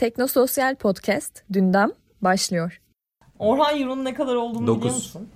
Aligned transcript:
Teknososyal 0.00 0.76
Podcast 0.76 1.44
Dündem 1.52 1.90
başlıyor. 2.22 2.80
Orhan 3.38 3.80
Euro'nun 3.80 4.04
ne 4.04 4.14
kadar 4.14 4.34
olduğunu 4.34 4.66
Dokuz. 4.66 4.80
biliyor 4.82 4.94
musun? 4.94 5.28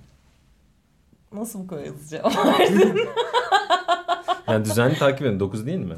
Nasıl 1.33 1.59
bu 1.59 1.67
kadar 1.67 1.85
hızlı 1.85 2.07
cevap 2.07 2.37
verdin? 2.37 2.99
Yani 4.47 4.65
düzenli 4.65 4.97
takip 4.97 5.27
edin. 5.27 5.39
9 5.39 5.65
değil 5.65 5.77
mi? 5.79 5.95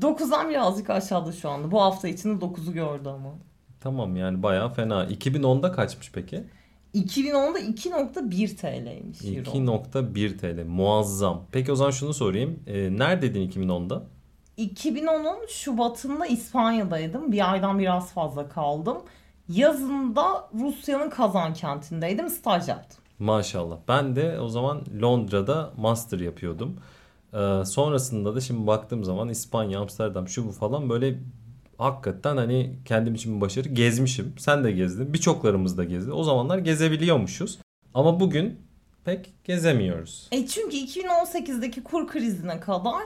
9'dan 0.00 0.50
birazcık 0.50 0.90
aşağıda 0.90 1.32
şu 1.32 1.48
anda. 1.48 1.70
Bu 1.70 1.82
hafta 1.82 2.08
içinde 2.08 2.44
9'u 2.44 2.72
gördü 2.72 3.08
ama. 3.08 3.34
Tamam 3.80 4.16
yani 4.16 4.42
bayağı 4.42 4.74
fena. 4.74 5.04
2010'da 5.04 5.72
kaçmış 5.72 6.12
peki? 6.12 6.44
2010'da 6.94 7.60
2.1 7.60 8.56
TL'ymiş 8.56 9.24
euro. 9.24 9.50
2.1 9.50 10.38
TL. 10.38 10.66
Muazzam. 10.66 11.46
Peki 11.52 11.72
o 11.72 11.76
zaman 11.76 11.90
şunu 11.90 12.14
sorayım. 12.14 12.60
Ee, 12.66 12.98
neredeydin 12.98 13.50
2010'da? 13.50 14.02
2010'un 14.58 15.46
Şubat'ında 15.48 16.26
İspanya'daydım. 16.26 17.32
Bir 17.32 17.52
aydan 17.52 17.78
biraz 17.78 18.12
fazla 18.12 18.48
kaldım. 18.48 18.98
Yazında 19.48 20.48
Rusya'nın 20.60 21.10
Kazan 21.10 21.54
kentindeydim. 21.54 22.28
Staj 22.28 22.68
yaptım. 22.68 23.00
Maşallah. 23.18 23.76
Ben 23.88 24.16
de 24.16 24.40
o 24.40 24.48
zaman 24.48 24.82
Londra'da 25.02 25.72
master 25.76 26.20
yapıyordum. 26.20 26.76
Ee, 27.34 27.64
sonrasında 27.64 28.34
da 28.34 28.40
şimdi 28.40 28.66
baktığım 28.66 29.04
zaman 29.04 29.28
İspanya, 29.28 29.80
Amsterdam 29.80 30.28
şu 30.28 30.48
bu 30.48 30.52
falan 30.52 30.90
böyle 30.90 31.18
hakikaten 31.78 32.36
hani 32.36 32.78
kendim 32.84 33.14
için 33.14 33.36
bir 33.36 33.40
başarı 33.40 33.68
gezmişim. 33.68 34.34
Sen 34.38 34.64
de 34.64 34.72
gezdin. 34.72 35.12
Birçoklarımız 35.12 35.78
da 35.78 35.84
gezdi. 35.84 36.12
O 36.12 36.24
zamanlar 36.24 36.58
gezebiliyormuşuz. 36.58 37.58
Ama 37.94 38.20
bugün 38.20 38.60
pek 39.04 39.32
gezemiyoruz. 39.44 40.28
E 40.32 40.46
çünkü 40.46 40.76
2018'deki 40.76 41.82
kur 41.82 42.08
krizine 42.08 42.60
kadar 42.60 43.02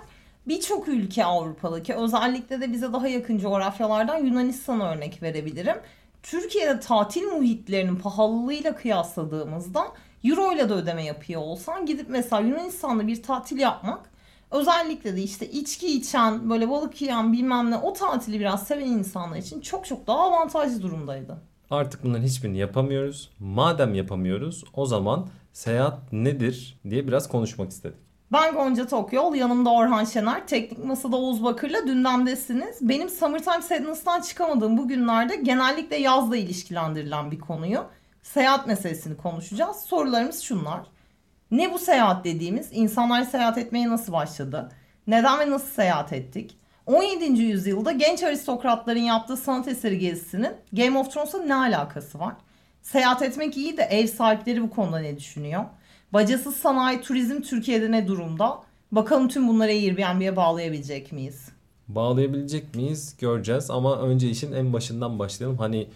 birçok 0.49 0.89
ülke 0.89 1.25
Avrupa'daki 1.25 1.95
özellikle 1.95 2.61
de 2.61 2.73
bize 2.73 2.93
daha 2.93 3.09
yakın 3.09 3.39
coğrafyalardan 3.39 4.17
Yunanistan'a 4.25 4.91
örnek 4.91 5.23
verebilirim. 5.23 5.77
Türkiye'de 6.23 6.81
tatil 6.81 7.23
muhitlerinin 7.23 7.97
pahalılığıyla 7.97 8.77
kıyasladığımızda 8.77 9.85
euro 10.25 10.53
ile 10.53 10.69
de 10.69 10.73
ödeme 10.73 11.05
yapıyor 11.05 11.41
olsan 11.41 11.87
gidip 11.87 12.09
mesela 12.09 12.43
Yunanistan'da 12.43 13.07
bir 13.07 13.23
tatil 13.23 13.59
yapmak 13.59 14.11
özellikle 14.51 15.17
de 15.17 15.23
işte 15.23 15.51
içki 15.51 15.97
içen 15.97 16.51
böyle 16.51 16.69
balık 16.69 17.03
yiyen 17.03 17.33
bilmem 17.33 17.71
ne 17.71 17.77
o 17.77 17.93
tatili 17.93 18.41
biraz 18.41 18.67
seven 18.67 18.87
insanlar 18.87 19.37
için 19.37 19.61
çok 19.61 19.87
çok 19.87 20.07
daha 20.07 20.19
avantajlı 20.19 20.83
durumdaydı. 20.83 21.43
Artık 21.71 22.05
bunların 22.05 22.25
hiçbirini 22.25 22.59
yapamıyoruz. 22.59 23.31
Madem 23.39 23.95
yapamıyoruz 23.95 24.65
o 24.75 24.87
zaman 24.87 25.29
seyahat 25.53 26.13
nedir 26.13 26.81
diye 26.91 27.09
biraz 27.09 27.29
konuşmak 27.29 27.71
istedik. 27.71 28.08
Ben 28.33 28.55
Gonca 28.55 28.87
Tokyol, 28.87 29.35
yanımda 29.35 29.71
Orhan 29.71 30.05
Şener, 30.05 30.47
Teknik 30.47 30.85
Masa'da 30.85 31.17
Oğuz 31.17 31.45
Bakır'la 31.45 31.81
gündemdesiniz. 31.81 32.79
Benim 32.81 33.09
Summertime 33.09 33.63
Sadness'tan 33.63 34.21
çıkamadığım 34.21 34.79
bu 34.79 34.89
günlerde 34.89 35.37
genellikle 35.37 35.97
yazla 35.97 36.37
ilişkilendirilen 36.37 37.31
bir 37.31 37.39
konuyu, 37.39 37.85
seyahat 38.23 38.67
meselesini 38.67 39.17
konuşacağız. 39.17 39.77
Sorularımız 39.77 40.41
şunlar. 40.41 40.81
Ne 41.51 41.73
bu 41.73 41.79
seyahat 41.79 42.25
dediğimiz? 42.25 42.69
İnsanlar 42.73 43.23
seyahat 43.23 43.59
etmeye 43.59 43.89
nasıl 43.89 44.13
başladı? 44.13 44.73
Neden 45.07 45.39
ve 45.39 45.51
nasıl 45.51 45.69
seyahat 45.69 46.13
ettik? 46.13 46.59
17. 46.87 47.43
yüzyılda 47.43 47.93
genç 47.93 48.23
aristokratların 48.23 49.01
yaptığı 49.01 49.37
sanat 49.37 49.69
eseri 49.69 49.99
gezisinin 49.99 50.53
Game 50.73 50.99
of 50.99 51.13
Thrones'la 51.13 51.39
ne 51.39 51.55
alakası 51.55 52.19
var? 52.19 52.35
Seyahat 52.83 53.23
etmek 53.23 53.57
iyi 53.57 53.77
de 53.77 53.83
ev 53.83 54.07
sahipleri 54.07 54.63
bu 54.63 54.71
konuda 54.71 54.99
ne 54.99 55.19
düşünüyor? 55.19 55.65
Bacasız 56.13 56.57
sanayi 56.57 57.01
turizm 57.01 57.41
Türkiye'de 57.41 57.91
ne 57.91 58.09
durumda? 58.09 58.59
Bakalım 58.93 59.29
tüm 59.29 59.49
bunları 59.49 59.71
Airbnb'ye 59.71 60.37
bağlayabilecek 60.37 61.13
miyiz? 61.13 61.49
Bağlayabilecek 61.89 62.75
miyiz 62.75 63.17
göreceğiz 63.21 63.71
ama 63.71 63.99
önce 63.99 64.31
işin 64.31 64.53
en 64.53 64.73
başından 64.73 65.19
başlayalım. 65.19 65.59
Hani 65.59 65.89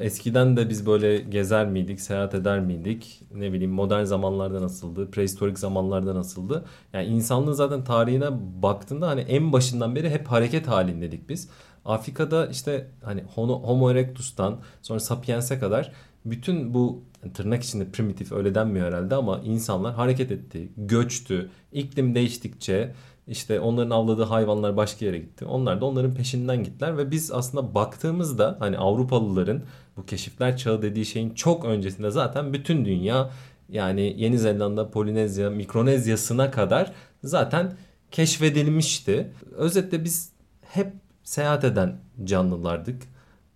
eskiden 0.00 0.56
de 0.56 0.68
biz 0.68 0.86
böyle 0.86 1.18
gezer 1.18 1.66
miydik, 1.66 2.00
seyahat 2.00 2.34
eder 2.34 2.60
miydik? 2.60 3.22
Ne 3.34 3.52
bileyim 3.52 3.70
modern 3.70 4.04
zamanlarda 4.04 4.62
nasıldı, 4.62 5.10
prehistorik 5.10 5.58
zamanlarda 5.58 6.14
nasıldı? 6.14 6.64
Yani 6.92 7.06
insanlığın 7.06 7.52
zaten 7.52 7.84
tarihine 7.84 8.28
baktığında 8.62 9.08
hani 9.08 9.20
en 9.20 9.52
başından 9.52 9.94
beri 9.94 10.10
hep 10.10 10.26
hareket 10.26 10.68
halindeydik 10.68 11.28
biz. 11.28 11.48
Afrika'da 11.84 12.46
işte 12.46 12.90
hani 13.04 13.22
Homo 13.34 13.90
erectus'tan 13.90 14.56
sonra 14.82 15.00
Sapiens'e 15.00 15.58
kadar 15.58 15.92
bütün 16.30 16.74
bu 16.74 17.02
tırnak 17.34 17.62
içinde 17.62 17.90
primitif 17.90 18.32
öyle 18.32 18.54
denmiyor 18.54 18.86
herhalde 18.86 19.14
ama 19.14 19.40
insanlar 19.44 19.94
hareket 19.94 20.32
etti, 20.32 20.68
göçtü. 20.76 21.50
İklim 21.72 22.14
değiştikçe 22.14 22.94
işte 23.28 23.60
onların 23.60 23.90
avladığı 23.90 24.22
hayvanlar 24.22 24.76
başka 24.76 25.06
yere 25.06 25.18
gitti. 25.18 25.44
Onlar 25.44 25.80
da 25.80 25.84
onların 25.84 26.14
peşinden 26.14 26.64
gittiler 26.64 26.98
ve 26.98 27.10
biz 27.10 27.32
aslında 27.32 27.74
baktığımızda 27.74 28.56
hani 28.58 28.78
Avrupalıların 28.78 29.62
bu 29.96 30.06
keşifler 30.06 30.56
çağı 30.56 30.82
dediği 30.82 31.06
şeyin 31.06 31.34
çok 31.34 31.64
öncesinde 31.64 32.10
zaten 32.10 32.52
bütün 32.52 32.84
dünya 32.84 33.30
yani 33.68 34.14
Yeni 34.16 34.38
Zelanda, 34.38 34.90
Polinezya, 34.90 35.50
Mikronezya'sına 35.50 36.50
kadar 36.50 36.92
zaten 37.24 37.72
keşfedilmişti. 38.10 39.32
Özetle 39.56 40.04
biz 40.04 40.32
hep 40.62 40.92
seyahat 41.22 41.64
eden 41.64 41.96
canlılardık. 42.24 43.02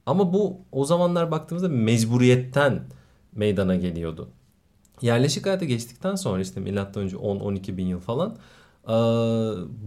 Ama 0.06 0.32
bu 0.32 0.60
o 0.72 0.84
zamanlar 0.84 1.30
baktığımızda 1.30 1.68
mecburiyetten 1.68 2.82
meydana 3.32 3.76
geliyordu. 3.76 4.28
Yerleşik 5.00 5.46
hayata 5.46 5.64
geçtikten 5.64 6.14
sonra 6.14 6.42
işte 6.42 6.60
milattan 6.60 7.02
önce 7.02 7.16
10-12 7.16 7.76
bin 7.76 7.86
yıl 7.86 8.00
falan 8.00 8.36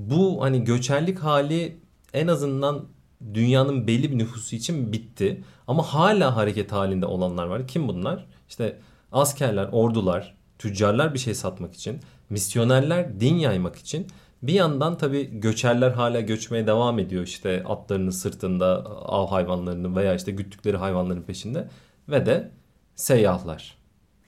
bu 0.09 0.41
hani 0.41 0.63
göçerlik 0.63 1.19
hali 1.19 1.79
en 2.13 2.27
azından 2.27 2.85
dünyanın 3.33 3.87
belli 3.87 4.11
bir 4.11 4.17
nüfusu 4.17 4.55
için 4.55 4.93
bitti. 4.93 5.43
Ama 5.67 5.83
hala 5.83 6.35
hareket 6.35 6.71
halinde 6.71 7.05
olanlar 7.05 7.45
var. 7.45 7.67
Kim 7.67 7.87
bunlar? 7.87 8.25
İşte 8.49 8.79
askerler, 9.11 9.69
ordular, 9.71 10.35
tüccarlar 10.59 11.13
bir 11.13 11.19
şey 11.19 11.33
satmak 11.33 11.73
için, 11.73 11.99
misyonerler 12.29 13.19
din 13.19 13.35
yaymak 13.35 13.75
için. 13.75 14.07
Bir 14.43 14.53
yandan 14.53 14.97
tabii 14.97 15.39
göçerler 15.39 15.91
hala 15.91 16.19
göçmeye 16.19 16.67
devam 16.67 16.99
ediyor 16.99 17.23
işte 17.23 17.63
atlarının 17.65 18.09
sırtında 18.09 18.85
av 19.05 19.27
hayvanlarını 19.27 19.95
veya 19.95 20.15
işte 20.15 20.31
güttükleri 20.31 20.77
hayvanların 20.77 21.21
peşinde 21.21 21.67
ve 22.09 22.25
de 22.25 22.51
seyyahlar. 22.95 23.77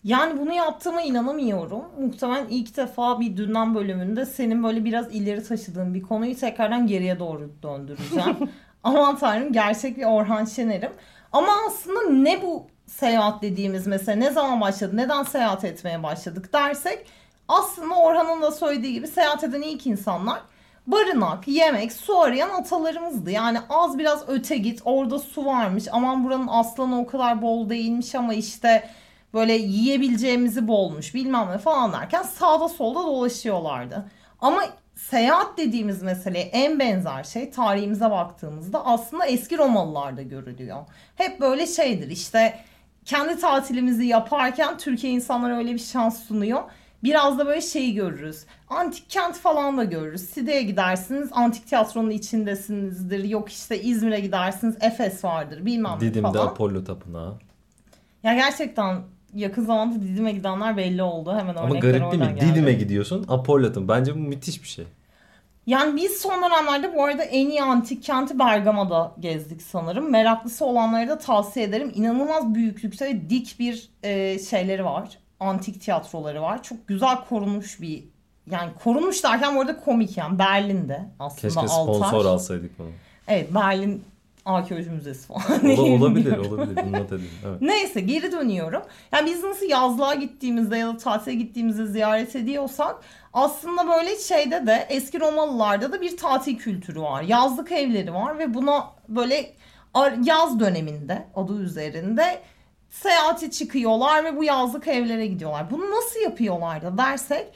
Yani 0.03 0.40
bunu 0.40 0.53
yaptığıma 0.53 1.01
inanamıyorum. 1.01 1.84
Muhtemelen 2.00 2.47
ilk 2.50 2.78
defa 2.78 3.19
bir 3.19 3.38
dünden 3.38 3.75
bölümünde 3.75 4.25
senin 4.25 4.63
böyle 4.63 4.85
biraz 4.85 5.16
ileri 5.16 5.44
taşıdığın 5.44 5.94
bir 5.94 6.01
konuyu 6.01 6.35
tekrardan 6.35 6.88
geriye 6.88 7.19
doğru 7.19 7.51
döndüreceğim. 7.63 8.38
Aman 8.84 9.18
tanrım 9.18 9.53
gerçek 9.53 9.97
bir 9.97 10.06
Orhan 10.06 10.45
Şener'im. 10.45 10.91
Ama 11.31 11.51
aslında 11.68 12.09
ne 12.09 12.41
bu 12.41 12.68
seyahat 12.85 13.41
dediğimiz 13.41 13.88
mesela 13.88 14.18
ne 14.18 14.31
zaman 14.31 14.62
başladı, 14.62 14.97
neden 14.97 15.24
seyahat 15.24 15.63
etmeye 15.63 16.03
başladık 16.03 16.53
dersek 16.53 17.06
aslında 17.47 17.96
Orhan'ın 17.96 18.41
da 18.41 18.52
söylediği 18.52 18.94
gibi 18.94 19.08
seyahat 19.08 19.44
eden 19.44 19.62
ilk 19.62 19.88
insanlar 19.88 20.40
barınak, 20.88 21.47
yemek, 21.47 21.94
su 21.94 22.19
arayan 22.19 22.50
atalarımızdı. 22.50 23.31
Yani 23.31 23.59
az 23.69 23.97
biraz 23.97 24.30
öte 24.30 24.58
git 24.58 24.81
orada 24.85 25.19
su 25.19 25.46
varmış 25.46 25.84
aman 25.91 26.24
buranın 26.24 26.47
aslanı 26.47 27.00
o 27.00 27.07
kadar 27.07 27.41
bol 27.41 27.69
değilmiş 27.69 28.16
ama 28.16 28.34
işte 28.34 28.90
böyle 29.34 29.53
yiyebileceğimizi 29.53 30.68
bolmuş 30.68 31.13
bilmem 31.16 31.47
ne 31.52 31.57
falan 31.57 31.94
derken 31.94 32.24
sağda 32.24 32.69
solda 32.69 33.00
dolaşıyorlardı. 33.00 34.06
Ama 34.41 34.63
seyahat 34.96 35.57
dediğimiz 35.57 36.03
meseleye 36.03 36.46
en 36.46 36.80
benzer 36.80 37.24
şey 37.24 37.52
tarihimize 37.52 38.12
baktığımızda 38.12 38.86
aslında 38.86 39.25
eski 39.25 39.57
Romalılarda 39.57 40.22
görülüyor. 40.22 40.78
Hep 41.16 41.41
böyle 41.41 41.68
şeydir 41.68 42.09
işte 42.09 42.59
kendi 43.06 43.40
tatilimizi 43.40 44.06
yaparken 44.06 44.78
Türkiye 44.78 45.13
insanlara 45.13 45.57
öyle 45.57 45.74
bir 45.74 45.80
şans 45.80 46.24
sunuyor. 46.24 46.63
Biraz 47.03 47.40
da 47.40 47.46
böyle 47.46 47.62
şeyi 47.62 47.94
görürüz. 47.94 48.46
Antik 48.69 49.09
kent 49.09 49.38
falan 49.38 49.78
da 49.78 49.84
görürüz. 49.84 50.22
Side'ye 50.22 50.62
gidersiniz 50.63 51.30
antik 51.31 51.68
tiyatronun 51.68 52.09
içindesinizdir. 52.09 53.24
Yok 53.24 53.50
işte 53.50 53.81
İzmir'e 53.81 54.19
gidersiniz 54.19 54.75
Efes 54.81 55.24
vardır 55.24 55.66
bilmem 55.66 55.95
ne 55.95 56.01
Didim'de 56.01 56.31
falan. 56.31 56.48
Apollo 56.48 56.83
Tapınağı. 56.83 57.38
Ya 58.24 58.33
gerçekten 58.33 59.01
yakın 59.33 59.66
zamanda 59.66 60.01
Didim'e 60.01 60.31
gidenler 60.31 60.77
belli 60.77 61.04
oldu. 61.04 61.36
Hemen 61.38 61.56
Ama 61.56 61.75
garip 61.75 62.12
değil 62.12 62.24
mi? 62.24 62.36
geldi. 62.36 62.51
Didim'e 62.51 62.74
gidiyorsun 62.74 63.25
Apollo 63.27 63.68
Tapınağı. 63.68 63.88
Bence 63.88 64.16
bu 64.16 64.19
müthiş 64.19 64.63
bir 64.63 64.68
şey. 64.68 64.86
Yani 65.68 65.95
biz 65.95 66.12
son 66.22 66.44
dönemlerde 66.44 66.95
bu 66.95 67.04
arada 67.04 67.24
en 67.24 67.50
iyi 67.50 67.62
antik 67.62 68.04
kenti 68.04 68.39
Bergama'da 68.39 69.16
gezdik 69.19 69.62
sanırım. 69.62 70.12
Meraklısı 70.12 70.66
olanlara 70.66 71.10
da 71.10 71.18
tavsiye 71.18 71.66
ederim. 71.66 71.92
İnanılmaz 71.95 72.56
büyüklükte 72.56 73.06
ve 73.06 73.30
dik 73.30 73.56
bir 73.60 73.89
e, 74.04 74.39
şeyleri 74.39 74.86
var. 74.86 75.18
Antik 75.39 75.81
tiyatroları 75.81 76.42
var. 76.42 76.63
Çok 76.63 76.88
güzel 76.88 77.18
korunmuş 77.30 77.81
bir 77.81 78.04
yani 78.51 78.72
korunmuş 78.84 79.24
derken 79.24 79.56
bu 79.56 79.62
arada 79.62 79.80
komik 79.80 80.18
yani 80.18 80.39
Berlin'de 80.39 81.06
aslında 81.19 81.42
Keşke 81.42 81.60
altar. 81.60 81.94
sponsor 82.07 82.25
alsaydık 82.25 82.80
bunu. 82.80 82.89
Evet 83.28 83.54
Berlin 83.56 84.04
Arkeoloji 84.45 84.89
Müzesi 84.89 85.28
falan. 85.28 85.66
Ola- 85.66 85.81
olabilir 85.81 86.38
olabilir. 86.38 86.84
Bunu 86.86 86.92
not 86.92 87.12
edin. 87.12 87.30
Evet. 87.45 87.62
Neyse 87.62 88.01
geri 88.01 88.31
dönüyorum. 88.31 88.81
Yani 89.12 89.30
biz 89.31 89.44
nasıl 89.44 89.66
yazlığa 89.66 90.13
gittiğimizde 90.13 90.78
ya 90.78 90.88
da 90.88 90.98
tatile 90.98 91.36
gittiğimizde 91.36 91.86
ziyaret 91.86 92.36
ediyorsak 92.36 92.95
aslında 93.34 93.88
böyle 93.88 94.16
şeyde 94.19 94.68
de 94.68 94.86
eski 94.89 95.19
Romalılarda 95.19 95.92
da 95.92 96.01
bir 96.01 96.18
tatil 96.18 96.57
kültürü 96.57 97.01
var. 97.01 97.22
Yazlık 97.22 97.72
evleri 97.72 98.13
var 98.13 98.39
ve 98.39 98.54
buna 98.54 98.88
böyle 99.10 99.54
yaz 100.24 100.60
döneminde 100.60 101.25
adı 101.36 101.60
üzerinde 101.62 102.42
seyahati 102.89 103.51
çıkıyorlar 103.51 104.24
ve 104.24 104.38
bu 104.38 104.44
yazlık 104.44 104.88
evlere 104.88 105.28
gidiyorlar. 105.28 105.72
Bunu 105.72 105.92
nasıl 105.92 106.19
yapıyorlar 106.19 106.81
da 106.81 106.98
dersek 106.98 107.48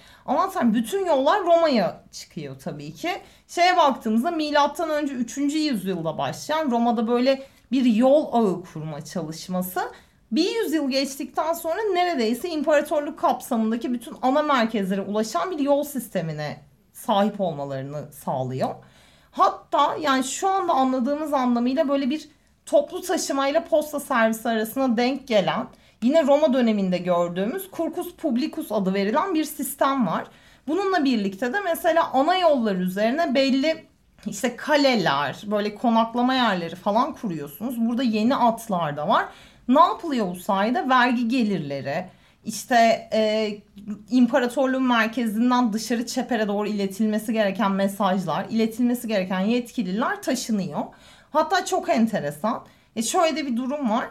sen 0.53 0.73
bütün 0.73 1.05
yollar 1.05 1.43
Roma'ya 1.43 2.03
çıkıyor 2.11 2.59
tabii 2.59 2.93
ki. 2.93 3.11
Şeye 3.47 3.77
baktığımızda 3.77 4.31
milattan 4.31 4.89
önce 4.89 5.13
3. 5.13 5.37
yüzyılda 5.37 6.17
başlayan 6.17 6.71
Roma'da 6.71 7.07
böyle 7.07 7.43
bir 7.71 7.85
yol 7.85 8.33
ağı 8.33 8.63
kurma 8.63 9.05
çalışması 9.05 9.81
bir 10.31 10.55
yüzyıl 10.55 10.89
geçtikten 10.89 11.53
sonra 11.53 11.81
neredeyse 11.93 12.49
imparatorluk 12.49 13.19
kapsamındaki 13.19 13.93
bütün 13.93 14.15
ana 14.21 14.41
merkezlere 14.41 15.01
ulaşan 15.01 15.51
bir 15.51 15.59
yol 15.59 15.83
sistemine 15.83 16.61
sahip 16.93 17.41
olmalarını 17.41 18.11
sağlıyor. 18.11 18.75
Hatta 19.31 19.95
yani 19.95 20.23
şu 20.23 20.49
anda 20.49 20.73
anladığımız 20.73 21.33
anlamıyla 21.33 21.89
böyle 21.89 22.09
bir 22.09 22.29
toplu 22.65 23.01
taşımayla 23.01 23.63
posta 23.63 23.99
servisi 23.99 24.49
arasına 24.49 24.97
denk 24.97 25.27
gelen 25.27 25.67
yine 26.03 26.23
Roma 26.23 26.53
döneminde 26.53 26.97
gördüğümüz 26.97 27.69
Curcus 27.71 28.15
Publicus 28.15 28.71
adı 28.71 28.93
verilen 28.93 29.33
bir 29.33 29.43
sistem 29.43 30.07
var. 30.07 30.23
Bununla 30.67 31.05
birlikte 31.05 31.53
de 31.53 31.57
mesela 31.63 32.09
ana 32.13 32.37
yollar 32.37 32.75
üzerine 32.75 33.35
belli 33.35 33.85
işte 34.25 34.55
kaleler, 34.55 35.41
böyle 35.45 35.75
konaklama 35.75 36.33
yerleri 36.33 36.75
falan 36.75 37.13
kuruyorsunuz. 37.13 37.75
Burada 37.77 38.03
yeni 38.03 38.35
atlar 38.35 38.97
da 38.97 39.07
var. 39.07 39.25
Ne 39.67 39.79
yapılıyor 39.79 40.27
bu 40.31 40.35
sayede? 40.35 40.89
Vergi 40.89 41.27
gelirleri, 41.27 42.05
işte 42.45 43.09
e, 43.13 43.51
imparatorluğun 44.09 44.83
merkezinden 44.83 45.73
dışarı 45.73 46.05
çepere 46.05 46.47
doğru 46.47 46.67
iletilmesi 46.67 47.33
gereken 47.33 47.71
mesajlar, 47.71 48.45
iletilmesi 48.49 49.07
gereken 49.07 49.39
yetkililer 49.39 50.21
taşınıyor. 50.21 50.81
Hatta 51.31 51.65
çok 51.65 51.89
enteresan. 51.89 52.65
E 52.95 53.03
şöyle 53.03 53.35
de 53.35 53.45
bir 53.45 53.57
durum 53.57 53.89
var. 53.89 54.09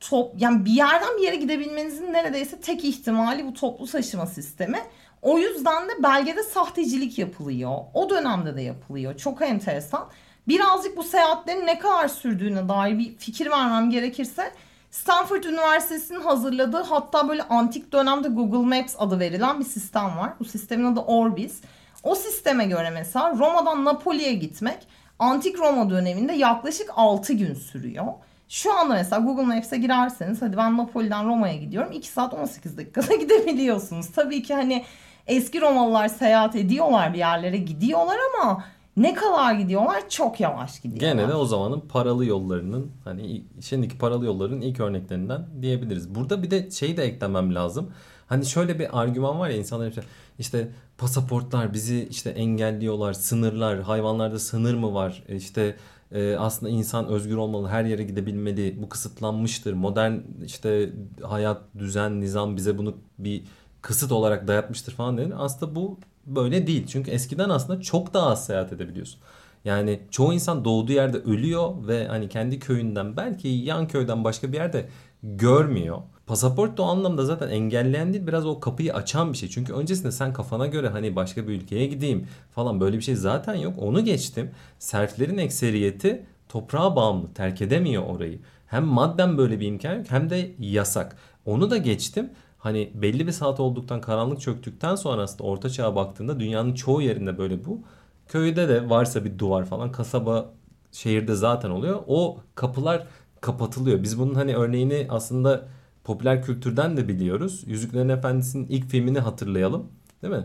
Top, 0.00 0.34
yani 0.38 0.64
bir 0.64 0.70
yerden 0.70 1.16
bir 1.18 1.22
yere 1.22 1.36
gidebilmenizin 1.36 2.12
neredeyse 2.12 2.60
tek 2.60 2.84
ihtimali 2.84 3.46
bu 3.46 3.54
toplu 3.54 3.86
taşıma 3.86 4.26
sistemi. 4.26 4.78
O 5.22 5.38
yüzden 5.38 5.88
de 5.88 6.02
belgede 6.02 6.42
sahtecilik 6.42 7.18
yapılıyor. 7.18 7.78
O 7.94 8.10
dönemde 8.10 8.56
de 8.56 8.62
yapılıyor. 8.62 9.16
Çok 9.16 9.42
enteresan. 9.42 10.08
Birazcık 10.48 10.96
bu 10.96 11.02
seyahatlerin 11.02 11.66
ne 11.66 11.78
kadar 11.78 12.08
sürdüğüne 12.08 12.68
dair 12.68 12.98
bir 12.98 13.16
fikir 13.16 13.50
vermem 13.50 13.90
gerekirse 13.90 14.52
Stanford 14.90 15.44
Üniversitesi'nin 15.44 16.20
hazırladığı 16.20 16.82
hatta 16.82 17.28
böyle 17.28 17.42
antik 17.42 17.92
dönemde 17.92 18.28
Google 18.28 18.78
Maps 18.78 18.94
adı 18.98 19.20
verilen 19.20 19.60
bir 19.60 19.64
sistem 19.64 20.16
var. 20.18 20.32
Bu 20.40 20.44
sistemin 20.44 20.92
adı 20.92 21.00
Orbis. 21.00 21.60
O 22.02 22.14
sisteme 22.14 22.64
göre 22.64 22.90
mesela 22.90 23.34
Roma'dan 23.38 23.84
Napoli'ye 23.84 24.32
gitmek 24.32 24.78
antik 25.18 25.58
Roma 25.58 25.90
döneminde 25.90 26.32
yaklaşık 26.32 26.90
6 26.96 27.32
gün 27.32 27.54
sürüyor. 27.54 28.06
Şu 28.48 28.78
anda 28.78 28.94
mesela 28.94 29.22
Google 29.22 29.42
Maps'e 29.42 29.76
girerseniz 29.76 30.42
hadi 30.42 30.56
ben 30.56 30.76
Napoli'den 30.76 31.28
Roma'ya 31.28 31.56
gidiyorum 31.56 31.92
2 31.92 32.08
saat 32.08 32.34
18 32.34 32.76
dakikada 32.78 33.14
gidebiliyorsunuz. 33.20 34.12
Tabii 34.12 34.42
ki 34.42 34.54
hani 34.54 34.84
eski 35.26 35.60
Romalılar 35.60 36.08
seyahat 36.08 36.56
ediyorlar 36.56 37.12
bir 37.12 37.18
yerlere 37.18 37.56
gidiyorlar 37.56 38.16
ama 38.34 38.64
ne 38.96 39.14
kadar 39.14 39.54
gidiyorlar? 39.54 40.08
Çok 40.08 40.40
yavaş 40.40 40.80
gidiyorlar. 40.80 41.22
Gene 41.22 41.28
de 41.28 41.34
o 41.34 41.44
zamanın 41.44 41.80
paralı 41.80 42.24
yollarının 42.24 42.92
hani 43.04 43.44
şimdiki 43.60 43.98
paralı 43.98 44.26
yolların 44.26 44.60
ilk 44.60 44.80
örneklerinden 44.80 45.46
diyebiliriz. 45.62 46.14
Burada 46.14 46.42
bir 46.42 46.50
de 46.50 46.70
şeyi 46.70 46.96
de 46.96 47.04
eklemem 47.04 47.54
lazım. 47.54 47.92
Hani 48.26 48.46
şöyle 48.46 48.78
bir 48.78 49.00
argüman 49.00 49.38
var 49.38 49.48
ya 49.48 49.56
insanlar 49.56 49.88
işte, 49.88 50.02
işte 50.38 50.68
pasaportlar 50.98 51.74
bizi 51.74 52.08
işte 52.10 52.30
engelliyorlar, 52.30 53.12
sınırlar, 53.12 53.80
hayvanlarda 53.80 54.38
sınır 54.38 54.74
mı 54.74 54.94
var? 54.94 55.22
E, 55.28 55.36
işte 55.36 55.76
e, 56.12 56.36
aslında 56.36 56.70
insan 56.72 57.06
özgür 57.06 57.36
olmalı, 57.36 57.68
her 57.68 57.84
yere 57.84 58.02
gidebilmeli. 58.02 58.82
Bu 58.82 58.88
kısıtlanmıştır. 58.88 59.72
Modern 59.72 60.14
işte 60.44 60.92
hayat, 61.22 61.62
düzen, 61.78 62.20
nizam 62.20 62.56
bize 62.56 62.78
bunu 62.78 62.96
bir 63.18 63.44
kısıt 63.82 64.12
olarak 64.12 64.48
dayatmıştır 64.48 64.92
falan 64.92 65.18
denir. 65.18 65.34
Aslında 65.38 65.74
bu 65.74 65.98
böyle 66.26 66.66
değil. 66.66 66.86
Çünkü 66.86 67.10
eskiden 67.10 67.48
aslında 67.48 67.80
çok 67.80 68.14
daha 68.14 68.26
az 68.26 68.46
seyahat 68.46 68.72
edebiliyorsun. 68.72 69.20
Yani 69.64 70.00
çoğu 70.10 70.32
insan 70.34 70.64
doğduğu 70.64 70.92
yerde 70.92 71.18
ölüyor 71.18 71.86
ve 71.88 72.06
hani 72.08 72.28
kendi 72.28 72.58
köyünden 72.58 73.16
belki 73.16 73.48
yan 73.48 73.88
köyden 73.88 74.24
başka 74.24 74.52
bir 74.52 74.56
yerde 74.56 74.88
görmüyor. 75.22 75.98
Pasaport 76.28 76.78
da 76.78 76.82
o 76.82 76.86
anlamda 76.86 77.24
zaten 77.24 77.48
engelleyen 77.48 78.12
değil 78.12 78.26
biraz 78.26 78.46
o 78.46 78.60
kapıyı 78.60 78.94
açan 78.94 79.32
bir 79.32 79.38
şey. 79.38 79.48
Çünkü 79.48 79.72
öncesinde 79.72 80.12
sen 80.12 80.32
kafana 80.32 80.66
göre 80.66 80.88
hani 80.88 81.16
başka 81.16 81.48
bir 81.48 81.52
ülkeye 81.52 81.86
gideyim 81.86 82.26
falan 82.54 82.80
böyle 82.80 82.96
bir 82.96 83.02
şey 83.02 83.14
zaten 83.16 83.54
yok. 83.54 83.74
Onu 83.78 84.04
geçtim. 84.04 84.50
Serflerin 84.78 85.38
ekseriyeti 85.38 86.26
toprağa 86.48 86.96
bağımlı. 86.96 87.34
Terk 87.34 87.62
edemiyor 87.62 88.02
orayı. 88.06 88.38
Hem 88.66 88.84
madden 88.84 89.38
böyle 89.38 89.60
bir 89.60 89.66
imkan 89.66 89.94
yok 89.94 90.06
hem 90.08 90.30
de 90.30 90.50
yasak. 90.58 91.16
Onu 91.46 91.70
da 91.70 91.76
geçtim. 91.76 92.30
Hani 92.58 92.90
belli 92.94 93.26
bir 93.26 93.32
saat 93.32 93.60
olduktan 93.60 94.00
karanlık 94.00 94.40
çöktükten 94.40 94.94
sonra 94.94 95.22
aslında 95.22 95.42
orta 95.42 95.70
çağa 95.70 95.96
baktığında 95.96 96.40
dünyanın 96.40 96.74
çoğu 96.74 97.02
yerinde 97.02 97.38
böyle 97.38 97.64
bu. 97.64 97.80
Köyde 98.28 98.68
de 98.68 98.90
varsa 98.90 99.24
bir 99.24 99.38
duvar 99.38 99.64
falan 99.64 99.92
kasaba 99.92 100.50
şehirde 100.92 101.34
zaten 101.34 101.70
oluyor. 101.70 102.02
O 102.06 102.38
kapılar 102.54 103.06
kapatılıyor. 103.40 104.02
Biz 104.02 104.18
bunun 104.18 104.34
hani 104.34 104.56
örneğini 104.56 105.06
aslında 105.10 105.68
popüler 106.08 106.42
kültürden 106.42 106.96
de 106.96 107.08
biliyoruz. 107.08 107.62
Yüzüklerin 107.66 108.08
Efendisi'nin 108.08 108.66
ilk 108.66 108.86
filmini 108.90 109.18
hatırlayalım. 109.18 109.92
Değil 110.22 110.34
mi? 110.34 110.44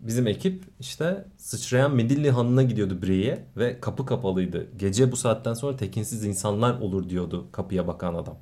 Bizim 0.00 0.26
ekip 0.26 0.64
işte 0.80 1.24
sıçrayan 1.36 1.94
Midilli 1.94 2.30
Hanı'na 2.30 2.62
gidiyordu 2.62 3.02
Brie'ye 3.02 3.44
ve 3.56 3.80
kapı 3.80 4.06
kapalıydı. 4.06 4.68
Gece 4.76 5.12
bu 5.12 5.16
saatten 5.16 5.54
sonra 5.54 5.76
tekinsiz 5.76 6.24
insanlar 6.24 6.80
olur 6.80 7.08
diyordu 7.08 7.48
kapıya 7.52 7.86
bakan 7.86 8.14
adam. 8.14 8.36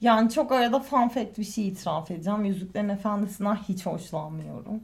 Yani 0.00 0.30
çok 0.30 0.52
arada 0.52 0.80
fun 0.80 1.08
fact 1.08 1.38
bir 1.38 1.44
şey 1.44 1.68
itiraf 1.68 2.10
edeceğim. 2.10 2.44
Yüzüklerin 2.44 2.88
Efendisi'nden 2.88 3.56
hiç 3.56 3.86
hoşlanmıyorum. 3.86 4.80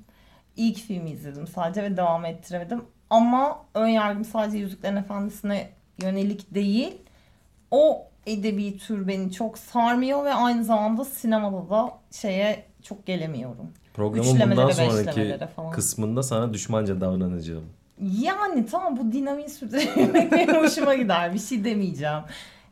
İlk 0.57 0.79
filmi 0.79 1.11
izledim 1.11 1.47
sadece 1.47 1.83
ve 1.83 1.97
devam 1.97 2.25
ettiremedim. 2.25 2.83
Ama 3.11 3.59
ön 3.75 3.89
yargım 3.89 4.25
sadece 4.25 4.59
Yüzüklerin 4.59 4.97
Efendisi'ne 4.97 5.71
yönelik 6.03 6.55
değil. 6.55 6.93
O 7.71 8.10
edebi 8.33 8.79
tür 8.79 9.09
beni 9.09 9.33
çok 9.33 9.59
sarmıyor 9.59 10.25
ve 10.25 10.35
aynı 10.35 10.65
zamanda 10.65 11.05
sinemada 11.05 11.71
da 11.71 11.93
şeye 12.11 12.65
çok 12.83 13.07
gelemiyorum. 13.07 13.71
Programın 13.95 14.41
bundan 14.41 14.71
sonraki 14.71 15.39
falan. 15.57 15.71
kısmında 15.71 16.23
sana 16.23 16.55
düşmanca 16.55 17.01
davranacağım. 17.01 17.65
Yani 18.21 18.67
tamam 18.67 18.97
bu 18.97 19.13
dinamiği 19.13 19.49
sürdürmek 19.49 20.33
benim 20.33 20.55
hoşuma 20.65 20.95
gider. 20.95 21.35
Bir 21.35 21.39
şey 21.39 21.65
demeyeceğim. 21.65 22.23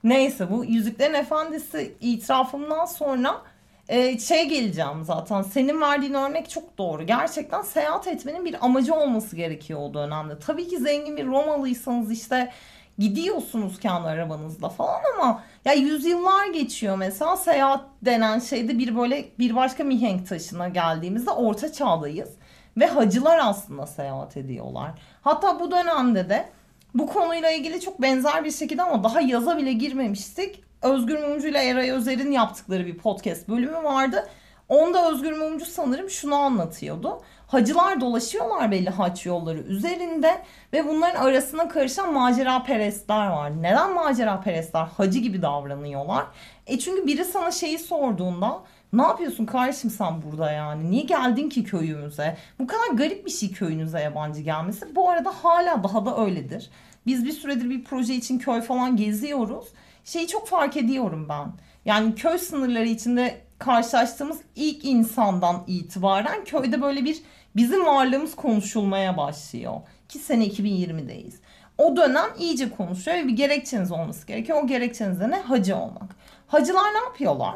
Neyse 0.05 0.51
bu 0.51 0.65
Yüzüklerin 0.65 1.15
Efendisi 1.15 1.95
itirafımdan 2.00 2.85
sonra 2.85 3.43
e, 3.88 4.19
şey 4.19 4.49
geleceğim 4.49 5.05
zaten. 5.05 5.43
Senin 5.43 5.81
verdiğin 5.81 6.15
örnek 6.15 6.50
çok 6.50 6.79
doğru. 6.79 7.07
Gerçekten 7.07 7.62
seyahat 7.62 8.07
etmenin 8.07 8.45
bir 8.45 8.65
amacı 8.67 8.95
olması 8.95 9.37
gerekiyor 9.37 9.81
o 9.83 9.95
dönemde. 9.95 10.38
Tabii 10.38 10.69
ki 10.69 10.79
zengin 10.79 11.17
bir 11.17 11.27
Romalıysanız 11.27 12.11
işte 12.12 12.50
gidiyorsunuz 12.99 13.81
kendi 13.81 14.09
arabanızla 14.09 14.69
falan 14.69 15.00
ama 15.14 15.43
ya 15.64 15.73
yüzyıllar 15.73 16.47
geçiyor 16.47 16.97
mesela 16.97 17.37
seyahat 17.37 17.85
denen 18.02 18.38
şeyde 18.38 18.78
bir 18.78 18.97
böyle 18.97 19.28
bir 19.38 19.57
başka 19.57 19.85
mihenk 19.85 20.28
taşına 20.28 20.69
geldiğimizde 20.69 21.31
orta 21.31 21.73
çağdayız 21.73 22.28
ve 22.76 22.87
hacılar 22.87 23.38
aslında 23.43 23.87
seyahat 23.87 24.37
ediyorlar. 24.37 24.90
Hatta 25.23 25.61
bu 25.61 25.71
dönemde 25.71 26.28
de 26.28 26.49
bu 26.95 27.07
konuyla 27.07 27.50
ilgili 27.50 27.81
çok 27.81 28.02
benzer 28.02 28.45
bir 28.45 28.50
şekilde 28.50 28.83
ama 28.83 29.05
daha 29.05 29.21
yaza 29.21 29.59
bile 29.59 29.73
girmemiştik. 29.73 30.64
Özgür 30.83 31.19
Mumcu 31.19 31.49
ile 31.49 31.59
Eray 31.59 31.90
Özer'in 31.90 32.33
yaptıkları 32.33 32.87
bir 32.87 32.99
podcast 32.99 33.49
bölümü 33.49 33.85
vardı. 33.85 34.28
Onda 34.69 35.11
Özgür 35.13 35.39
Mumcu 35.39 35.67
sanırım 35.67 36.11
şunu 36.11 36.35
anlatıyordu. 36.35 37.23
Hacılar 37.47 38.01
dolaşıyorlar 38.01 38.71
belli 38.71 38.91
haç 38.91 39.27
yolları 39.27 39.59
üzerinde 39.59 40.43
ve 40.73 40.89
bunların 40.89 41.25
arasına 41.25 41.69
karışan 41.69 42.13
macera 42.13 42.63
perestler 42.63 43.27
var. 43.27 43.63
Neden 43.63 43.95
macera 43.95 44.41
perestler 44.41 44.85
hacı 44.85 45.19
gibi 45.19 45.43
davranıyorlar? 45.43 46.27
E 46.67 46.79
çünkü 46.79 47.07
biri 47.07 47.25
sana 47.25 47.51
şeyi 47.51 47.79
sorduğunda 47.79 48.61
ne 48.93 49.03
yapıyorsun 49.03 49.47
kardeşim 49.47 49.91
sen 49.91 50.23
burada 50.23 50.53
yani? 50.53 50.91
Niye 50.91 51.03
geldin 51.03 51.49
ki 51.49 51.65
köyümüze? 51.65 52.37
Bu 52.59 52.67
kadar 52.67 52.89
garip 52.95 53.27
bir 53.27 53.31
şey 53.31 53.53
köyünüze 53.53 54.01
yabancı 54.01 54.41
gelmesi. 54.41 54.97
Bu 54.97 55.11
arada 55.11 55.31
hala 55.43 55.85
daha 55.85 56.07
da 56.07 56.25
öyledir. 56.25 56.71
Biz 57.07 57.25
bir 57.25 57.33
süredir 57.33 57.71
bir 57.71 57.85
proje 57.85 58.15
için 58.15 58.39
köy 58.39 58.61
falan 58.61 58.97
geziyoruz. 58.97 59.67
Şeyi 60.05 60.27
çok 60.27 60.49
fark 60.49 60.77
ediyorum 60.77 61.27
ben. 61.29 61.53
Yani 61.85 62.15
köy 62.15 62.39
sınırları 62.39 62.87
içinde 62.87 63.48
karşılaştığımız 63.59 64.38
ilk 64.57 64.85
insandan 64.85 65.65
itibaren 65.67 66.45
köyde 66.45 66.83
böyle 66.83 67.05
bir 67.05 67.23
bizim 67.57 67.87
varlığımız 67.87 68.37
konuşulmaya 68.37 69.17
başlıyor. 69.17 69.75
Ki 70.09 70.19
sene 70.19 70.47
2020'deyiz. 70.47 71.35
O 71.79 71.97
dönem 71.97 72.31
iyice 72.38 72.71
konuşuyor 72.71 73.17
ve 73.17 73.29
bir 73.29 73.37
gerekçeniz 73.37 73.93
olması 73.93 74.27
gerekiyor. 74.27 74.62
O 74.62 74.67
gerekçeniz 74.67 75.21
de 75.21 75.31
ne? 75.31 75.41
Hacı 75.41 75.77
olmak. 75.77 76.17
Hacılar 76.47 76.95
ne 76.95 76.99
yapıyorlar? 76.99 77.55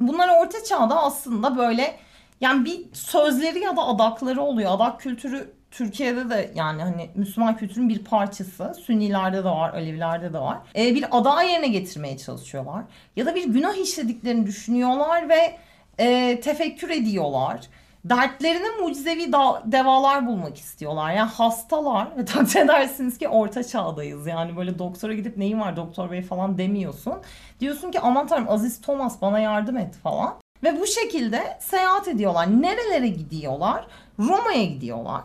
Bunlar 0.00 0.28
orta 0.40 0.64
çağda 0.64 1.02
aslında 1.02 1.56
böyle 1.56 1.98
yani 2.40 2.64
bir 2.64 2.94
sözleri 2.94 3.58
ya 3.58 3.76
da 3.76 3.86
adakları 3.86 4.42
oluyor. 4.42 4.70
Adak 4.72 5.00
kültürü 5.00 5.57
Türkiye'de 5.70 6.30
de 6.30 6.50
yani 6.54 6.82
hani 6.82 7.10
Müslüman 7.14 7.56
kültürün 7.56 7.88
bir 7.88 8.04
parçası. 8.04 8.74
Sünnilerde 8.86 9.36
de 9.36 9.44
var, 9.44 9.72
Alevilerde 9.74 10.32
de 10.32 10.38
var. 10.38 10.58
E, 10.76 10.94
bir 10.94 11.04
ada 11.10 11.42
yerine 11.42 11.68
getirmeye 11.68 12.18
çalışıyorlar. 12.18 12.84
Ya 13.16 13.26
da 13.26 13.34
bir 13.34 13.44
günah 13.48 13.74
işlediklerini 13.74 14.46
düşünüyorlar 14.46 15.28
ve 15.28 15.56
e, 15.98 16.40
tefekkür 16.40 16.90
ediyorlar. 16.90 17.60
Dertlerine 18.04 18.68
mucizevi 18.82 19.32
da- 19.32 19.62
devalar 19.66 20.26
bulmak 20.26 20.56
istiyorlar. 20.56 21.12
Yani 21.12 21.30
hastalar 21.30 22.16
ve 22.16 22.24
takdir 22.24 22.60
edersiniz 22.60 23.18
ki 23.18 23.28
orta 23.28 23.64
çağdayız. 23.64 24.26
Yani 24.26 24.56
böyle 24.56 24.78
doktora 24.78 25.14
gidip 25.14 25.36
neyin 25.36 25.60
var 25.60 25.76
doktor 25.76 26.10
bey 26.10 26.22
falan 26.22 26.58
demiyorsun. 26.58 27.14
Diyorsun 27.60 27.90
ki 27.90 28.00
aman 28.00 28.26
tanrım 28.26 28.48
Aziz 28.48 28.80
Thomas 28.80 29.22
bana 29.22 29.38
yardım 29.38 29.76
et 29.76 29.94
falan. 29.96 30.34
Ve 30.64 30.80
bu 30.80 30.86
şekilde 30.86 31.58
seyahat 31.60 32.08
ediyorlar. 32.08 32.62
Nerelere 32.62 33.08
gidiyorlar? 33.08 33.86
Roma'ya 34.18 34.64
gidiyorlar. 34.64 35.22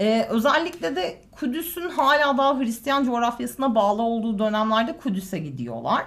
Ee, 0.00 0.26
özellikle 0.30 0.96
de 0.96 1.20
Kudüs'ün 1.32 1.90
hala 1.90 2.38
daha 2.38 2.58
Hristiyan 2.58 3.04
coğrafyasına 3.04 3.74
bağlı 3.74 4.02
olduğu 4.02 4.38
dönemlerde 4.38 4.96
Kudüs'e 4.96 5.38
gidiyorlar. 5.38 6.04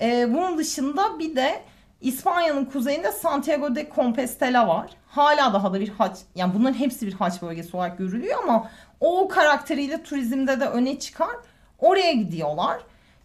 Ee, 0.00 0.34
bunun 0.34 0.58
dışında 0.58 1.18
bir 1.18 1.36
de 1.36 1.62
İspanya'nın 2.00 2.64
kuzeyinde 2.64 3.12
Santiago 3.12 3.74
de 3.74 3.90
Compostela 3.94 4.68
var. 4.68 4.90
Hala 5.06 5.52
daha 5.52 5.72
da 5.72 5.80
bir 5.80 5.88
haç, 5.88 6.16
yani 6.34 6.54
bunların 6.54 6.78
hepsi 6.78 7.06
bir 7.06 7.12
haç 7.12 7.42
bölgesi 7.42 7.76
olarak 7.76 7.98
görülüyor 7.98 8.38
ama 8.42 8.70
o 9.00 9.28
karakteriyle 9.28 10.02
turizmde 10.02 10.60
de 10.60 10.66
öne 10.66 10.98
çıkar. 10.98 11.36
Oraya 11.78 12.12
gidiyorlar. 12.12 12.80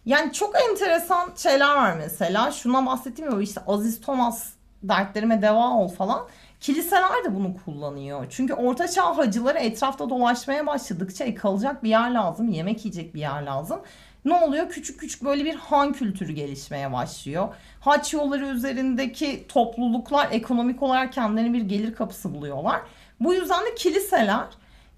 Yani 0.06 0.32
çok 0.32 0.54
enteresan 0.70 1.30
şeyler 1.36 1.74
var 1.74 1.94
mesela. 1.98 2.52
Şuna 2.52 2.86
bahsettiğim 2.86 3.30
gibi 3.30 3.42
işte 3.42 3.60
Aziz 3.66 4.00
Thomas 4.00 4.48
dertlerime 4.82 5.42
deva 5.42 5.70
ol 5.70 5.88
falan. 5.88 6.26
Kiliseler 6.60 7.24
de 7.24 7.34
bunu 7.34 7.54
kullanıyor. 7.64 8.26
Çünkü 8.30 8.54
ortaçağ 8.54 9.16
hacıları 9.16 9.58
etrafta 9.58 10.10
dolaşmaya 10.10 10.66
başladıkça 10.66 11.24
e, 11.24 11.34
kalacak 11.34 11.82
bir 11.84 11.88
yer 11.88 12.10
lazım, 12.10 12.48
yemek 12.48 12.84
yiyecek 12.84 13.14
bir 13.14 13.20
yer 13.20 13.42
lazım. 13.42 13.80
Ne 14.24 14.34
oluyor? 14.34 14.68
Küçük 14.68 15.00
küçük 15.00 15.24
böyle 15.24 15.44
bir 15.44 15.54
han 15.54 15.92
kültürü 15.92 16.32
gelişmeye 16.32 16.92
başlıyor. 16.92 17.48
Haç 17.80 18.14
yolları 18.14 18.46
üzerindeki 18.46 19.46
topluluklar 19.48 20.28
ekonomik 20.30 20.82
olarak 20.82 21.12
kendilerine 21.12 21.52
bir 21.52 21.62
gelir 21.62 21.94
kapısı 21.94 22.34
buluyorlar. 22.34 22.80
Bu 23.20 23.34
yüzden 23.34 23.66
de 23.66 23.74
kiliseler 23.74 24.46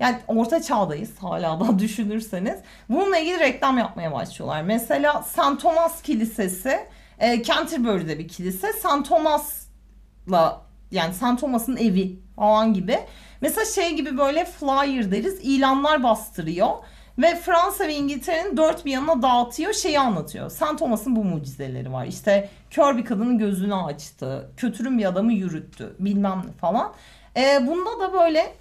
yani 0.01 0.19
orta 0.29 0.63
çağdayız 0.63 1.19
hala 1.19 1.61
da 1.61 1.79
düşünürseniz. 1.79 2.59
Bununla 2.89 3.19
ilgili 3.19 3.41
reklam 3.41 3.79
yapmaya 3.79 4.13
başlıyorlar. 4.13 4.63
Mesela 4.63 5.23
St. 5.23 5.61
Thomas 5.61 6.03
Kilisesi 6.03 6.81
e, 7.19 7.43
Canterbury'de 7.43 8.19
bir 8.19 8.29
kilise. 8.29 8.73
St. 8.73 9.09
Thomas'la 9.09 10.70
yani 10.91 11.15
St. 11.15 11.41
Thomas'ın 11.41 11.77
evi 11.77 12.19
falan 12.37 12.75
gibi. 12.75 12.99
Mesela 13.41 13.65
şey 13.65 13.97
gibi 13.97 14.19
böyle 14.19 14.45
flyer 14.45 15.11
deriz 15.11 15.39
ilanlar 15.43 16.03
bastırıyor. 16.03 16.71
Ve 17.19 17.37
Fransa 17.37 17.89
ve 17.89 17.95
İngiltere'nin 17.95 18.57
dört 18.57 18.85
bir 18.85 18.91
yanına 18.91 19.23
dağıtıyor 19.23 19.73
şeyi 19.73 20.01
anlatıyor. 20.01 20.51
St. 20.51 20.79
Thomas'ın 20.79 21.17
bu 21.17 21.25
mucizeleri 21.25 21.93
var. 21.93 22.07
İşte 22.07 22.49
kör 22.71 22.97
bir 22.97 23.05
kadının 23.05 23.39
gözünü 23.39 23.75
açtı. 23.75 24.51
Kötürüm 24.57 24.99
bir 24.99 25.05
adamı 25.05 25.33
yürüttü. 25.33 25.97
Bilmem 25.99 26.43
ne 26.47 26.53
falan. 26.53 26.93
E, 27.37 27.67
bunda 27.67 28.01
da 28.01 28.13
böyle 28.13 28.55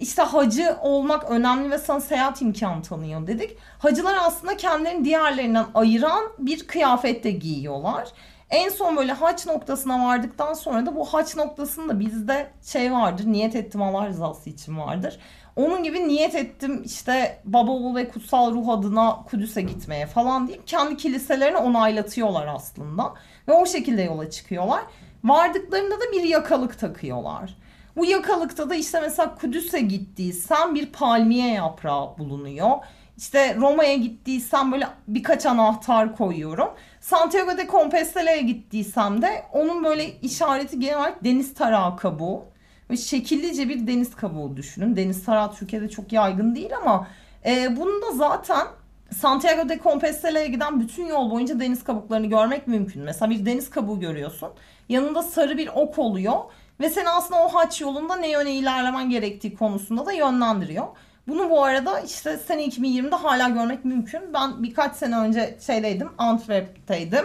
işte 0.00 0.22
hacı 0.22 0.76
olmak 0.82 1.30
önemli 1.30 1.70
ve 1.70 1.78
sana 1.78 2.00
seyahat 2.00 2.42
imkanı 2.42 2.82
tanıyor 2.82 3.26
dedik. 3.26 3.56
Hacılar 3.78 4.16
aslında 4.20 4.56
kendilerini 4.56 5.04
diğerlerinden 5.04 5.66
ayıran 5.74 6.22
bir 6.38 6.66
kıyafette 6.66 7.30
giyiyorlar. 7.30 8.08
En 8.50 8.68
son 8.68 8.96
böyle 8.96 9.12
haç 9.12 9.46
noktasına 9.46 10.04
vardıktan 10.04 10.54
sonra 10.54 10.86
da 10.86 10.96
bu 10.96 11.04
haç 11.04 11.36
noktasında 11.36 12.00
bizde 12.00 12.50
şey 12.62 12.92
vardır. 12.92 13.24
Niyet 13.26 13.56
ettim 13.56 13.82
Allah 13.82 14.08
rızası 14.08 14.50
için 14.50 14.78
vardır. 14.78 15.18
Onun 15.56 15.82
gibi 15.82 16.08
niyet 16.08 16.34
ettim 16.34 16.82
işte 16.84 17.40
baba 17.44 17.70
oğul 17.70 17.96
ve 17.96 18.08
kutsal 18.08 18.54
ruh 18.54 18.68
adına 18.68 19.16
Kudüs'e 19.30 19.62
gitmeye 19.62 20.06
falan 20.06 20.48
deyip 20.48 20.66
kendi 20.66 20.96
kiliselerini 20.96 21.56
onaylatıyorlar 21.56 22.46
aslında. 22.46 23.14
Ve 23.48 23.52
o 23.52 23.66
şekilde 23.66 24.02
yola 24.02 24.30
çıkıyorlar. 24.30 24.82
Vardıklarında 25.24 25.94
da 25.94 26.12
bir 26.12 26.22
yakalık 26.22 26.78
takıyorlar. 26.78 27.56
Bu 27.96 28.06
yakalıkta 28.06 28.70
da 28.70 28.74
işte 28.74 29.00
mesela 29.00 29.34
Kudüs'e 29.34 29.80
gittiysen 29.80 30.74
bir 30.74 30.92
palmiye 30.92 31.52
yaprağı 31.52 32.18
bulunuyor. 32.18 32.70
İşte 33.16 33.56
Roma'ya 33.56 33.94
gittiysen 33.94 34.72
böyle 34.72 34.88
birkaç 35.08 35.46
anahtar 35.46 36.16
koyuyorum. 36.16 36.68
Santiago 37.00 37.58
de 37.58 37.66
Compostela'ya 37.66 38.40
gittiysem 38.40 39.22
de 39.22 39.42
onun 39.52 39.84
böyle 39.84 40.20
işareti 40.20 40.80
genel 40.80 40.98
olarak 40.98 41.24
deniz 41.24 41.54
tarağı 41.54 41.96
kabuğu. 41.96 42.44
Ve 42.90 42.96
şekillice 42.96 43.68
bir 43.68 43.86
deniz 43.86 44.16
kabuğu 44.16 44.56
düşünün. 44.56 44.96
Deniz 44.96 45.24
tarağı 45.24 45.54
Türkiye'de 45.54 45.88
çok 45.88 46.12
yaygın 46.12 46.54
değil 46.54 46.76
ama 46.82 47.08
e, 47.46 47.76
bunu 47.76 48.02
da 48.02 48.12
zaten 48.16 48.66
Santiago 49.14 49.68
de 49.68 49.80
Compostela'ya 49.82 50.46
giden 50.46 50.80
bütün 50.80 51.06
yol 51.06 51.30
boyunca 51.30 51.60
deniz 51.60 51.84
kabuklarını 51.84 52.26
görmek 52.26 52.66
mümkün. 52.66 53.02
Mesela 53.02 53.30
bir 53.30 53.46
deniz 53.46 53.70
kabuğu 53.70 54.00
görüyorsun. 54.00 54.48
Yanında 54.88 55.22
sarı 55.22 55.58
bir 55.58 55.68
ok 55.74 55.98
oluyor. 55.98 56.34
Ve 56.80 56.90
seni 56.90 57.08
aslında 57.08 57.44
o 57.44 57.48
haç 57.48 57.80
yolunda 57.80 58.16
ne 58.16 58.30
yöne 58.30 58.54
ilerlemen 58.54 59.10
gerektiği 59.10 59.54
konusunda 59.54 60.06
da 60.06 60.12
yönlendiriyor. 60.12 60.86
Bunu 61.28 61.50
bu 61.50 61.64
arada 61.64 62.00
işte 62.00 62.36
sene 62.36 62.66
2020'de 62.66 63.16
hala 63.16 63.48
görmek 63.48 63.84
mümkün. 63.84 64.34
Ben 64.34 64.62
birkaç 64.62 64.96
sene 64.96 65.18
önce 65.18 65.58
şeydeydim, 65.66 66.08
Antwerp'teydim. 66.18 67.24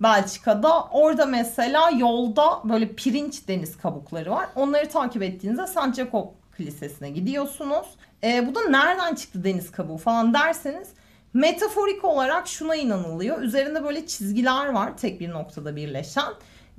Belçika'da. 0.00 0.84
Orada 0.84 1.26
mesela 1.26 1.90
yolda 1.90 2.60
böyle 2.64 2.92
pirinç 2.92 3.48
deniz 3.48 3.76
kabukları 3.76 4.30
var. 4.30 4.48
Onları 4.54 4.88
takip 4.88 5.22
ettiğinizde 5.22 5.66
Santiago 5.66 6.34
Kilisesi'ne 6.56 7.10
gidiyorsunuz. 7.10 7.86
E, 8.24 8.46
bu 8.46 8.54
da 8.54 8.68
nereden 8.68 9.14
çıktı 9.14 9.44
deniz 9.44 9.72
kabuğu 9.72 9.96
falan 9.96 10.34
derseniz 10.34 10.88
metaforik 11.34 12.04
olarak 12.04 12.48
şuna 12.48 12.76
inanılıyor. 12.76 13.42
Üzerinde 13.42 13.84
böyle 13.84 14.06
çizgiler 14.06 14.68
var 14.68 14.96
tek 14.96 15.20
bir 15.20 15.30
noktada 15.30 15.76
birleşen. 15.76 16.32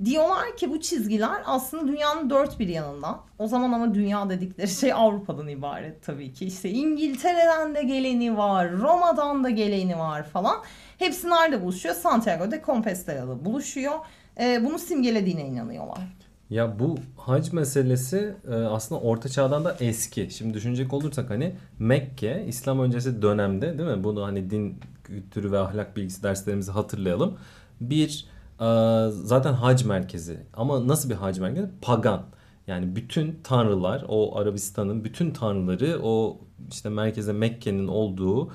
Diyorlar 0.04 0.56
ki 0.56 0.70
bu 0.70 0.80
çizgiler 0.80 1.42
aslında 1.44 1.88
dünyanın 1.88 2.30
dört 2.30 2.58
bir 2.58 2.68
yanından. 2.68 3.20
O 3.38 3.46
zaman 3.46 3.72
ama 3.72 3.94
dünya 3.94 4.30
dedikleri 4.30 4.68
şey 4.68 4.92
Avrupa'dan 4.92 5.48
ibaret 5.48 6.02
tabii 6.02 6.32
ki. 6.32 6.46
İşte 6.46 6.70
İngiltere'den 6.70 7.74
de 7.74 7.82
geleni 7.82 8.36
var, 8.36 8.72
Roma'dan 8.72 9.44
da 9.44 9.50
geleni 9.50 9.98
var 9.98 10.22
falan. 10.22 10.56
Hepsi 10.98 11.28
nerede 11.30 11.62
buluşuyor? 11.62 11.94
Santiago 11.94 12.50
de 12.50 12.62
Compostela'da 12.66 13.44
buluşuyor. 13.44 13.94
Ee, 14.40 14.64
bunu 14.64 14.78
simgelediğine 14.78 15.46
inanıyorlar. 15.46 15.98
Ya 16.50 16.78
bu 16.78 16.96
hac 17.16 17.52
meselesi 17.52 18.34
e, 18.50 18.54
aslında 18.54 19.00
orta 19.00 19.28
çağdan 19.28 19.64
da 19.64 19.76
eski. 19.80 20.28
Şimdi 20.30 20.54
düşünecek 20.54 20.92
olursak 20.92 21.30
hani 21.30 21.54
Mekke 21.78 22.44
İslam 22.48 22.80
öncesi 22.80 23.22
dönemde 23.22 23.78
değil 23.78 23.90
mi? 23.90 24.04
Bunu 24.04 24.24
hani 24.24 24.50
din 24.50 24.80
kültürü 25.04 25.52
ve 25.52 25.58
ahlak 25.58 25.96
bilgisi 25.96 26.22
derslerimizi 26.22 26.70
hatırlayalım. 26.70 27.38
Bir 27.80 28.08
e, 28.08 28.31
zaten 29.10 29.52
hac 29.52 29.84
merkezi. 29.84 30.46
Ama 30.54 30.88
nasıl 30.88 31.10
bir 31.10 31.14
hac 31.14 31.38
merkezi? 31.38 31.70
Pagan. 31.82 32.22
Yani 32.66 32.96
bütün 32.96 33.40
tanrılar, 33.44 34.04
o 34.08 34.36
Arabistan'ın 34.38 35.04
bütün 35.04 35.30
tanrıları 35.30 36.00
o 36.02 36.40
işte 36.70 36.88
merkeze 36.88 37.32
Mekke'nin 37.32 37.88
olduğu 37.88 38.52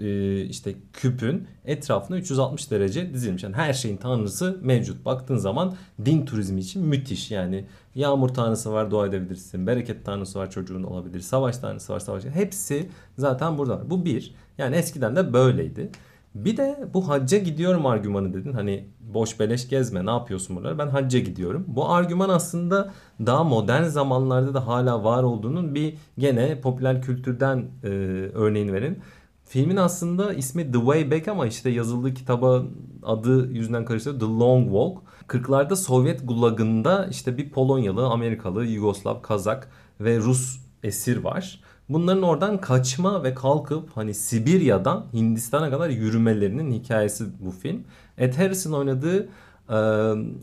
e, 0.00 0.40
işte 0.44 0.74
küpün 0.92 1.46
etrafına 1.64 2.16
360 2.16 2.70
derece 2.70 3.14
dizilmiş. 3.14 3.42
Yani 3.42 3.56
her 3.56 3.72
şeyin 3.72 3.96
tanrısı 3.96 4.58
mevcut. 4.62 5.04
Baktığın 5.04 5.36
zaman 5.36 5.74
din 6.04 6.26
turizmi 6.26 6.60
için 6.60 6.86
müthiş. 6.86 7.30
Yani 7.30 7.64
yağmur 7.94 8.28
tanrısı 8.28 8.72
var 8.72 8.90
dua 8.90 9.06
edebilirsin. 9.06 9.66
Bereket 9.66 10.04
tanrısı 10.04 10.38
var 10.38 10.50
çocuğun 10.50 10.82
olabilir. 10.82 11.20
Savaş 11.20 11.58
tanrısı 11.58 11.92
var 11.92 12.00
savaş. 12.00 12.24
Hepsi 12.24 12.88
zaten 13.18 13.58
burada. 13.58 13.90
Bu 13.90 14.04
bir. 14.04 14.34
Yani 14.58 14.76
eskiden 14.76 15.16
de 15.16 15.32
böyleydi. 15.32 15.90
Bir 16.34 16.56
de 16.56 16.88
bu 16.94 17.08
hacca 17.08 17.38
gidiyorum 17.38 17.86
argümanı 17.86 18.34
dedin. 18.34 18.52
Hani 18.52 18.88
boş 19.14 19.40
beleş 19.40 19.68
gezme 19.68 20.06
ne 20.06 20.10
yapıyorsun 20.10 20.56
buralar? 20.56 20.78
Ben 20.78 20.88
hacca 20.88 21.18
gidiyorum. 21.18 21.64
Bu 21.68 21.90
argüman 21.90 22.28
aslında 22.28 22.92
daha 23.26 23.44
modern 23.44 23.84
zamanlarda 23.84 24.54
da 24.54 24.66
hala 24.66 25.04
var 25.04 25.22
olduğunun 25.22 25.74
bir 25.74 25.94
gene 26.18 26.60
popüler 26.60 27.02
kültürden 27.02 27.64
e, 27.84 27.88
örneğini 28.34 28.72
verin. 28.72 28.98
Filmin 29.44 29.76
aslında 29.76 30.32
ismi 30.32 30.72
The 30.72 30.78
Way 30.78 31.10
Back 31.10 31.28
ama 31.28 31.46
işte 31.46 31.70
yazıldığı 31.70 32.14
kitaba 32.14 32.62
adı 33.02 33.52
yüzünden 33.52 33.84
karıştırıyor. 33.84 34.20
The 34.20 34.26
Long 34.26 34.64
Walk. 34.64 35.02
40'larda 35.28 35.76
Sovyet 35.76 36.28
gulagında 36.28 37.06
işte 37.10 37.38
bir 37.38 37.50
Polonyalı, 37.50 38.06
Amerikalı, 38.06 38.64
Yugoslav, 38.64 39.22
Kazak 39.22 39.70
ve 40.00 40.18
Rus 40.18 40.65
esir 40.82 41.16
var. 41.16 41.60
Bunların 41.88 42.22
oradan 42.22 42.60
kaçma 42.60 43.24
ve 43.24 43.34
kalkıp 43.34 43.90
hani 43.94 44.14
Sibirya'dan 44.14 45.06
Hindistan'a 45.12 45.70
kadar 45.70 45.90
yürümelerinin 45.90 46.72
hikayesi 46.72 47.24
bu 47.40 47.50
film. 47.50 47.84
Ed 48.18 48.34
Harris'in 48.34 48.72
oynadığı 48.72 49.28
e, 49.68 49.76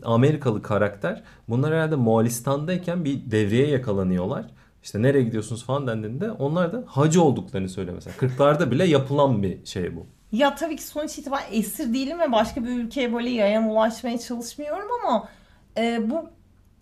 Amerikalı 0.04 0.62
karakter. 0.62 1.22
Bunlar 1.48 1.74
herhalde 1.74 1.96
Moğolistan'dayken 1.96 3.04
bir 3.04 3.30
devreye 3.30 3.68
yakalanıyorlar. 3.68 4.46
İşte 4.82 5.02
nereye 5.02 5.24
gidiyorsunuz 5.24 5.64
falan 5.64 5.86
dendiğinde 5.86 6.30
onlar 6.30 6.72
da 6.72 6.84
hacı 6.86 7.22
olduklarını 7.22 7.68
söylüyor 7.68 7.94
mesela. 7.94 8.16
40'larda 8.16 8.70
bile 8.70 8.84
yapılan 8.84 9.42
bir 9.42 9.66
şey 9.66 9.96
bu. 9.96 10.06
Ya 10.32 10.54
tabii 10.54 10.76
ki 10.76 10.82
sonuç 10.82 11.18
itibariyle 11.18 11.56
esir 11.56 11.94
değilim 11.94 12.20
ve 12.20 12.32
başka 12.32 12.64
bir 12.64 12.68
ülkeye 12.68 13.12
böyle 13.12 13.30
yayan 13.30 13.68
ulaşmaya 13.68 14.18
çalışmıyorum 14.18 14.88
ama 15.02 15.28
e, 15.76 16.10
bu 16.10 16.30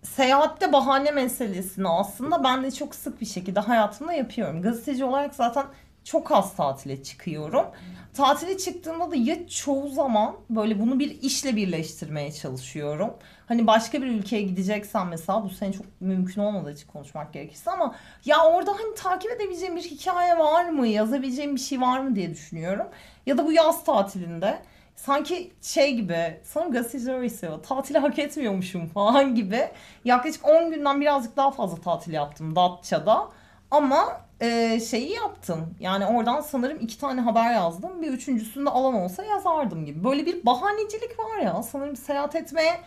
seyahatte 0.02 0.72
bahane 0.72 1.10
meselesini 1.10 1.88
aslında 1.88 2.44
ben 2.44 2.64
de 2.64 2.70
çok 2.70 2.94
sık 2.94 3.20
bir 3.20 3.26
şekilde 3.26 3.60
hayatımda 3.60 4.12
yapıyorum. 4.12 4.62
Gazeteci 4.62 5.04
olarak 5.04 5.34
zaten 5.34 5.66
çok 6.04 6.32
az 6.32 6.56
tatile 6.56 7.02
çıkıyorum. 7.02 7.66
Tatile 8.14 8.58
çıktığımda 8.58 9.10
da 9.10 9.16
ya 9.16 9.48
çoğu 9.48 9.88
zaman 9.88 10.36
böyle 10.50 10.80
bunu 10.80 10.98
bir 10.98 11.22
işle 11.22 11.56
birleştirmeye 11.56 12.32
çalışıyorum. 12.32 13.14
Hani 13.46 13.66
başka 13.66 14.02
bir 14.02 14.06
ülkeye 14.06 14.42
gideceksen 14.42 15.06
mesela 15.06 15.44
bu 15.44 15.50
sene 15.50 15.72
çok 15.72 15.86
mümkün 16.00 16.42
olmadığı 16.42 16.72
için 16.72 16.86
konuşmak 16.86 17.32
gerekirse 17.32 17.70
ama 17.70 17.94
ya 18.24 18.44
orada 18.44 18.70
hani 18.70 18.94
takip 18.94 19.30
edebileceğim 19.32 19.76
bir 19.76 19.82
hikaye 19.82 20.38
var 20.38 20.68
mı? 20.68 20.86
Yazabileceğim 20.86 21.54
bir 21.54 21.60
şey 21.60 21.80
var 21.80 22.00
mı 22.00 22.14
diye 22.16 22.30
düşünüyorum. 22.30 22.86
Ya 23.26 23.38
da 23.38 23.46
bu 23.46 23.52
yaz 23.52 23.84
tatilinde 23.84 24.62
sanki 24.96 25.52
şey 25.62 25.94
gibi 25.94 26.40
sanırım 26.44 26.72
gazeteciler 26.72 27.22
hissediyor. 27.22 27.62
Tatili 27.62 27.98
hak 27.98 28.18
etmiyormuşum 28.18 28.86
falan 28.86 29.34
gibi. 29.34 29.68
Yaklaşık 30.04 30.48
10 30.48 30.70
günden 30.70 31.00
birazcık 31.00 31.36
daha 31.36 31.50
fazla 31.50 31.80
tatil 31.80 32.12
yaptım 32.12 32.56
Datça'da. 32.56 33.28
Ama 33.70 34.20
e, 34.40 34.80
şeyi 34.80 35.12
yaptım. 35.12 35.74
Yani 35.80 36.06
oradan 36.06 36.40
sanırım 36.40 36.78
iki 36.80 37.00
tane 37.00 37.20
haber 37.20 37.52
yazdım. 37.52 38.02
Bir 38.02 38.08
üçüncüsünde 38.08 38.70
alan 38.70 38.94
olsa 38.94 39.24
yazardım 39.24 39.86
gibi. 39.86 40.04
Böyle 40.04 40.26
bir 40.26 40.46
bahanecilik 40.46 41.18
var 41.18 41.38
ya. 41.38 41.62
Sanırım 41.62 41.96
seyahat 41.96 42.34
etmeye 42.34 42.80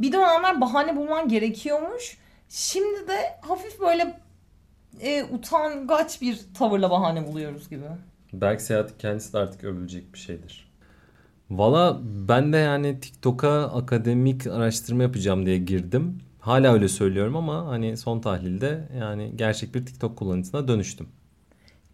bir 0.00 0.12
dönemler 0.12 0.60
bahane 0.60 0.96
bulman 0.96 1.28
gerekiyormuş. 1.28 2.18
Şimdi 2.48 3.08
de 3.08 3.38
hafif 3.40 3.80
böyle 3.80 4.20
e, 5.00 5.24
utangaç 5.24 6.22
bir 6.22 6.40
tavırla 6.54 6.90
bahane 6.90 7.26
buluyoruz 7.26 7.70
gibi. 7.70 7.86
Belki 8.32 8.62
seyahat 8.62 8.98
kendisi 8.98 9.32
de 9.32 9.38
artık 9.38 9.64
övülecek 9.64 10.14
bir 10.14 10.18
şeydir. 10.18 10.65
Valla 11.50 12.00
ben 12.02 12.52
de 12.52 12.56
yani 12.56 13.00
TikTok'a 13.00 13.62
akademik 13.62 14.46
araştırma 14.46 15.02
yapacağım 15.02 15.46
diye 15.46 15.58
girdim. 15.58 16.18
Hala 16.40 16.72
öyle 16.72 16.88
söylüyorum 16.88 17.36
ama 17.36 17.66
hani 17.66 17.96
son 17.96 18.20
tahlilde 18.20 18.88
yani 19.00 19.32
gerçek 19.36 19.74
bir 19.74 19.86
TikTok 19.86 20.16
kullanıcısına 20.16 20.68
dönüştüm. 20.68 21.08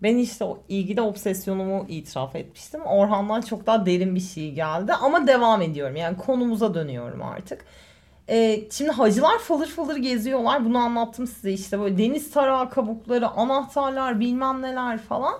Ben 0.02 0.16
işte 0.16 0.44
o 0.44 0.58
ilgide 0.68 1.02
obsesyonumu 1.02 1.86
itiraf 1.88 2.36
etmiştim. 2.36 2.80
Orhan'dan 2.82 3.40
çok 3.40 3.66
daha 3.66 3.86
derin 3.86 4.14
bir 4.14 4.20
şey 4.20 4.52
geldi 4.52 4.92
ama 4.92 5.26
devam 5.26 5.62
ediyorum. 5.62 5.96
Yani 5.96 6.16
konumuza 6.16 6.74
dönüyorum 6.74 7.22
artık. 7.22 7.64
Ee, 8.28 8.60
şimdi 8.70 8.90
hacılar 8.90 9.38
fılır 9.38 9.66
fılır 9.66 9.96
geziyorlar. 9.96 10.64
Bunu 10.64 10.78
anlattım 10.78 11.26
size 11.26 11.52
işte 11.52 11.80
böyle 11.80 11.98
deniz 11.98 12.30
tarağı 12.30 12.70
kabukları, 12.70 13.28
anahtarlar 13.28 14.20
bilmem 14.20 14.62
neler 14.62 14.98
falan. 14.98 15.34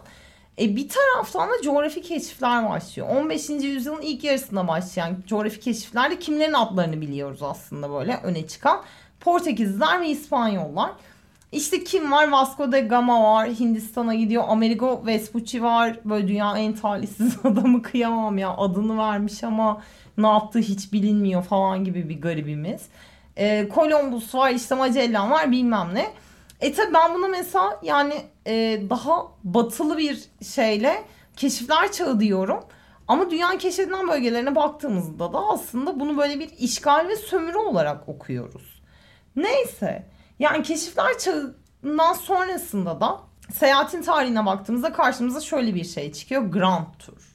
E 0.58 0.76
bir 0.76 0.88
taraftan 0.88 1.48
da 1.48 1.62
coğrafi 1.62 2.02
keşifler 2.02 2.70
başlıyor. 2.70 3.08
15. 3.08 3.50
yüzyılın 3.50 4.02
ilk 4.02 4.24
yarısında 4.24 4.68
başlayan 4.68 5.16
coğrafi 5.26 5.60
keşiflerde 5.60 6.18
kimlerin 6.18 6.52
adlarını 6.52 7.00
biliyoruz 7.00 7.42
aslında 7.42 7.90
böyle 7.90 8.20
öne 8.22 8.46
çıkan. 8.46 8.82
Portekizliler 9.20 10.00
ve 10.00 10.08
İspanyollar. 10.08 10.90
İşte 11.52 11.84
kim 11.84 12.12
var? 12.12 12.30
Vasco 12.30 12.72
da 12.72 12.80
Gama 12.80 13.22
var. 13.22 13.48
Hindistan'a 13.48 14.14
gidiyor. 14.14 14.44
Amerigo 14.48 15.02
Vespucci 15.06 15.62
var. 15.62 15.98
Böyle 16.04 16.28
dünya 16.28 16.58
en 16.58 16.72
talihsiz 16.72 17.36
adamı 17.44 17.82
kıyamam 17.82 18.38
ya. 18.38 18.56
Adını 18.56 18.98
vermiş 18.98 19.44
ama 19.44 19.82
ne 20.18 20.26
yaptığı 20.26 20.58
hiç 20.58 20.92
bilinmiyor 20.92 21.42
falan 21.42 21.84
gibi 21.84 22.08
bir 22.08 22.20
garibimiz. 22.20 22.82
Ee, 23.38 23.68
Columbus 23.74 24.34
var. 24.34 24.50
işte 24.50 24.74
Magellan 24.74 25.30
var 25.30 25.50
bilmem 25.50 25.90
ne. 25.94 26.06
E 26.62 26.72
tabi 26.72 26.94
ben 26.94 27.14
bunu 27.14 27.28
mesela 27.28 27.80
yani 27.82 28.14
e, 28.46 28.82
daha 28.90 29.26
batılı 29.44 29.98
bir 29.98 30.24
şeyle 30.54 31.04
keşifler 31.36 31.92
çağı 31.92 32.20
diyorum. 32.20 32.64
Ama 33.08 33.30
dünyanın 33.30 33.58
keşfedilen 33.58 34.08
bölgelerine 34.08 34.54
baktığımızda 34.54 35.32
da 35.32 35.38
aslında 35.38 36.00
bunu 36.00 36.18
böyle 36.18 36.40
bir 36.40 36.48
işgal 36.58 37.08
ve 37.08 37.16
sömürü 37.16 37.56
olarak 37.56 38.08
okuyoruz. 38.08 38.82
Neyse 39.36 40.08
yani 40.38 40.62
keşifler 40.62 41.18
çağından 41.18 42.12
sonrasında 42.12 43.00
da 43.00 43.20
seyahatin 43.52 44.02
tarihine 44.02 44.46
baktığımızda 44.46 44.92
karşımıza 44.92 45.40
şöyle 45.40 45.74
bir 45.74 45.84
şey 45.84 46.12
çıkıyor. 46.12 46.42
Grand 46.42 46.86
Tour. 46.98 47.34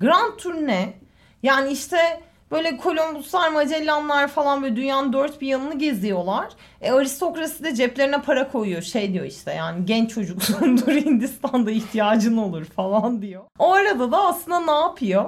Grand 0.00 0.36
Tour 0.38 0.54
ne? 0.54 0.98
Yani 1.42 1.72
işte 1.72 2.20
Böyle 2.54 2.76
Kolombuslar, 2.76 3.48
Magellanlar 3.48 4.28
falan 4.28 4.62
böyle 4.62 4.76
dünyanın 4.76 5.12
dört 5.12 5.40
bir 5.40 5.46
yanını 5.46 5.78
geziyorlar. 5.78 6.48
E, 6.80 6.90
aristokrasi 6.92 7.64
de 7.64 7.74
ceplerine 7.74 8.22
para 8.22 8.48
koyuyor. 8.48 8.82
Şey 8.82 9.12
diyor 9.12 9.24
işte 9.24 9.52
yani 9.54 9.86
genç 9.86 10.14
çocuksundur 10.14 10.92
Hindistan'da 11.04 11.70
ihtiyacın 11.70 12.36
olur 12.36 12.64
falan 12.64 13.22
diyor. 13.22 13.42
O 13.58 13.72
arada 13.72 14.12
da 14.12 14.26
aslında 14.26 14.60
ne 14.60 14.80
yapıyor? 14.80 15.24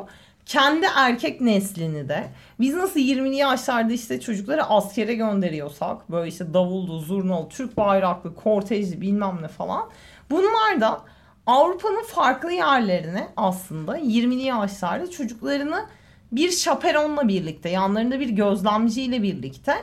kendi 0.47 0.87
erkek 0.97 1.41
neslini 1.41 2.09
de 2.09 2.25
biz 2.61 2.75
nasıl 2.75 3.01
20'li 3.01 3.37
yaşlarda 3.37 3.93
işte 3.93 4.21
çocukları 4.21 4.65
askere 4.65 5.15
gönderiyorsak 5.15 6.11
böyle 6.11 6.29
işte 6.29 6.55
davullu, 6.55 6.99
zurnalı, 6.99 7.49
Türk 7.49 7.77
bayraklı, 7.77 8.35
kortejli 8.35 9.01
bilmem 9.01 9.39
ne 9.43 9.49
falan. 9.49 9.89
Bunlar 10.31 10.81
da 10.81 11.01
Avrupa'nın 11.47 12.05
farklı 12.05 12.53
yerlerine 12.53 13.29
aslında 13.37 13.99
20'li 13.99 14.43
yaşlarda 14.43 15.11
çocuklarını 15.11 15.87
bir 16.33 16.51
şaperonla 16.51 17.29
birlikte 17.29 17.69
yanlarında 17.69 18.21
bir 18.21 18.29
gözlemciyle 18.29 19.23
birlikte 19.23 19.75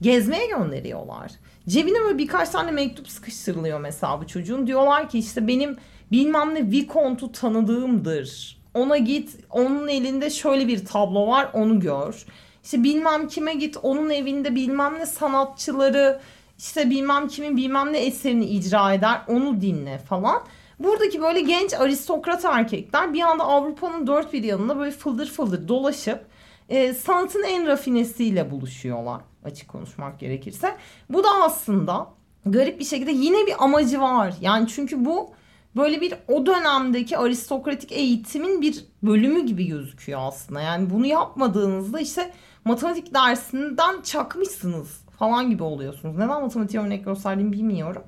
gezmeye 0.00 0.46
gönderiyorlar. 0.46 1.32
Cebine 1.68 2.00
böyle 2.00 2.18
birkaç 2.18 2.48
tane 2.48 2.70
mektup 2.70 3.08
sıkıştırılıyor 3.08 3.80
mesela 3.80 4.20
bu 4.20 4.26
çocuğun. 4.26 4.66
Diyorlar 4.66 5.08
ki 5.08 5.18
işte 5.18 5.46
benim 5.46 5.76
bilmem 6.12 6.54
ne 6.54 6.70
Vicomte'u 6.70 7.32
tanıdığımdır. 7.32 8.56
Ona 8.74 8.98
git 8.98 9.36
onun 9.50 9.88
elinde 9.88 10.30
şöyle 10.30 10.66
bir 10.68 10.84
tablo 10.84 11.26
var 11.26 11.50
onu 11.52 11.80
gör. 11.80 12.26
İşte 12.64 12.84
bilmem 12.84 13.28
kime 13.28 13.54
git 13.54 13.76
onun 13.82 14.10
evinde 14.10 14.54
bilmem 14.54 14.98
ne 14.98 15.06
sanatçıları 15.06 16.20
işte 16.58 16.90
bilmem 16.90 17.28
kimin 17.28 17.56
bilmem 17.56 17.92
ne 17.92 17.98
eserini 17.98 18.44
icra 18.44 18.92
eder 18.92 19.20
onu 19.28 19.60
dinle 19.60 19.98
falan. 19.98 20.42
Buradaki 20.78 21.22
böyle 21.22 21.40
genç 21.40 21.74
aristokrat 21.74 22.44
erkekler 22.44 23.14
bir 23.14 23.20
anda 23.20 23.44
Avrupa'nın 23.44 24.06
dört 24.06 24.32
bir 24.32 24.44
yanında 24.44 24.78
böyle 24.78 24.90
fıldır 24.90 25.26
fıldır 25.26 25.68
dolaşıp 25.68 26.26
e, 26.68 26.94
sanatın 26.94 27.42
en 27.42 27.66
rafinesiyle 27.66 28.50
buluşuyorlar 28.50 29.20
açık 29.44 29.68
konuşmak 29.68 30.20
gerekirse. 30.20 30.76
Bu 31.10 31.24
da 31.24 31.28
aslında 31.42 32.08
garip 32.46 32.80
bir 32.80 32.84
şekilde 32.84 33.12
yine 33.12 33.46
bir 33.46 33.64
amacı 33.64 34.00
var. 34.00 34.34
Yani 34.40 34.68
çünkü 34.68 35.04
bu 35.04 35.30
böyle 35.76 36.00
bir 36.00 36.14
o 36.28 36.46
dönemdeki 36.46 37.18
aristokratik 37.18 37.92
eğitimin 37.92 38.62
bir 38.62 38.84
bölümü 39.02 39.46
gibi 39.46 39.66
gözüküyor 39.66 40.20
aslında. 40.22 40.60
Yani 40.60 40.90
bunu 40.90 41.06
yapmadığınızda 41.06 42.00
işte 42.00 42.32
matematik 42.64 43.14
dersinden 43.14 44.02
çakmışsınız 44.02 45.02
falan 45.18 45.50
gibi 45.50 45.62
oluyorsunuz. 45.62 46.14
Neden 46.14 46.42
matematik 46.42 46.80
örnek 46.80 47.04
gösterdiğimi 47.04 47.52
bilmiyorum. 47.52 48.02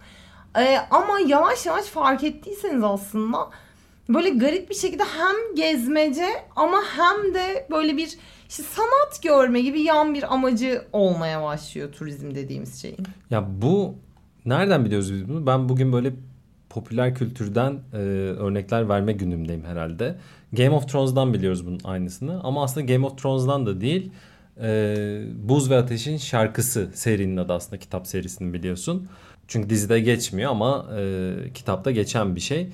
Ee, 0.59 0.79
ama 0.91 1.19
yavaş 1.27 1.67
yavaş 1.67 1.85
fark 1.85 2.25
ettiyseniz 2.25 2.85
aslında 2.85 3.51
böyle 4.09 4.31
garip 4.31 4.71
bir 4.71 4.75
şekilde 4.75 5.03
hem 5.03 5.57
gezmece 5.57 6.27
ama 6.57 6.79
hem 6.97 7.35
de 7.35 7.67
böyle 7.71 7.97
bir 7.97 8.19
işte 8.49 8.63
sanat 8.63 9.23
görme 9.23 9.61
gibi 9.61 9.81
yan 9.81 10.15
bir 10.15 10.35
amacı 10.35 10.83
olmaya 10.93 11.43
başlıyor 11.43 11.93
turizm 11.93 12.35
dediğimiz 12.35 12.83
şeyin. 12.83 13.07
Ya 13.31 13.45
bu 13.63 13.95
nereden 14.45 14.85
biliyoruz 14.85 15.13
biz 15.13 15.29
bunu? 15.29 15.47
Ben 15.47 15.69
bugün 15.69 15.93
böyle 15.93 16.13
popüler 16.71 17.15
kültürden 17.15 17.79
e, 17.93 17.97
örnekler 18.39 18.89
verme 18.89 19.13
günümdeyim 19.13 19.65
herhalde. 19.65 20.17
Game 20.53 20.71
of 20.71 20.89
Thrones'dan 20.89 21.35
biliyoruz 21.35 21.67
bunun 21.67 21.81
aynısını 21.85 22.41
ama 22.43 22.65
aslında 22.65 22.93
Game 22.93 23.07
of 23.07 23.19
Thrones'dan 23.19 23.67
da 23.67 23.81
değil. 23.81 24.11
E, 24.61 25.23
Buz 25.37 25.71
ve 25.71 25.77
Ateş'in 25.77 26.17
şarkısı 26.17 26.91
serinin 26.95 27.37
adı 27.37 27.53
aslında 27.53 27.79
kitap 27.79 28.07
serisini 28.07 28.53
biliyorsun. 28.53 29.09
Çünkü 29.49 29.71
dizide 29.71 30.01
geçmiyor 30.01 30.51
ama 30.51 30.89
e, 30.99 31.35
kitapta 31.55 31.91
geçen 31.91 32.37
bir 32.37 32.41
şey. 32.41 32.69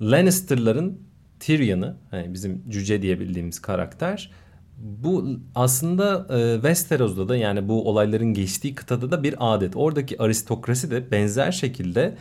Lannister'ların 0.00 1.00
Tyrion'ı 1.40 1.96
hani 2.10 2.34
bizim 2.34 2.62
cüce 2.70 3.02
diye 3.02 3.20
bildiğimiz 3.20 3.62
karakter 3.62 4.30
bu 4.78 5.26
aslında 5.54 6.26
e, 6.38 6.54
Westeros'da 6.54 7.28
da 7.28 7.36
yani 7.36 7.68
bu 7.68 7.88
olayların 7.88 8.34
geçtiği 8.34 8.74
kıtada 8.74 9.10
da 9.10 9.22
bir 9.22 9.34
adet. 9.38 9.76
Oradaki 9.76 10.22
aristokrasi 10.22 10.90
de 10.90 11.10
benzer 11.10 11.52
şekilde 11.52 12.16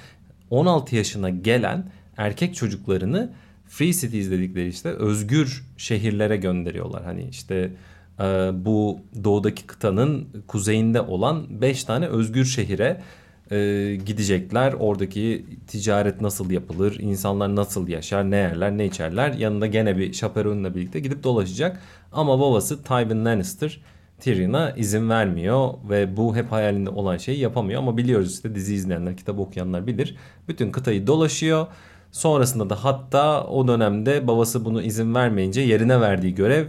16 0.50 0.96
yaşına 0.96 1.30
gelen 1.30 1.92
erkek 2.18 2.56
çocuklarını 2.56 3.34
free 3.66 3.94
cities 3.94 4.32
dedikleri 4.32 4.68
işte 4.68 4.90
özgür 4.90 5.66
şehirlere 5.78 6.38
gönderiyorlar. 6.38 7.04
Hani 7.04 7.28
işte 7.30 7.72
e, 8.20 8.24
bu 8.54 9.00
doğudaki 9.24 9.66
kıtanın 9.66 10.28
kuzeyinde 10.48 11.02
olan 11.02 11.62
5 11.62 11.84
tane 11.84 12.08
özgür 12.08 12.46
şehire 12.46 13.02
e, 13.52 13.96
gidecekler. 14.06 14.74
Oradaki 14.74 15.46
ticaret 15.68 16.22
nasıl 16.22 16.52
yapılır, 16.52 17.00
insanlar 17.00 17.56
nasıl 17.56 17.88
yaşar, 17.88 18.32
ne 18.32 18.36
yerler, 18.36 18.78
ne 18.78 18.86
içerler. 18.86 19.34
Yanında 19.34 19.68
gene 19.68 19.98
bir 19.98 20.14
şaperonla 20.14 20.76
birlikte 20.76 21.00
gidip 21.00 21.24
dolaşacak. 21.24 21.80
Ama 22.12 22.40
babası 22.40 22.84
Tywin 22.84 23.26
Lannister 23.26 23.82
Tyrion'a 24.20 24.72
izin 24.72 25.10
vermiyor 25.10 25.74
ve 25.90 26.18
bu 26.18 26.36
hep 26.36 26.52
hayalinde 26.52 26.90
olan 26.90 27.18
şeyi 27.18 27.40
yapamıyor. 27.40 27.80
Ama 27.80 27.98
biliyoruz 27.98 28.34
işte 28.34 28.56
dizi 28.56 28.76
izleyenler, 28.76 29.18
kitap 29.18 29.40
okuyanlar 29.40 29.88
bilir. 29.88 30.16
Bütün 30.48 30.72
kıtayı 30.72 31.08
dolaşıyor. 31.08 31.68
Sonrasında 32.12 32.70
da 32.70 32.84
hatta 32.84 33.44
o 33.44 33.68
dönemde 33.68 34.28
babası 34.28 34.66
bunu 34.66 34.82
izin 34.82 35.16
vermeyince 35.16 35.62
yerine 35.62 36.02
verdiği 36.02 36.36
görev 36.36 36.68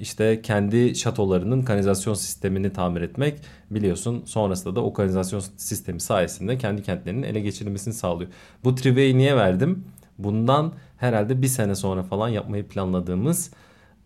işte 0.00 0.42
kendi 0.42 0.94
şatolarının 0.94 1.62
kanalizasyon 1.62 2.14
sistemini 2.14 2.72
tamir 2.72 3.00
etmek 3.00 3.40
biliyorsun. 3.70 4.22
Sonrasında 4.26 4.76
da 4.76 4.84
o 4.84 4.92
kanalizasyon 4.92 5.40
sistemi 5.56 6.00
sayesinde 6.00 6.58
kendi 6.58 6.82
kentlerinin 6.82 7.22
ele 7.22 7.40
geçirilmesini 7.40 7.94
sağlıyor. 7.94 8.30
Bu 8.64 8.74
trivia'yı 8.74 9.18
niye 9.18 9.36
verdim? 9.36 9.84
Bundan 10.18 10.72
herhalde 10.98 11.42
bir 11.42 11.46
sene 11.46 11.74
sonra 11.74 12.02
falan 12.02 12.28
yapmayı 12.28 12.68
planladığımız 12.68 13.50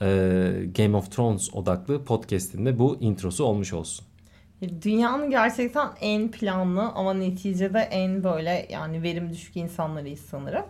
e, 0.00 0.06
Game 0.76 0.96
of 0.96 1.10
Thrones 1.10 1.54
odaklı 1.54 2.04
podcast'inde 2.04 2.78
bu 2.78 2.96
introsu 3.00 3.44
olmuş 3.44 3.72
olsun. 3.72 4.06
Dünyanın 4.82 5.30
gerçekten 5.30 5.88
en 6.00 6.30
planlı 6.30 6.82
ama 6.82 7.14
neticede 7.14 7.78
en 7.78 8.24
böyle 8.24 8.66
yani 8.70 9.02
verim 9.02 9.32
düşük 9.32 9.56
insanlarıyız 9.56 10.20
sanırım. 10.20 10.64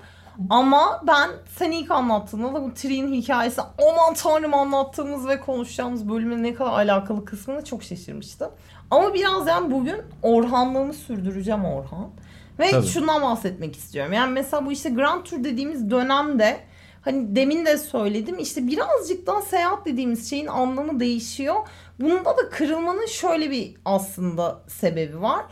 Ama 0.51 1.03
ben 1.07 1.31
sen 1.59 1.70
ilk 1.70 1.90
anlattığında 1.90 2.55
da 2.55 2.62
bu 2.62 2.75
Tri'nin 2.75 3.12
hikayesi 3.12 3.61
aman 3.61 4.14
tanrım 4.14 4.55
anlattığımız 4.55 5.29
ve 5.29 5.40
konuşacağımız 5.40 6.09
bölümün 6.09 6.42
ne 6.42 6.55
kadar 6.55 6.73
alakalı 6.73 7.25
kısmını 7.25 7.64
çok 7.64 7.83
şaşırmıştım. 7.83 8.51
Ama 8.90 9.14
biraz 9.14 9.47
yani 9.47 9.70
bugün 9.70 10.03
Orhanlığımı 10.23 10.92
sürdüreceğim 10.92 11.64
Orhan. 11.64 12.11
Ve 12.59 12.70
Tabii. 12.70 12.87
şundan 12.87 13.23
bahsetmek 13.23 13.77
istiyorum. 13.77 14.12
Yani 14.12 14.33
mesela 14.33 14.66
bu 14.66 14.73
işte 14.73 14.90
Grand 14.90 15.25
Tour 15.25 15.44
dediğimiz 15.44 15.90
dönemde 15.90 16.61
hani 17.03 17.37
demin 17.37 17.66
de 17.66 17.79
söyledim 17.79 18.38
işte 18.38 18.66
birazcık 18.66 19.27
daha 19.27 19.42
seyahat 19.42 19.87
dediğimiz 19.87 20.31
şeyin 20.31 20.47
anlamı 20.47 21.01
değişiyor. 21.01 21.57
Bunda 22.01 22.37
da 22.37 22.51
kırılmanın 22.51 23.07
şöyle 23.07 23.51
bir 23.51 23.75
aslında 23.85 24.62
sebebi 24.68 25.23
var. 25.23 25.44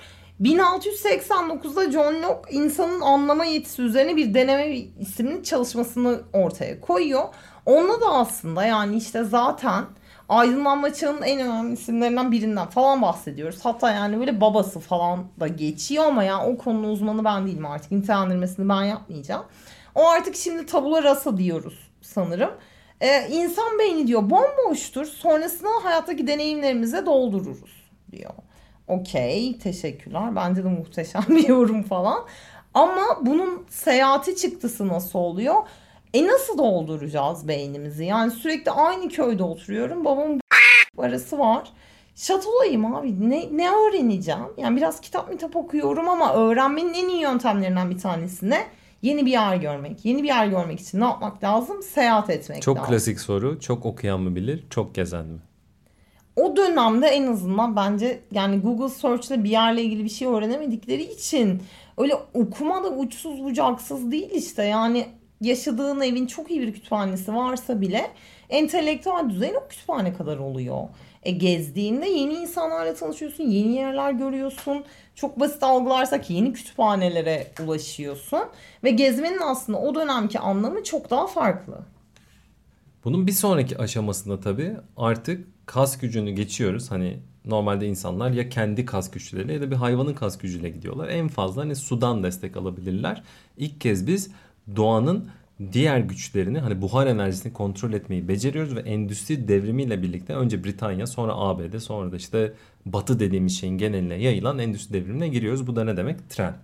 1689'da 0.42 1.90
John 1.90 2.22
Locke 2.22 2.55
insanın 2.55 3.00
anlama 3.00 3.44
yetisi 3.44 3.83
üzerine 3.83 4.16
bir 4.16 4.35
deneme 4.35 4.76
isimli 4.76 5.44
çalışmasını 5.44 6.20
ortaya 6.33 6.81
koyuyor. 6.81 7.22
Onda 7.66 8.00
da 8.00 8.07
aslında 8.07 8.64
yani 8.64 8.96
işte 8.96 9.24
zaten 9.24 9.85
aydınlanma 10.28 10.94
çağının 10.94 11.22
en 11.22 11.40
önemli 11.40 11.72
isimlerinden 11.72 12.33
birinden 12.33 12.66
falan 12.66 13.02
bahsediyoruz. 13.02 13.59
Hatta 13.62 13.90
yani 13.90 14.18
böyle 14.18 14.40
babası 14.40 14.81
falan 14.81 15.26
da 15.40 15.48
geçiyor 15.48 16.05
ama 16.05 16.24
yani 16.24 16.42
o 16.42 16.59
konunun 16.59 16.88
uzmanı 16.88 17.24
ben 17.24 17.46
değilim 17.46 17.66
artık. 17.66 17.92
Nitelendirmesini 17.92 18.68
ben 18.68 18.83
yapmayacağım. 18.83 19.44
O 19.94 20.09
artık 20.09 20.37
şimdi 20.37 20.66
tabula 20.66 21.02
rasa 21.02 21.37
diyoruz 21.37 21.90
sanırım. 22.00 22.50
Ee, 23.00 23.28
insan 23.31 23.78
beyni 23.78 24.07
diyor 24.07 24.31
bomboştur. 24.31 25.05
Sonrasında 25.05 25.68
hayattaki 25.83 26.26
deneyimlerimize 26.26 27.07
doldururuz 27.07 27.90
diyor. 28.12 28.31
Okey 28.88 29.59
teşekkürler. 29.59 30.37
Bence 30.37 30.64
de 30.64 30.68
muhteşem 30.68 31.25
bir 31.29 31.49
yorum 31.49 31.83
falan. 31.83 32.25
Ama 32.75 33.03
bunun 33.21 33.66
seyahati 33.68 34.37
çıktısı 34.37 34.88
nasıl 34.88 35.18
oluyor? 35.18 35.55
E 36.14 36.27
nasıl 36.27 36.59
dolduracağız 36.59 37.49
beynimizi? 37.49 38.05
Yani 38.05 38.31
sürekli 38.31 38.71
aynı 38.71 39.09
köyde 39.09 39.42
oturuyorum. 39.42 40.05
Babamın 40.05 40.40
arası 40.99 41.38
var. 41.38 41.73
Şatolayım 42.14 42.95
abi. 42.95 43.31
Ne, 43.31 43.49
ne 43.53 43.71
öğreneceğim? 43.71 44.40
Yani 44.57 44.77
biraz 44.77 45.01
kitap 45.01 45.29
mitap 45.31 45.57
okuyorum 45.57 46.09
ama 46.09 46.35
öğrenmenin 46.35 46.95
en 46.95 47.09
iyi 47.09 47.21
yöntemlerinden 47.21 47.90
bir 47.90 47.99
tanesi 47.99 48.51
ne? 48.51 48.66
Yeni 49.03 49.27
bir 49.27 49.31
yer 49.31 49.57
görmek. 49.57 50.05
Yeni 50.05 50.23
bir 50.23 50.29
yer 50.29 50.47
görmek 50.47 50.81
için 50.81 51.01
ne 51.01 51.05
yapmak 51.05 51.45
lazım? 51.45 51.83
Seyahat 51.83 52.31
etmek 52.31 52.62
Çok 52.62 52.77
lazım. 52.77 52.90
klasik 52.90 53.21
soru. 53.21 53.61
Çok 53.61 53.87
okuyan 53.87 54.21
mı 54.21 54.37
bilir, 54.37 54.64
çok 54.71 54.95
gezen 54.95 55.27
mi? 55.27 55.38
O 56.37 56.57
dönemde 56.57 57.07
en 57.07 57.27
azından 57.27 57.77
bence 57.77 58.21
yani 58.33 58.61
Google 58.61 58.88
Search'le 58.88 59.45
bir 59.45 59.51
yerle 59.51 59.83
ilgili 59.83 60.05
bir 60.05 60.09
şey 60.09 60.29
öğrenemedikleri 60.29 61.03
için 61.03 61.62
öyle 61.99 62.14
okuma 62.35 62.85
da 62.85 62.88
uçsuz 62.88 63.45
bucaksız 63.45 64.11
değil 64.11 64.31
işte 64.35 64.64
yani 64.64 65.07
yaşadığın 65.40 66.01
evin 66.01 66.27
çok 66.27 66.51
iyi 66.51 66.61
bir 66.61 66.73
kütüphanesi 66.73 67.35
varsa 67.35 67.81
bile 67.81 68.11
entelektüel 68.51 69.31
düzeyin 69.31 69.55
o 69.55 69.68
kütüphane 69.68 70.12
kadar 70.12 70.38
oluyor. 70.38 70.88
E 71.23 71.31
gezdiğinde 71.31 72.07
yeni 72.07 72.35
insanlarla 72.35 72.95
tanışıyorsun, 72.95 73.45
yeni 73.45 73.75
yerler 73.75 74.12
görüyorsun. 74.12 74.85
Çok 75.14 75.40
basit 75.40 75.62
algılarsak 75.62 76.31
yeni 76.31 76.53
kütüphanelere 76.53 77.53
ulaşıyorsun. 77.64 78.42
Ve 78.85 78.90
gezmenin 78.90 79.40
aslında 79.45 79.79
o 79.79 79.95
dönemki 79.95 80.38
anlamı 80.38 80.85
çok 80.85 81.11
daha 81.11 81.27
farklı. 81.27 81.79
Bunun 83.05 83.27
bir 83.27 83.33
sonraki 83.33 83.79
aşamasında 83.79 84.40
tabii 84.40 84.77
artık 84.97 85.47
kas 85.66 85.98
gücünü 85.98 86.31
geçiyoruz. 86.31 86.90
Hani 86.90 87.18
normalde 87.44 87.87
insanlar 87.87 88.31
ya 88.31 88.48
kendi 88.48 88.87
kas 88.87 89.11
güçleriyle 89.11 89.53
ya 89.53 89.61
da 89.61 89.70
bir 89.70 89.77
hayvanın 89.77 90.14
kas 90.14 90.38
gücüyle 90.38 90.70
gidiyorlar. 90.70 91.09
En 91.09 91.29
fazla 91.29 91.62
hani 91.62 91.77
sudan 91.77 92.22
destek 92.22 92.57
alabilirler. 92.57 93.22
İlk 93.57 93.81
kez 93.81 94.07
biz 94.07 94.31
doğanın 94.77 95.29
diğer 95.72 95.98
güçlerini 95.98 96.59
hani 96.59 96.83
buhar 96.83 97.07
enerjisini 97.07 97.53
kontrol 97.53 97.92
etmeyi 97.92 98.29
beceriyoruz 98.29 98.77
ve 98.77 98.81
endüstri 98.81 99.48
devrimiyle 99.48 100.03
birlikte 100.03 100.35
önce 100.35 100.64
Britanya 100.64 101.07
sonra 101.07 101.33
ABD 101.35 101.79
sonra 101.79 102.12
da 102.12 102.16
işte 102.16 102.53
batı 102.87 103.20
dediğimiz 103.20 103.59
şeyin 103.59 103.79
geneline 103.79 104.14
yayılan 104.14 104.59
endüstri 104.59 104.94
devrimine 104.94 105.29
giriyoruz. 105.29 105.66
Bu 105.66 105.77
da 105.77 105.85
ne 105.85 105.96
demek? 105.96 106.31
Tren. 106.31 106.55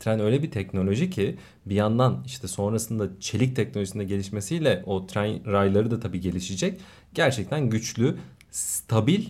Tren 0.00 0.20
öyle 0.20 0.42
bir 0.42 0.50
teknoloji 0.50 1.10
ki 1.10 1.36
bir 1.66 1.74
yandan 1.74 2.22
işte 2.26 2.48
sonrasında 2.48 3.08
çelik 3.20 3.56
teknolojisinde 3.56 4.04
gelişmesiyle 4.04 4.82
o 4.86 5.06
tren 5.06 5.52
rayları 5.52 5.90
da 5.90 6.00
tabii 6.00 6.20
gelişecek. 6.20 6.80
Gerçekten 7.14 7.70
güçlü, 7.70 8.16
stabil 8.56 9.26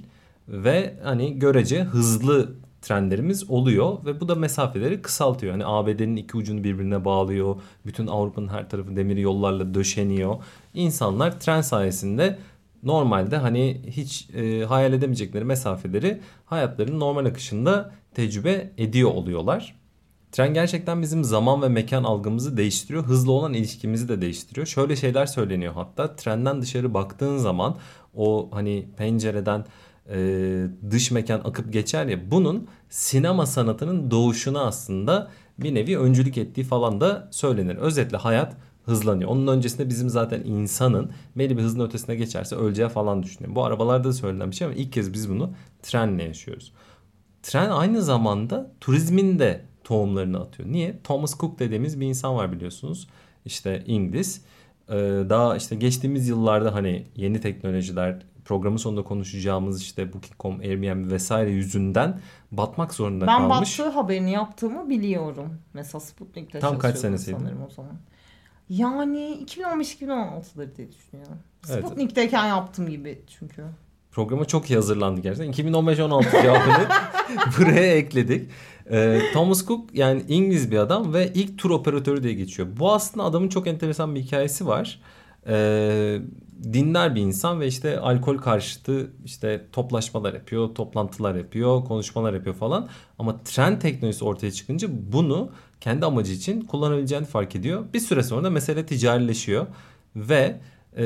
ve 0.48 0.94
hani 1.02 1.38
görece 1.38 1.82
hızlı 1.82 2.52
trenlerimiz 2.82 3.50
oluyor 3.50 4.04
ve 4.04 4.20
bu 4.20 4.28
da 4.28 4.34
mesafeleri 4.34 5.02
kısaltıyor. 5.02 5.52
Hani 5.52 5.66
ABD'nin 5.66 6.16
iki 6.16 6.36
ucunu 6.36 6.64
birbirine 6.64 7.04
bağlıyor. 7.04 7.56
Bütün 7.86 8.06
Avrupa'nın 8.06 8.48
her 8.48 8.70
tarafı 8.70 8.96
demir 8.96 9.16
yollarla 9.16 9.74
döşeniyor. 9.74 10.36
İnsanlar 10.74 11.40
tren 11.40 11.60
sayesinde 11.60 12.38
normalde 12.82 13.36
hani 13.36 13.82
hiç 13.86 14.30
e, 14.34 14.64
hayal 14.64 14.92
edemeyecekleri 14.92 15.44
mesafeleri 15.44 16.20
hayatlarının 16.44 17.00
normal 17.00 17.24
akışında 17.26 17.92
tecrübe 18.14 18.72
ediyor 18.78 19.10
oluyorlar. 19.10 19.74
Tren 20.36 20.54
gerçekten 20.54 21.02
bizim 21.02 21.24
zaman 21.24 21.62
ve 21.62 21.68
mekan 21.68 22.04
algımızı 22.04 22.56
değiştiriyor. 22.56 23.04
Hızlı 23.04 23.32
olan 23.32 23.54
ilişkimizi 23.54 24.08
de 24.08 24.20
değiştiriyor. 24.20 24.66
Şöyle 24.66 24.96
şeyler 24.96 25.26
söyleniyor 25.26 25.72
hatta 25.74 26.16
trenden 26.16 26.62
dışarı 26.62 26.94
baktığın 26.94 27.36
zaman 27.36 27.76
o 28.14 28.48
hani 28.52 28.88
pencereden 28.96 29.64
e, 30.10 30.18
dış 30.90 31.10
mekan 31.10 31.40
akıp 31.44 31.72
geçer 31.72 32.06
ya 32.06 32.30
bunun 32.30 32.68
sinema 32.88 33.46
sanatının 33.46 34.10
doğuşuna 34.10 34.64
aslında 34.66 35.30
bir 35.58 35.74
nevi 35.74 35.98
öncülük 35.98 36.38
ettiği 36.38 36.64
falan 36.64 37.00
da 37.00 37.28
söylenir. 37.30 37.76
Özetle 37.76 38.16
hayat 38.16 38.56
hızlanıyor. 38.84 39.30
Onun 39.30 39.46
öncesinde 39.46 39.88
bizim 39.88 40.08
zaten 40.08 40.42
insanın 40.44 41.10
belli 41.36 41.56
bir 41.56 41.62
hızın 41.62 41.80
ötesine 41.80 42.16
geçerse 42.16 42.56
öleceği 42.56 42.88
falan 42.88 43.22
düşünüyor. 43.22 43.54
Bu 43.54 43.64
arabalarda 43.64 44.08
da 44.08 44.12
söylenen 44.12 44.50
bir 44.50 44.56
şey 44.56 44.66
ama 44.66 44.76
ilk 44.76 44.92
kez 44.92 45.12
biz 45.12 45.30
bunu 45.30 45.52
trenle 45.82 46.22
yaşıyoruz. 46.22 46.72
Tren 47.42 47.70
aynı 47.70 48.02
zamanda 48.02 48.70
turizmin 48.80 49.38
de 49.38 49.65
tohumlarını 49.86 50.40
atıyor. 50.40 50.68
Niye? 50.72 50.98
Thomas 51.04 51.38
Cook 51.38 51.58
dediğimiz 51.58 52.00
bir 52.00 52.06
insan 52.06 52.36
var 52.36 52.52
biliyorsunuz. 52.52 53.08
İşte 53.44 53.82
İngiliz. 53.86 54.44
Ee, 54.88 54.94
daha 55.28 55.56
işte 55.56 55.76
geçtiğimiz 55.76 56.28
yıllarda 56.28 56.74
hani 56.74 57.06
yeni 57.16 57.40
teknolojiler 57.40 58.22
programın 58.44 58.76
sonunda 58.76 59.02
konuşacağımız 59.02 59.82
işte 59.82 60.12
Booking.com, 60.12 60.60
Airbnb 60.60 61.10
vesaire 61.10 61.50
yüzünden 61.50 62.20
batmak 62.52 62.94
zorunda 62.94 63.26
Ben 63.26 63.48
kalmış. 63.48 63.78
battığı 63.78 63.90
haberini 63.90 64.30
yaptığımı 64.32 64.88
biliyorum. 64.90 65.58
Mesela 65.74 66.00
Sputnik'te 66.00 66.58
Tam 66.58 66.78
kaç 66.78 66.96
senesiydi? 66.98 67.36
sanırım 67.40 67.62
o 67.66 67.70
zaman. 67.70 67.96
Yani 68.68 69.44
2015-2016'dır 69.46 70.76
diye 70.76 70.92
düşünüyorum. 70.92 71.38
Evet. 71.70 71.86
Sputnik'teyken 71.86 72.46
yaptım 72.46 72.88
gibi 72.88 73.20
çünkü. 73.38 73.64
Programa 74.10 74.44
çok 74.44 74.70
iyi 74.70 74.74
hazırlandı 74.74 75.20
gerçekten. 75.20 75.64
2015-16 75.72 76.42
cevabını 76.42 76.86
buraya 77.58 77.96
ekledik. 77.96 78.50
Ee, 78.90 79.20
Thomas 79.32 79.66
Cook 79.66 79.94
yani 79.94 80.22
İngiliz 80.28 80.70
bir 80.70 80.76
adam 80.76 81.14
ve 81.14 81.32
ilk 81.34 81.58
tur 81.58 81.70
operatörü 81.70 82.22
diye 82.22 82.34
geçiyor. 82.34 82.68
Bu 82.78 82.92
aslında 82.92 83.26
adamın 83.26 83.48
çok 83.48 83.66
enteresan 83.66 84.14
bir 84.14 84.20
hikayesi 84.20 84.66
var. 84.66 85.00
Ee, 85.48 86.18
dinler 86.62 87.14
bir 87.14 87.20
insan 87.20 87.60
ve 87.60 87.66
işte 87.66 88.00
alkol 88.00 88.38
karşıtı 88.38 89.10
işte 89.24 89.66
toplaşmalar 89.72 90.34
yapıyor, 90.34 90.74
toplantılar 90.74 91.34
yapıyor, 91.34 91.84
konuşmalar 91.84 92.34
yapıyor 92.34 92.54
falan. 92.54 92.88
Ama 93.18 93.42
tren 93.44 93.78
teknolojisi 93.78 94.24
ortaya 94.24 94.52
çıkınca 94.52 94.88
bunu 95.12 95.50
kendi 95.80 96.06
amacı 96.06 96.32
için 96.32 96.60
kullanabileceğini 96.60 97.26
fark 97.26 97.56
ediyor. 97.56 97.84
Bir 97.94 98.00
süre 98.00 98.22
sonra 98.22 98.44
da 98.44 98.50
mesele 98.50 98.86
ticarileşiyor 98.86 99.66
ve 100.16 100.60
e, 100.96 101.04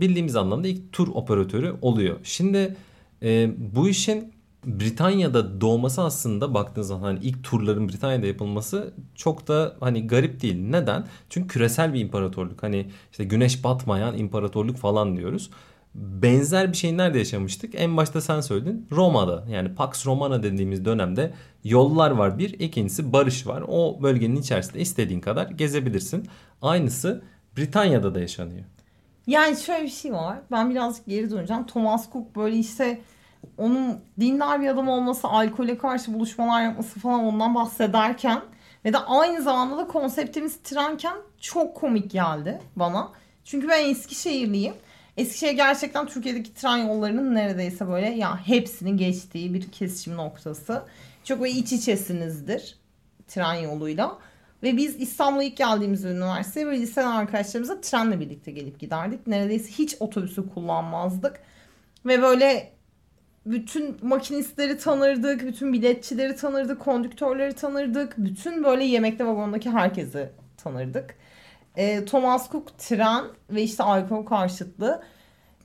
bildiğimiz 0.00 0.36
anlamda 0.36 0.68
ilk 0.68 0.92
tur 0.92 1.08
operatörü 1.08 1.74
oluyor. 1.82 2.16
Şimdi 2.22 2.76
e, 3.22 3.50
bu 3.74 3.88
işin 3.88 4.32
Britanya'da 4.66 5.60
doğması 5.60 6.02
aslında 6.02 6.54
baktığınız 6.54 6.88
zaman 6.88 7.02
hani 7.02 7.18
ilk 7.22 7.44
turların 7.44 7.88
Britanya'da 7.88 8.26
yapılması 8.26 8.94
çok 9.14 9.48
da 9.48 9.76
hani 9.80 10.06
garip 10.06 10.42
değil. 10.42 10.56
Neden? 10.62 11.06
Çünkü 11.30 11.48
küresel 11.48 11.94
bir 11.94 12.00
imparatorluk. 12.00 12.62
Hani 12.62 12.86
işte 13.10 13.24
güneş 13.24 13.64
batmayan 13.64 14.18
imparatorluk 14.18 14.76
falan 14.76 15.16
diyoruz. 15.16 15.50
Benzer 15.94 16.72
bir 16.72 16.76
şey 16.76 16.96
nerede 16.96 17.18
yaşamıştık? 17.18 17.74
En 17.74 17.96
başta 17.96 18.20
sen 18.20 18.40
söyledin. 18.40 18.86
Roma'da. 18.92 19.44
Yani 19.50 19.74
Pax 19.74 20.06
Romana 20.06 20.42
dediğimiz 20.42 20.84
dönemde 20.84 21.34
yollar 21.64 22.10
var 22.10 22.38
bir. 22.38 22.60
ikincisi 22.60 23.12
barış 23.12 23.46
var. 23.46 23.64
O 23.68 23.98
bölgenin 24.02 24.36
içerisinde 24.36 24.80
istediğin 24.80 25.20
kadar 25.20 25.46
gezebilirsin. 25.50 26.28
Aynısı 26.62 27.22
Britanya'da 27.56 28.14
da 28.14 28.20
yaşanıyor. 28.20 28.64
Yani 29.26 29.56
şöyle 29.56 29.84
bir 29.84 29.88
şey 29.88 30.12
var. 30.12 30.38
Ben 30.50 30.70
birazcık 30.70 31.06
geri 31.06 31.30
döneceğim. 31.30 31.66
Thomas 31.66 32.12
Cook 32.12 32.36
böyle 32.36 32.56
işte 32.56 33.00
onun 33.58 34.00
dindar 34.20 34.60
bir 34.60 34.68
adam 34.68 34.88
olması, 34.88 35.28
alkole 35.28 35.78
karşı 35.78 36.14
buluşmalar 36.14 36.62
yapması 36.62 37.00
falan 37.00 37.24
ondan 37.24 37.54
bahsederken 37.54 38.40
ve 38.84 38.92
de 38.92 38.98
aynı 38.98 39.42
zamanda 39.42 39.78
da 39.78 39.86
konseptimiz 39.86 40.56
trenken 40.56 41.16
çok 41.40 41.76
komik 41.76 42.10
geldi 42.10 42.60
bana. 42.76 43.12
Çünkü 43.44 43.68
ben 43.68 43.90
Eskişehirliyim. 43.90 44.74
Eskişehir 45.16 45.52
gerçekten 45.52 46.06
Türkiye'deki 46.06 46.54
tren 46.54 46.76
yollarının 46.76 47.34
neredeyse 47.34 47.88
böyle 47.88 48.10
ya 48.10 48.46
hepsini 48.46 48.96
geçtiği 48.96 49.54
bir 49.54 49.70
kesişim 49.70 50.16
noktası. 50.16 50.82
Çok 51.24 51.40
böyle 51.40 51.52
iç 51.52 51.72
içesinizdir 51.72 52.78
tren 53.28 53.54
yoluyla. 53.54 54.18
Ve 54.62 54.76
biz 54.76 55.00
İstanbul'a 55.00 55.42
ilk 55.42 55.56
geldiğimiz 55.56 56.04
üniversiteye 56.04 56.66
böyle 56.66 56.80
liseden 56.80 57.10
arkadaşlarımızla 57.10 57.80
trenle 57.80 58.20
birlikte 58.20 58.50
gelip 58.50 58.80
giderdik. 58.80 59.26
Neredeyse 59.26 59.70
hiç 59.70 59.96
otobüsü 60.00 60.48
kullanmazdık. 60.48 61.40
Ve 62.06 62.22
böyle 62.22 62.71
bütün 63.46 63.96
makinistleri 64.02 64.78
tanırdık, 64.78 65.46
bütün 65.46 65.72
biletçileri 65.72 66.36
tanırdık, 66.36 66.80
kondüktörleri 66.80 67.52
tanırdık. 67.54 68.14
Bütün 68.18 68.64
böyle 68.64 68.84
yemekte 68.84 69.26
vagondaki 69.26 69.70
herkesi 69.70 70.30
tanırdık. 70.56 71.14
E, 71.76 72.04
Thomas 72.04 72.50
Cook 72.50 72.78
tren 72.78 73.24
ve 73.50 73.62
işte 73.62 73.82
alkol 73.82 74.26
karşıtlığı 74.26 75.02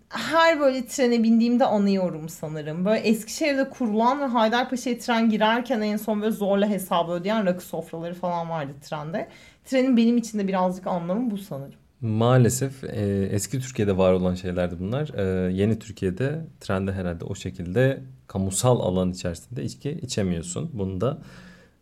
her 0.10 0.60
böyle 0.60 0.88
trene 0.88 1.24
bindiğimde 1.24 1.66
anıyorum 1.66 2.30
sanırım. 2.30 2.86
Böyle 2.86 3.00
Eskişehir'de 3.00 3.70
kurulan 3.70 4.20
ve 4.20 4.26
Haydarpaşa'ya 4.26 4.98
tren 4.98 5.30
girerken 5.30 5.82
en 5.82 5.98
son 5.98 6.22
böyle 6.22 6.32
zorla 6.32 6.70
hesabı 6.70 7.12
ödeyen 7.12 7.46
rakı 7.46 7.66
sofraları 7.66 8.13
falan 8.13 8.50
vardı 8.50 8.72
trende. 8.82 9.30
Trenin 9.66 9.98
benim 9.98 10.18
için 10.18 10.40
de 10.40 10.48
birazcık 10.48 10.88
anlamı 10.88 11.32
bu 11.32 11.38
sanırım. 11.38 11.87
Maalesef 12.02 12.84
e, 12.84 13.30
eski 13.32 13.60
Türkiye'de 13.60 13.98
var 13.98 14.14
olan 14.14 14.36
şeylerdi 14.36 14.76
bunlar. 14.80 15.10
E, 15.16 15.54
yeni 15.54 15.80
Türkiye'de 15.80 16.46
trende 16.60 16.92
herhalde 16.94 17.26
o 17.26 17.36
şekilde 17.36 18.02
kamusal 18.28 18.80
alan 18.80 19.12
içerisinde 19.12 19.64
içki 19.64 19.92
içemiyorsun. 19.92 20.70
Bunu 20.74 21.02
da 21.02 21.22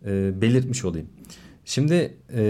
e, 0.05 0.41
belirtmiş 0.41 0.85
olayım. 0.85 1.07
Şimdi 1.65 2.17
e, 2.33 2.43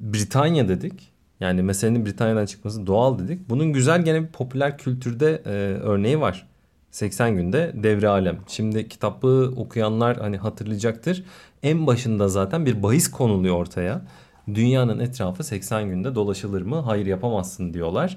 Britanya 0.00 0.68
dedik. 0.68 1.12
Yani 1.40 1.62
meselenin 1.62 2.06
Britanya'dan 2.06 2.46
çıkması 2.46 2.86
doğal 2.86 3.18
dedik. 3.18 3.50
Bunun 3.50 3.72
güzel 3.72 4.04
gene 4.04 4.22
bir 4.22 4.28
popüler 4.28 4.78
kültürde 4.78 5.42
e, 5.46 5.50
örneği 5.80 6.20
var. 6.20 6.48
80 6.90 7.36
günde 7.36 7.72
devre 7.74 8.08
alem. 8.08 8.38
Şimdi 8.46 8.88
kitabı 8.88 9.52
okuyanlar 9.56 10.16
hani 10.16 10.36
hatırlayacaktır. 10.36 11.24
En 11.62 11.86
başında 11.86 12.28
zaten 12.28 12.66
bir 12.66 12.82
bahis 12.82 13.10
konuluyor 13.10 13.56
ortaya. 13.56 14.02
Dünyanın 14.54 14.98
etrafı 14.98 15.44
80 15.44 15.88
günde 15.88 16.14
dolaşılır 16.14 16.62
mı? 16.62 16.76
Hayır 16.76 17.06
yapamazsın 17.06 17.74
diyorlar. 17.74 18.16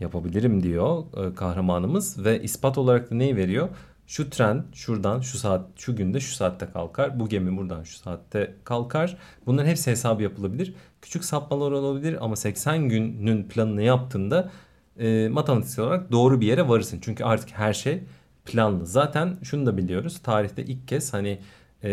Yapabilirim 0.00 0.62
diyor 0.62 1.04
e, 1.16 1.34
kahramanımız 1.34 2.24
ve 2.24 2.42
ispat 2.42 2.78
olarak 2.78 3.10
da 3.10 3.14
neyi 3.14 3.36
veriyor? 3.36 3.68
Şu 4.06 4.30
tren 4.30 4.64
şuradan 4.72 5.20
şu 5.20 5.38
saat 5.38 5.66
şu 5.76 5.96
günde 5.96 6.20
şu 6.20 6.34
saatte 6.34 6.66
kalkar. 6.72 7.20
Bu 7.20 7.28
gemi 7.28 7.56
buradan 7.56 7.82
şu 7.82 7.98
saatte 7.98 8.54
kalkar. 8.64 9.16
Bunların 9.46 9.68
hepsi 9.68 9.90
hesabı 9.90 10.22
yapılabilir. 10.22 10.74
Küçük 11.02 11.24
sapmalar 11.24 11.72
olabilir 11.72 12.18
ama 12.20 12.36
80 12.36 12.88
günün 12.88 13.48
planını 13.48 13.82
yaptığında 13.82 14.50
e, 14.98 15.28
matematiksel 15.28 15.84
olarak 15.84 16.12
doğru 16.12 16.40
bir 16.40 16.46
yere 16.46 16.68
varırsın. 16.68 16.98
Çünkü 17.02 17.24
artık 17.24 17.50
her 17.50 17.72
şey 17.72 18.02
planlı. 18.44 18.86
Zaten 18.86 19.36
şunu 19.42 19.66
da 19.66 19.76
biliyoruz. 19.76 20.18
Tarihte 20.22 20.64
ilk 20.64 20.88
kez 20.88 21.12
hani 21.12 21.38
e, 21.84 21.90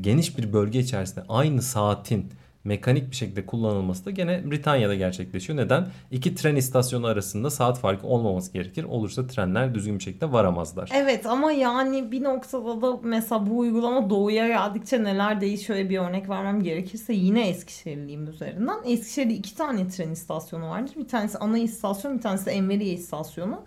geniş 0.00 0.38
bir 0.38 0.52
bölge 0.52 0.78
içerisinde 0.78 1.24
aynı 1.28 1.62
saatin 1.62 2.30
mekanik 2.64 3.10
bir 3.10 3.16
şekilde 3.16 3.46
kullanılması 3.46 4.04
da 4.04 4.10
gene 4.10 4.50
Britanya'da 4.50 4.94
gerçekleşiyor. 4.94 5.58
Neden? 5.58 5.86
İki 6.10 6.34
tren 6.34 6.56
istasyonu 6.56 7.06
arasında 7.06 7.50
saat 7.50 7.78
farkı 7.78 8.06
olmaması 8.06 8.52
gerekir. 8.52 8.84
Olursa 8.84 9.26
trenler 9.26 9.74
düzgün 9.74 9.98
bir 9.98 10.04
şekilde 10.04 10.32
varamazlar. 10.32 10.90
Evet 10.94 11.26
ama 11.26 11.52
yani 11.52 12.12
bir 12.12 12.24
noktada 12.24 12.82
da 12.82 12.98
mesela 13.02 13.46
bu 13.46 13.58
uygulama 13.58 14.10
doğuya 14.10 14.48
geldikçe 14.48 15.04
neler 15.04 15.40
değişiyor 15.40 15.88
bir 15.88 15.98
örnek 15.98 16.28
vermem 16.28 16.62
gerekirse 16.62 17.12
yine 17.12 17.48
Eskişehirliyim 17.48 18.26
üzerinden. 18.28 18.78
Eskişehir'de 18.84 19.34
iki 19.34 19.56
tane 19.56 19.88
tren 19.88 20.10
istasyonu 20.10 20.70
vardır. 20.70 20.94
Bir 20.96 21.08
tanesi 21.08 21.38
ana 21.38 21.58
istasyon 21.58 22.16
bir 22.16 22.22
tanesi 22.22 22.46
de 22.46 22.50
Enveriye 22.50 22.94
istasyonu. 22.94 23.64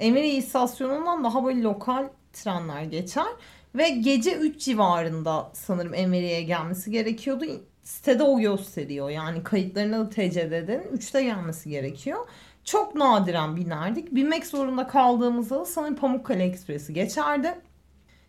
Enveriye 0.00 0.34
istasyonundan 0.34 1.24
daha 1.24 1.44
böyle 1.44 1.62
lokal 1.62 2.08
trenler 2.32 2.82
geçer. 2.82 3.26
Ve 3.74 3.88
gece 3.88 4.36
3 4.36 4.60
civarında 4.60 5.50
sanırım 5.52 5.94
Enveriye'ye 5.94 6.42
gelmesi 6.42 6.90
gerekiyordu 6.90 7.44
sitede 7.86 8.22
o 8.22 8.40
gösteriyor. 8.40 9.10
Yani 9.10 9.42
kayıtlarına 9.42 9.98
da 9.98 10.08
TCD'den 10.08 10.82
3'te 10.94 11.22
gelmesi 11.22 11.70
gerekiyor. 11.70 12.28
Çok 12.64 12.94
nadiren 12.94 13.56
binerdik. 13.56 14.14
Binmek 14.14 14.46
zorunda 14.46 14.86
kaldığımızda 14.86 15.60
da 15.60 15.64
sanırım 15.64 15.96
Pamukkale 15.96 16.44
Ekspresi 16.44 16.94
geçerdi. 16.94 17.54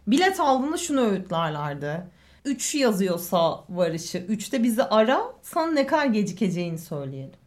Bilet 0.08 0.40
aldığında 0.40 0.78
şunu 0.78 1.02
öğütlerlerdi. 1.02 2.04
3 2.46 2.76
yazıyorsa 2.76 3.66
varışı 3.70 4.18
3'te 4.18 4.64
bizi 4.64 4.84
ara 4.84 5.22
sana 5.42 5.72
ne 5.72 5.88
kadar 5.88 6.06
gecikeceğini 6.06 6.78
söyleyelim. 6.78 7.40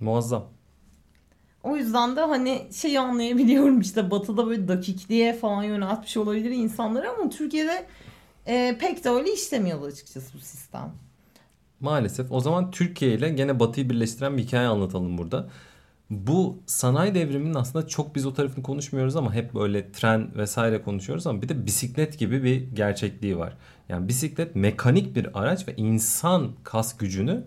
Muazzam. 0.00 0.44
O 1.62 1.76
yüzden 1.76 2.16
de 2.16 2.20
hani 2.20 2.68
şeyi 2.72 3.00
anlayabiliyorum 3.00 3.80
işte 3.80 4.10
batıda 4.10 4.46
böyle 4.46 4.68
dakikliğe 4.68 5.32
falan 5.34 5.62
yöneltmiş 5.62 6.16
olabilir 6.16 6.50
insanlar 6.50 7.04
ama 7.04 7.30
Türkiye'de 7.30 7.86
e, 8.46 8.76
pek 8.80 9.04
de 9.04 9.10
öyle 9.10 9.32
işlemiyordu 9.32 9.84
açıkçası 9.84 10.34
bu 10.34 10.38
sistem. 10.38 10.92
Maalesef. 11.82 12.32
O 12.32 12.40
zaman 12.40 12.70
Türkiye 12.70 13.14
ile 13.14 13.28
gene 13.28 13.60
Batı'yı 13.60 13.90
birleştiren 13.90 14.36
bir 14.36 14.42
hikaye 14.42 14.66
anlatalım 14.68 15.18
burada. 15.18 15.48
Bu 16.10 16.58
sanayi 16.66 17.14
devriminin 17.14 17.54
aslında 17.54 17.86
çok 17.88 18.14
biz 18.14 18.26
o 18.26 18.34
tarafını 18.34 18.62
konuşmuyoruz 18.64 19.16
ama 19.16 19.34
hep 19.34 19.54
böyle 19.54 19.92
tren 19.92 20.36
vesaire 20.36 20.82
konuşuyoruz 20.82 21.26
ama 21.26 21.42
bir 21.42 21.48
de 21.48 21.66
bisiklet 21.66 22.18
gibi 22.18 22.44
bir 22.44 22.70
gerçekliği 22.76 23.38
var. 23.38 23.56
Yani 23.88 24.08
bisiklet 24.08 24.56
mekanik 24.56 25.16
bir 25.16 25.40
araç 25.40 25.68
ve 25.68 25.74
insan 25.76 26.52
kas 26.64 26.96
gücünü 26.96 27.44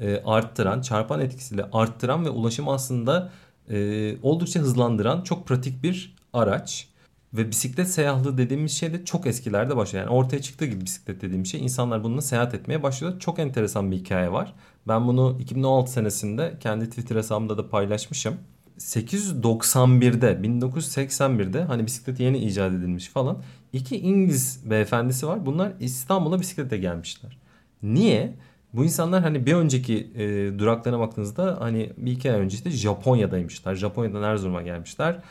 e, 0.00 0.22
arttıran, 0.24 0.80
çarpan 0.80 1.20
etkisiyle 1.20 1.64
arttıran 1.72 2.24
ve 2.24 2.30
ulaşım 2.30 2.68
aslında 2.68 3.30
e, 3.70 4.16
oldukça 4.22 4.60
hızlandıran 4.60 5.22
çok 5.22 5.46
pratik 5.46 5.82
bir 5.82 6.16
araç. 6.32 6.88
Ve 7.34 7.50
bisiklet 7.50 7.88
seyahlığı 7.88 8.38
dediğimiz 8.38 8.72
şey 8.72 8.92
de 8.92 9.04
çok 9.04 9.26
eskilerde 9.26 9.76
başlıyor. 9.76 10.04
Yani 10.04 10.14
ortaya 10.14 10.42
çıktığı 10.42 10.66
gibi 10.66 10.84
bisiklet 10.84 11.22
dediğim 11.22 11.46
şey 11.46 11.64
insanlar 11.64 12.04
bununla 12.04 12.22
seyahat 12.22 12.54
etmeye 12.54 12.82
başlıyor. 12.82 13.20
Çok 13.20 13.38
enteresan 13.38 13.90
bir 13.90 13.96
hikaye 13.96 14.32
var. 14.32 14.54
Ben 14.88 15.06
bunu 15.06 15.36
2016 15.40 15.92
senesinde 15.92 16.54
kendi 16.60 16.88
Twitter 16.88 17.16
hesabımda 17.16 17.58
da 17.58 17.68
paylaşmışım. 17.68 18.34
891'de 18.78 20.32
1981'de 20.32 21.62
hani 21.62 21.86
bisiklet 21.86 22.20
yeni 22.20 22.38
icat 22.38 22.72
edilmiş 22.72 23.08
falan. 23.08 23.42
iki 23.72 23.98
İngiliz 23.98 24.70
beyefendisi 24.70 25.26
var. 25.26 25.46
Bunlar 25.46 25.72
İstanbul'a 25.80 26.40
bisiklete 26.40 26.76
gelmişler. 26.76 27.38
Niye? 27.82 28.34
Bu 28.72 28.84
insanlar 28.84 29.22
hani 29.22 29.46
bir 29.46 29.54
önceki 29.54 30.10
e, 30.14 30.58
duraklarına 30.58 30.98
baktığınızda 31.00 31.56
hani 31.60 31.92
bir 31.96 32.12
iki 32.12 32.32
ay 32.32 32.40
önce 32.40 32.54
işte 32.54 32.70
Japonya'daymışlar. 32.70 33.74
Japonya'dan 33.74 34.22
Erzurum'a 34.22 34.62
gelmişler. 34.62 35.22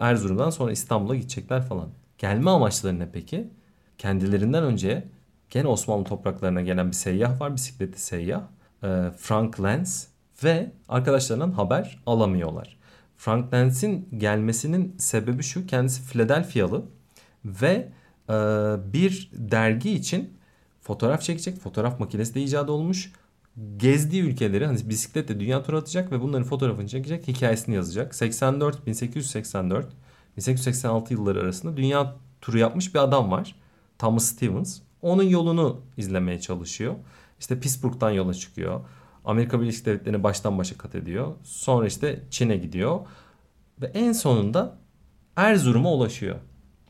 Erzurum'dan 0.00 0.50
sonra 0.50 0.72
İstanbul'a 0.72 1.14
gidecekler 1.14 1.62
falan. 1.62 1.88
Gelme 2.18 2.50
amaçları 2.50 2.98
ne 2.98 3.08
peki? 3.12 3.48
Kendilerinden 3.98 4.64
önce 4.64 5.04
gene 5.50 5.68
Osmanlı 5.68 6.04
topraklarına 6.04 6.62
gelen 6.62 6.86
bir 6.86 6.96
seyyah 6.96 7.40
var. 7.40 7.56
Bisikletli 7.56 7.98
seyyah. 7.98 8.42
Frank 9.16 9.62
Lenz 9.62 10.08
ve 10.44 10.72
arkadaşlarından 10.88 11.50
haber 11.50 12.02
alamıyorlar. 12.06 12.76
Frank 13.16 13.54
Lenz'in 13.54 14.08
gelmesinin 14.18 14.94
sebebi 14.98 15.42
şu. 15.42 15.66
Kendisi 15.66 16.02
Philadelphia'lı 16.02 16.84
ve 17.44 17.88
bir 18.92 19.30
dergi 19.32 19.90
için 19.90 20.36
fotoğraf 20.80 21.22
çekecek. 21.22 21.58
Fotoğraf 21.58 22.00
makinesi 22.00 22.34
de 22.34 22.42
icat 22.42 22.70
olmuş 22.70 23.12
gezdiği 23.76 24.22
ülkeleri 24.22 24.66
hani 24.66 24.88
bisikletle 24.88 25.40
dünya 25.40 25.62
turu 25.62 25.76
atacak 25.76 26.12
ve 26.12 26.20
bunların 26.20 26.44
fotoğrafını 26.44 26.88
çekecek, 26.88 27.28
hikayesini 27.28 27.74
yazacak. 27.74 28.14
84 28.14 28.86
1884 28.86 29.86
1886 30.36 31.12
yılları 31.12 31.40
arasında 31.40 31.76
dünya 31.76 32.16
turu 32.40 32.58
yapmış 32.58 32.94
bir 32.94 32.98
adam 33.00 33.30
var. 33.30 33.54
Thomas 33.98 34.24
Stevens. 34.24 34.80
Onun 35.02 35.22
yolunu 35.22 35.80
izlemeye 35.96 36.40
çalışıyor. 36.40 36.94
İşte 37.40 37.60
Pittsburgh'tan 37.60 38.10
yola 38.10 38.34
çıkıyor. 38.34 38.80
Amerika 39.24 39.60
Birleşik 39.60 39.86
Devletleri'ni 39.86 40.22
baştan 40.22 40.58
başa 40.58 40.78
kat 40.78 40.94
ediyor. 40.94 41.34
Sonra 41.42 41.86
işte 41.86 42.22
Çin'e 42.30 42.56
gidiyor. 42.56 43.00
Ve 43.80 43.86
en 43.86 44.12
sonunda 44.12 44.78
Erzurum'a 45.36 45.92
ulaşıyor. 45.92 46.36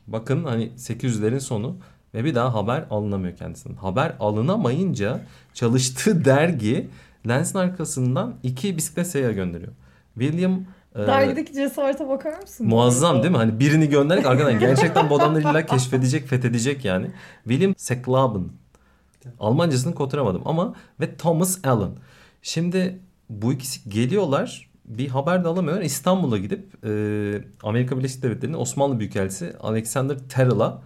Bakın 0.07 0.43
hani 0.43 0.71
800'lerin 0.77 1.39
sonu 1.39 1.77
ve 2.15 2.25
bir 2.25 2.35
daha 2.35 2.53
haber 2.53 2.85
alınamıyor 2.89 3.37
kendisinden. 3.37 3.75
Haber 3.75 4.13
alınamayınca 4.19 5.21
çalıştığı 5.53 6.25
dergi 6.25 6.89
Lens'in 7.27 7.57
arkasından 7.59 8.35
iki 8.43 8.77
bisiklet 8.77 9.07
seyyah 9.07 9.35
gönderiyor. 9.35 9.71
William 10.13 10.65
e, 10.95 10.99
Dergideki 11.07 11.53
cesarete 11.53 12.09
bakar 12.09 12.41
mısın? 12.41 12.67
Muazzam 12.67 13.23
değil 13.23 13.31
mi? 13.31 13.37
Hani 13.37 13.59
birini 13.59 13.89
gönderdik 13.89 14.25
arkadan 14.25 14.59
gerçekten 14.59 15.09
bu 15.09 15.15
adamları 15.15 15.41
illa 15.41 15.65
keşfedecek, 15.65 16.27
fethedecek 16.27 16.85
yani. 16.85 17.11
William 17.43 17.73
Seklaben. 17.77 18.49
Almancasını 19.39 19.95
kotaramadım 19.95 20.41
ama 20.45 20.73
ve 20.99 21.15
Thomas 21.15 21.65
Allen. 21.65 21.91
Şimdi 22.41 22.99
bu 23.29 23.53
ikisi 23.53 23.89
geliyorlar 23.89 24.69
bir 24.85 25.07
haber 25.07 25.43
de 25.43 25.47
alamıyorlar. 25.47 25.83
İstanbul'a 25.83 26.37
gidip 26.37 26.85
e, 26.85 26.89
Amerika 27.63 27.97
Birleşik 27.97 28.23
Devletleri'nin 28.23 28.57
Osmanlı 28.57 28.99
Büyükelçisi 28.99 29.53
Alexander 29.61 30.17
Terrell'a 30.29 30.81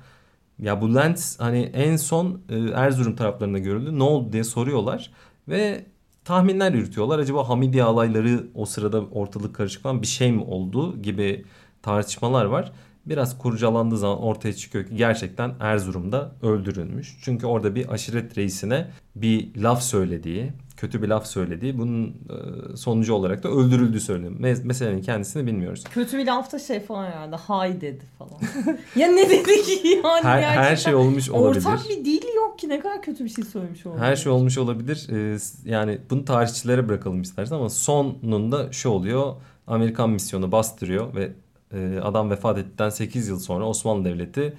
ya 0.60 0.82
bu 0.82 0.96
lens 0.96 1.40
hani 1.40 1.60
en 1.74 1.96
son 1.96 2.42
e, 2.50 2.58
Erzurum 2.58 3.16
taraflarında 3.16 3.58
görüldü. 3.58 4.00
Ne 4.00 4.04
oldu 4.04 4.34
diye 4.34 4.44
soruyorlar 4.44 5.12
ve 5.48 5.86
tahminler 6.26 6.74
yürütüyorlar. 6.74 7.20
Acaba 7.20 7.50
Hamidiye 7.50 7.84
alayları 7.84 8.48
o 8.56 8.66
sırada 8.66 9.02
ortalık 9.02 9.56
karışık 9.56 9.84
falan 9.84 10.02
bir 10.02 10.08
şey 10.08 10.32
mi 10.32 10.42
oldu 10.42 11.02
gibi 11.02 11.46
tartışmalar 11.82 12.46
var. 12.46 12.72
Biraz 13.06 13.38
kurcalandığı 13.38 13.98
zaman 13.98 14.22
ortaya 14.22 14.54
çıkıyor 14.54 14.86
ki 14.86 14.96
gerçekten 14.96 15.54
Erzurum'da 15.60 16.36
öldürülmüş. 16.42 17.18
Çünkü 17.22 17.46
orada 17.46 17.76
bir 17.76 17.94
aşiret 17.94 18.38
reisine 18.38 18.88
bir 19.16 19.62
laf 19.62 19.84
söylediği, 19.84 20.52
kötü 20.80 21.02
bir 21.02 21.08
laf 21.08 21.28
söylediği 21.28 21.78
bunun 21.78 22.08
e, 22.08 22.78
sonucu 22.78 23.14
olarak 23.14 23.44
da 23.44 23.50
öldürüldüğü 23.50 24.00
söyleniyor. 24.00 24.34
Me- 24.40 24.64
meselenin 24.66 25.02
kendisini 25.02 25.48
bilmiyoruz. 25.48 25.84
Kötü 25.84 26.18
bir 26.18 26.26
lafta 26.26 26.60
şey 26.60 26.80
falan 26.80 27.06
herhalde. 27.06 27.36
Hay 27.36 27.82
dedi 27.82 28.06
falan. 28.18 28.32
ya 28.96 29.08
ne 29.08 29.30
dedi 29.30 29.64
ki 29.64 30.02
yani 30.04 30.24
Her, 30.24 30.40
gerçekten. 30.40 30.64
her 30.64 30.76
şey 30.76 30.96
olmuş 30.96 31.30
olabilir. 31.30 31.66
Ortak 31.66 31.90
bir 31.90 32.06
dil 32.06 32.36
yok 32.36 32.60
ki 32.60 32.70
ne 32.70 32.80
kadar 32.80 33.02
kötü 33.02 33.24
bir 33.24 33.30
şey 33.30 33.46
söylemiş 33.46 33.86
olabilir. 33.86 34.04
Her 34.04 34.16
şey 34.16 34.32
olmuş 34.32 34.58
olabilir. 34.58 35.08
Ee, 35.12 35.38
yani 35.66 36.00
bunu 36.10 36.26
tarihçilere 36.26 36.88
bırakalım 36.88 37.22
istersen 37.22 37.56
ama 37.56 37.70
sonunda 37.70 38.72
şu 38.72 38.90
oluyor. 38.90 39.36
Amerikan 39.68 40.10
misyonu 40.10 40.52
bastırıyor 40.52 41.16
ve 41.16 41.32
e, 41.74 42.00
adam 42.00 42.30
vefat 42.30 42.58
ettikten 42.58 42.90
8 42.90 43.28
yıl 43.28 43.40
sonra 43.40 43.66
Osmanlı 43.66 44.06
Devleti 44.06 44.54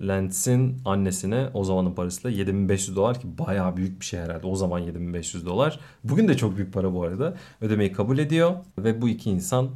Lentz'in 0.00 0.76
annesine 0.84 1.48
o 1.54 1.64
zamanın 1.64 1.94
parasıyla 1.94 2.38
7500 2.38 2.96
dolar 2.96 3.20
ki 3.20 3.28
bayağı 3.38 3.76
büyük 3.76 4.00
bir 4.00 4.04
şey 4.04 4.20
herhalde. 4.20 4.46
O 4.46 4.56
zaman 4.56 4.78
7500 4.78 5.46
dolar. 5.46 5.80
Bugün 6.04 6.28
de 6.28 6.36
çok 6.36 6.56
büyük 6.56 6.72
para 6.72 6.94
bu 6.94 7.02
arada. 7.02 7.34
Ödemeyi 7.60 7.92
kabul 7.92 8.18
ediyor 8.18 8.54
ve 8.78 9.02
bu 9.02 9.08
iki 9.08 9.30
insan 9.30 9.70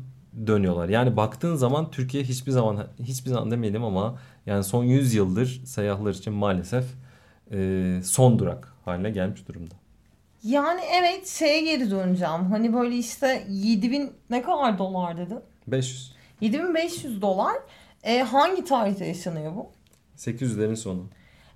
dönüyorlar. 0.47 0.89
Yani 0.89 1.17
baktığın 1.17 1.55
zaman 1.55 1.91
Türkiye 1.91 2.23
hiçbir 2.23 2.53
zaman 2.53 2.87
hiçbir 3.03 3.31
zaman 3.31 3.51
demeyelim 3.51 3.85
ama 3.85 4.19
yani 4.47 4.65
son 4.65 4.85
100 4.85 5.15
yıldır 5.15 5.63
seyyahlar 5.65 6.11
için 6.11 6.33
maalesef 6.33 6.85
e, 7.53 8.01
son 8.05 8.39
durak 8.39 8.73
haline 8.85 9.11
gelmiş 9.11 9.49
durumda. 9.49 9.75
Yani 10.43 10.81
evet 11.01 11.27
şeye 11.27 11.61
geri 11.61 11.91
döneceğim. 11.91 12.45
Hani 12.51 12.73
böyle 12.73 12.97
işte 12.97 13.45
7000 13.49 14.13
ne 14.31 14.43
kadar 14.43 14.79
dolar 14.79 15.17
dedin? 15.17 15.41
500. 15.67 16.15
7500 16.41 17.23
dolar. 17.23 17.57
E, 18.03 18.19
hangi 18.23 18.65
tarihte 18.65 19.07
yaşanıyor 19.07 19.57
bu? 19.57 19.71
800'lerin 20.19 20.77
sonu. 20.77 21.07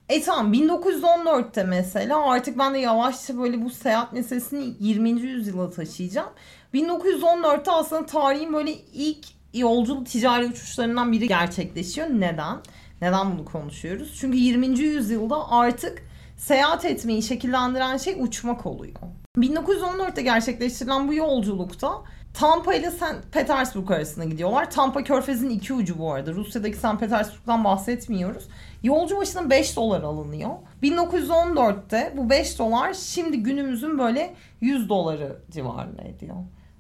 E 0.09 0.23
tamam 0.23 0.55
1914'te 0.55 1.65
mesela 1.65 2.31
artık 2.31 2.59
ben 2.59 2.75
de 2.75 2.79
yavaşça 2.79 3.39
böyle 3.39 3.65
bu 3.65 3.71
seyahat 3.71 4.13
meselesini 4.13 4.75
20. 4.81 5.11
yüzyıla 5.11 5.71
taşıyacağım. 5.71 6.31
1914'te 6.75 7.71
aslında 7.71 8.07
tarihin 8.07 8.53
böyle 8.53 8.73
ilk 8.73 9.27
yolculuk 9.55 10.07
ticari 10.07 10.47
uçuşlarından 10.47 11.13
biri 11.13 11.29
gerçekleşiyor. 11.29 12.09
Neden? 12.09 12.59
Neden 13.03 13.33
bunu 13.33 13.45
konuşuyoruz? 13.45 14.17
Çünkü 14.21 14.39
20. 14.39 14.67
yüzyılda 14.67 15.51
artık 15.51 16.03
seyahat 16.37 16.85
etmeyi 16.85 17.23
şekillendiren 17.23 17.97
şey 17.97 18.17
uçmak 18.19 18.67
oluyor. 18.67 18.95
1914'te 19.39 20.23
gerçekleştirilen 20.23 21.09
bu 21.09 21.15
yolculukta 21.15 21.93
Tampa 22.35 22.75
ile 22.75 22.91
St. 22.91 23.33
Petersburg 23.33 23.91
arasında 23.91 24.25
gidiyorlar. 24.25 24.71
Tampa 24.71 25.05
körfezin 25.05 25.51
iki 25.51 25.73
ucu 25.75 25.99
bu 25.99 26.13
arada. 26.13 26.33
Rusya'daki 26.33 26.77
St. 26.77 27.01
Petersburg'dan 27.01 27.65
bahsetmiyoruz. 27.65 28.49
Yolcu 28.83 29.17
başına 29.17 29.51
5 29.51 29.77
dolar 29.77 30.03
alınıyor. 30.03 30.51
1914'te 30.83 32.13
bu 32.17 32.31
5 32.31 32.59
dolar 32.59 32.95
şimdi 32.95 33.37
günümüzün 33.43 33.99
böyle 33.99 34.35
100 34.61 34.89
doları 34.89 35.37
civarında 35.51 36.03
ediyor. 36.03 36.37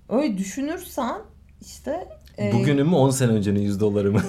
Öyle 0.08 0.38
düşünürsen 0.38 1.14
işte... 1.60 2.08
e, 2.38 2.52
Bugünün 2.52 2.86
mü 2.86 2.94
10 2.94 3.10
sene 3.10 3.32
öncenin 3.32 3.60
100 3.60 3.80
doları 3.80 4.12
mı? 4.12 4.20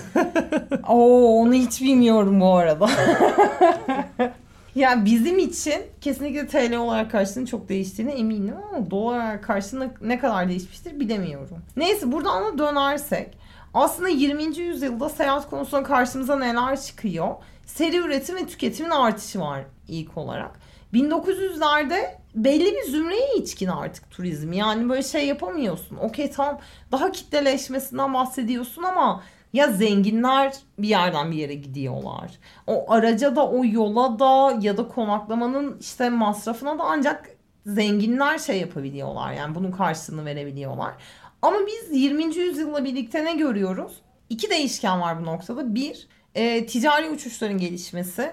Oo, 0.90 1.42
onu 1.42 1.54
hiç 1.54 1.82
bilmiyorum 1.82 2.42
bu 2.42 2.54
arada. 2.56 2.90
yani 4.76 5.06
bizim 5.06 5.40
için 5.40 5.82
kesinlikle 6.02 6.48
TL 6.48 6.76
olarak 6.76 7.12
karşılığının 7.12 7.46
çok 7.46 7.70
değiştiğine 7.70 8.12
eminim 8.12 8.56
ama 8.70 8.92
dolar 8.92 9.42
karşılığında 9.42 9.94
ne 10.02 10.20
kadar 10.20 10.50
değişmiştir 10.50 11.00
bilemiyorum. 11.00 11.58
Neyse 11.78 12.12
buradan 12.12 12.44
da 12.44 12.58
dönersek 12.58 13.38
aslında 13.74 14.10
20. 14.10 14.58
yüzyılda 14.58 15.10
seyahat 15.10 15.50
konusunda 15.50 15.84
karşımıza 15.84 16.40
neler 16.40 16.82
çıkıyor? 16.82 17.36
Seri 17.66 17.98
üretim 17.98 18.36
ve 18.36 18.46
tüketimin 18.46 18.90
artışı 18.90 19.40
var 19.40 19.62
ilk 19.88 20.18
olarak. 20.18 20.60
1900'lerde 20.94 22.00
belli 22.36 22.66
bir 22.66 22.92
zümreye 22.92 23.36
içkin 23.38 23.68
artık 23.68 24.12
turizm. 24.12 24.54
Yani 24.54 24.90
böyle 24.90 25.04
şey 25.04 25.28
yapamıyorsun. 25.28 25.98
Okey 25.98 26.32
tamam 26.32 26.60
daha 26.92 27.12
kitleleşmesinden 27.12 28.14
bahsediyorsun 28.14 28.84
ama 28.84 29.24
ya 29.54 29.72
zenginler 29.72 30.56
bir 30.80 30.88
yerden 30.88 31.32
bir 31.32 31.38
yere 31.38 31.54
gidiyorlar. 31.54 32.32
O 32.68 32.92
araca 32.92 33.36
da 33.36 33.50
o 33.50 33.66
yola 33.66 34.20
da 34.20 34.58
ya 34.62 34.78
da 34.78 34.88
konaklamanın 34.88 35.78
işte 35.80 36.10
masrafına 36.10 36.80
da 36.80 36.84
ancak 36.84 37.30
zenginler 37.66 38.38
şey 38.38 38.60
yapabiliyorlar. 38.60 39.34
Yani 39.34 39.56
bunun 39.56 39.72
karşılığını 39.72 40.26
verebiliyorlar. 40.26 40.94
Ama 41.42 41.58
biz 41.68 41.98
20. 42.02 42.36
yüzyılla 42.36 42.86
birlikte 42.86 43.26
ne 43.26 43.34
görüyoruz? 43.34 44.02
İki 44.30 44.50
değişken 44.50 45.02
var 45.02 45.22
bu 45.22 45.26
noktada. 45.26 45.76
Bir, 45.76 46.08
e, 46.36 46.66
ticari 46.66 47.10
uçuşların 47.10 47.58
gelişmesi. 47.58 48.32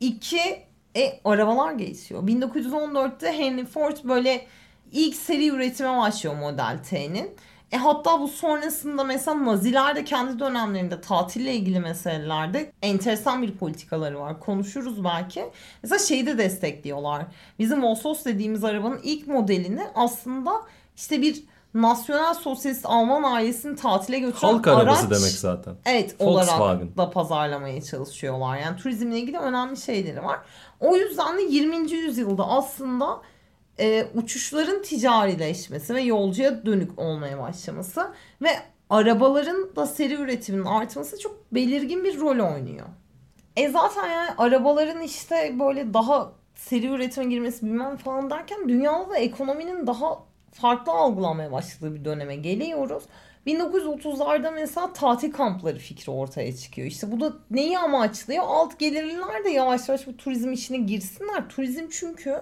İki, 0.00 0.62
e, 0.96 1.20
arabalar 1.24 1.72
gelişiyor. 1.72 2.22
1914'te 2.22 3.32
Henry 3.32 3.64
Ford 3.64 3.96
böyle 4.04 4.46
ilk 4.92 5.16
seri 5.16 5.48
üretime 5.48 5.98
başlıyor 5.98 6.36
Model 6.36 6.78
T'nin. 6.90 7.30
E 7.72 7.76
hatta 7.76 8.20
bu 8.20 8.28
sonrasında 8.28 9.04
mesela 9.04 9.44
Naziler 9.44 9.96
de 9.96 10.04
kendi 10.04 10.38
dönemlerinde 10.38 11.00
tatille 11.00 11.54
ilgili 11.54 11.80
meselelerde 11.80 12.72
enteresan 12.82 13.42
bir 13.42 13.52
politikaları 13.52 14.20
var. 14.20 14.40
Konuşuruz 14.40 15.04
belki. 15.04 15.44
Mesela 15.82 15.98
şeyi 15.98 16.26
de 16.26 16.38
destekliyorlar. 16.38 17.22
Bizim 17.58 17.82
Volkswagen 17.82 18.24
dediğimiz 18.24 18.64
arabanın 18.64 19.00
ilk 19.02 19.26
modelini 19.26 19.82
aslında 19.94 20.52
işte 20.96 21.22
bir 21.22 21.44
nasyonel 21.74 22.34
sosyalist 22.34 22.86
Alman 22.86 23.22
ailesini 23.22 23.76
tatile 23.76 24.18
götüren 24.18 24.52
Halk 24.52 24.66
arabası 24.66 25.00
araç, 25.00 25.10
demek 25.10 25.32
zaten. 25.32 25.74
Evet 25.86 26.16
Volkswagen. 26.20 26.58
olarak 26.60 26.96
da 26.96 27.10
pazarlamaya 27.10 27.82
çalışıyorlar. 27.82 28.58
Yani 28.58 28.76
turizmle 28.76 29.18
ilgili 29.18 29.38
önemli 29.38 29.76
şeyleri 29.76 30.24
var. 30.24 30.38
O 30.80 30.96
yüzden 30.96 31.38
de 31.38 31.42
20. 31.42 31.92
yüzyılda 31.92 32.48
aslında 32.48 33.20
e, 33.80 34.06
uçuşların 34.14 34.82
ticarileşmesi 34.82 35.94
ve 35.94 36.00
yolcuya 36.00 36.66
dönük 36.66 36.98
olmaya 36.98 37.38
başlaması 37.38 38.10
ve 38.42 38.50
arabaların 38.90 39.76
da 39.76 39.86
seri 39.86 40.14
üretiminin 40.14 40.64
artması 40.64 41.18
çok 41.18 41.54
belirgin 41.54 42.04
bir 42.04 42.20
rol 42.20 42.54
oynuyor. 42.54 42.86
E 43.56 43.68
zaten 43.68 44.06
yani 44.06 44.30
arabaların 44.38 45.02
işte 45.02 45.54
böyle 45.60 45.94
daha 45.94 46.32
seri 46.54 46.86
üretime 46.86 47.26
girmesi 47.26 47.66
bilmem 47.66 47.96
falan 47.96 48.30
derken 48.30 48.68
dünyada 48.68 49.10
da 49.10 49.16
ekonominin 49.16 49.86
daha 49.86 50.18
farklı 50.52 50.92
algılanmaya 50.92 51.52
başladığı 51.52 51.94
bir 51.94 52.04
döneme 52.04 52.36
geliyoruz. 52.36 53.02
1930'larda 53.46 54.54
mesela 54.54 54.92
tatil 54.92 55.32
kampları 55.32 55.78
fikri 55.78 56.12
ortaya 56.12 56.56
çıkıyor. 56.56 56.88
İşte 56.88 57.12
bu 57.12 57.20
da 57.20 57.32
neyi 57.50 57.78
amaçlıyor? 57.78 58.44
Alt 58.46 58.78
gelirliler 58.78 59.44
de 59.44 59.50
yavaş 59.50 59.88
yavaş 59.88 60.06
bu 60.06 60.16
turizm 60.16 60.52
işine 60.52 60.76
girsinler. 60.76 61.48
Turizm 61.48 61.88
çünkü 61.90 62.40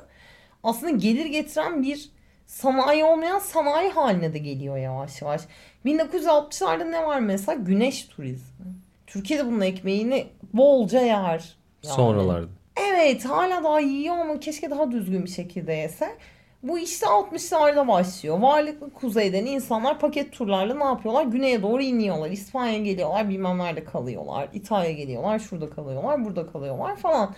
aslında 0.63 0.91
gelir 0.93 1.27
getiren 1.27 1.83
bir 1.83 2.11
sanayi 2.47 3.05
olmayan 3.05 3.39
sanayi 3.39 3.91
haline 3.91 4.35
de 4.35 4.39
geliyor 4.39 4.77
yavaş 4.77 5.23
yavaş. 5.23 5.43
1960'larda 5.85 6.91
ne 6.91 7.07
var 7.07 7.21
mesela? 7.21 7.59
Güneş 7.63 8.05
turizmi. 8.05 8.67
Türkiye'de 9.07 9.47
bunun 9.47 9.61
ekmeğini 9.61 10.27
bolca 10.53 11.01
yer. 11.01 11.57
Yani. 11.83 11.95
Sonralarda. 11.95 12.49
Evet 12.91 13.25
hala 13.25 13.65
daha 13.65 13.81
yiyor 13.81 14.19
ama 14.19 14.41
keşke 14.41 14.71
daha 14.71 14.91
düzgün 14.91 15.25
bir 15.25 15.31
şekilde 15.31 15.73
yese. 15.73 16.19
Bu 16.63 16.79
işte 16.79 17.07
60'larda 17.07 17.89
başlıyor. 17.89 18.39
Varlıklı 18.39 18.93
kuzeyden 18.93 19.47
insanlar 19.47 19.99
paket 19.99 20.33
turlarla 20.33 20.75
ne 20.75 20.85
yapıyorlar? 20.85 21.25
Güneye 21.25 21.63
doğru 21.63 21.83
iniyorlar. 21.83 22.31
İspanya'ya 22.31 22.79
geliyorlar 22.79 23.29
bilmem 23.29 23.59
nerede 23.59 23.85
kalıyorlar. 23.85 24.49
İtalya'ya 24.53 24.97
geliyorlar 24.97 25.39
şurada 25.39 25.71
kalıyorlar 25.71 26.25
burada 26.25 26.47
kalıyorlar 26.47 26.97
falan. 26.97 27.35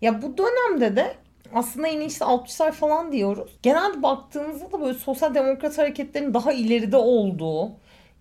Ya 0.00 0.22
bu 0.22 0.38
dönemde 0.38 0.96
de 0.96 1.14
aslında 1.54 1.86
yine 1.86 2.04
işte 2.04 2.24
60'lar 2.24 2.72
falan 2.72 3.12
diyoruz. 3.12 3.58
Genelde 3.62 4.02
baktığımızda 4.02 4.72
da 4.72 4.80
böyle 4.80 4.98
sosyal 4.98 5.34
demokrat 5.34 5.78
hareketlerin 5.78 6.34
daha 6.34 6.52
ileride 6.52 6.96
olduğu 6.96 7.72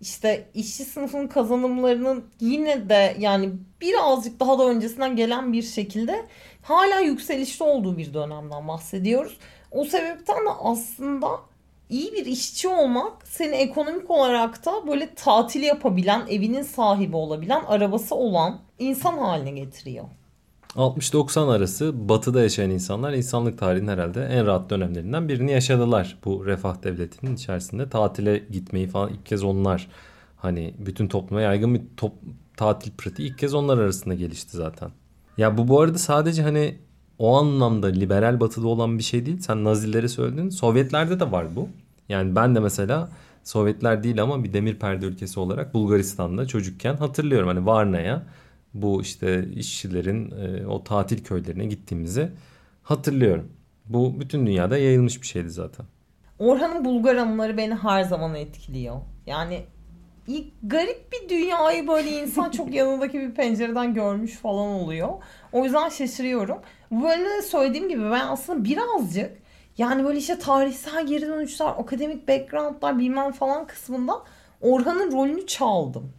işte 0.01 0.47
işçi 0.53 0.85
sınıfının 0.85 1.27
kazanımlarının 1.27 2.25
yine 2.39 2.89
de 2.89 3.15
yani 3.19 3.51
birazcık 3.81 4.39
daha 4.39 4.59
da 4.59 4.65
öncesinden 4.65 5.15
gelen 5.15 5.53
bir 5.53 5.63
şekilde 5.63 6.25
hala 6.61 6.99
yükselişte 6.99 7.63
olduğu 7.63 7.97
bir 7.97 8.13
dönemden 8.13 8.67
bahsediyoruz. 8.67 9.37
O 9.71 9.85
sebepten 9.85 10.45
de 10.45 10.49
aslında 10.59 11.27
iyi 11.89 12.13
bir 12.13 12.25
işçi 12.25 12.67
olmak 12.67 13.27
seni 13.27 13.55
ekonomik 13.55 14.11
olarak 14.11 14.65
da 14.65 14.87
böyle 14.87 15.15
tatil 15.15 15.63
yapabilen, 15.63 16.27
evinin 16.29 16.63
sahibi 16.63 17.15
olabilen, 17.15 17.63
arabası 17.63 18.15
olan 18.15 18.59
insan 18.79 19.17
haline 19.17 19.51
getiriyor. 19.51 20.05
60-90 20.75 21.51
arası 21.51 22.09
batıda 22.09 22.41
yaşayan 22.41 22.69
insanlar 22.69 23.13
insanlık 23.13 23.57
tarihinin 23.57 23.87
herhalde 23.87 24.25
en 24.25 24.45
rahat 24.45 24.69
dönemlerinden 24.69 25.29
birini 25.29 25.51
yaşadılar. 25.51 26.17
Bu 26.25 26.45
refah 26.45 26.83
devletinin 26.83 27.35
içerisinde 27.35 27.89
tatile 27.89 28.37
gitmeyi 28.51 28.87
falan 28.87 29.09
ilk 29.09 29.25
kez 29.25 29.43
onlar 29.43 29.87
hani 30.37 30.73
bütün 30.79 31.07
topluma 31.07 31.41
yaygın 31.41 31.73
bir 31.73 31.81
top, 31.97 32.13
tatil 32.57 32.91
pratiği 32.91 33.29
ilk 33.29 33.37
kez 33.37 33.53
onlar 33.53 33.77
arasında 33.77 34.13
gelişti 34.13 34.57
zaten. 34.57 34.91
Ya 35.37 35.57
bu 35.57 35.67
bu 35.67 35.81
arada 35.81 35.97
sadece 35.97 36.43
hani 36.43 36.77
o 37.19 37.37
anlamda 37.37 37.87
liberal 37.87 38.39
batıda 38.39 38.67
olan 38.67 38.97
bir 38.97 39.03
şey 39.03 39.25
değil. 39.25 39.39
Sen 39.39 39.63
Nazileri 39.63 40.09
söyledin. 40.09 40.49
Sovyetlerde 40.49 41.19
de 41.19 41.31
var 41.31 41.55
bu. 41.55 41.69
Yani 42.09 42.35
ben 42.35 42.55
de 42.55 42.59
mesela 42.59 43.09
Sovyetler 43.43 44.03
değil 44.03 44.21
ama 44.21 44.43
bir 44.43 44.53
demir 44.53 44.79
perde 44.79 45.05
ülkesi 45.05 45.39
olarak 45.39 45.73
Bulgaristan'da 45.73 46.47
çocukken 46.47 46.95
hatırlıyorum. 46.95 47.47
Hani 47.47 47.65
Varna'ya 47.65 48.23
bu 48.73 49.01
işte 49.01 49.45
işçilerin 49.55 50.31
e, 50.31 50.67
o 50.67 50.83
tatil 50.83 51.23
köylerine 51.23 51.65
gittiğimizi 51.65 52.29
hatırlıyorum. 52.83 53.51
Bu 53.85 54.19
bütün 54.19 54.47
dünyada 54.47 54.77
yayılmış 54.77 55.21
bir 55.21 55.27
şeydi 55.27 55.49
zaten. 55.49 55.85
Orhan'ın 56.39 56.85
Bulgar 56.85 57.15
anıları 57.15 57.57
beni 57.57 57.75
her 57.75 58.03
zaman 58.03 58.35
etkiliyor. 58.35 58.95
Yani 59.25 59.63
ilk 60.27 60.47
garip 60.63 61.11
bir 61.11 61.29
dünyayı 61.29 61.87
böyle 61.87 62.09
insan 62.09 62.51
çok 62.51 62.73
yanındaki 62.73 63.19
bir 63.19 63.31
pencereden 63.31 63.93
görmüş 63.93 64.35
falan 64.37 64.67
oluyor. 64.67 65.09
O 65.51 65.63
yüzden 65.63 65.89
şaşırıyorum. 65.89 66.57
De 66.91 67.41
söylediğim 67.41 67.89
gibi 67.89 68.03
ben 68.03 68.27
aslında 68.27 68.63
birazcık 68.63 69.31
yani 69.77 70.03
böyle 70.03 70.19
işte 70.19 70.39
tarihsel 70.39 71.07
geri 71.07 71.27
dönüşler, 71.27 71.65
akademik 71.65 72.27
backgroundlar 72.27 72.99
bilmem 72.99 73.31
falan 73.31 73.67
kısmında 73.67 74.13
Orhan'ın 74.61 75.11
rolünü 75.11 75.47
çaldım. 75.47 76.13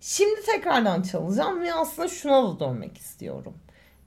Şimdi 0.00 0.42
tekrardan 0.46 1.02
çalacağım 1.02 1.62
ve 1.62 1.74
aslında 1.74 2.08
şuna 2.08 2.42
da 2.42 2.60
dönmek 2.60 2.98
istiyorum. 2.98 3.54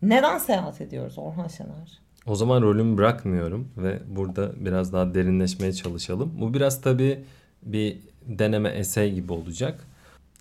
Neden 0.01 0.37
seyahat 0.37 0.81
ediyoruz 0.81 1.17
Orhan 1.17 1.47
Şener? 1.47 1.99
O 2.25 2.35
zaman 2.35 2.61
rolümü 2.61 2.97
bırakmıyorum 2.97 3.67
ve 3.77 3.99
burada 4.07 4.65
biraz 4.65 4.93
daha 4.93 5.13
derinleşmeye 5.13 5.73
çalışalım. 5.73 6.31
Bu 6.41 6.53
biraz 6.53 6.81
tabii 6.81 7.25
bir 7.63 7.99
deneme 8.25 8.69
esey 8.69 9.13
gibi 9.13 9.33
olacak. 9.33 9.87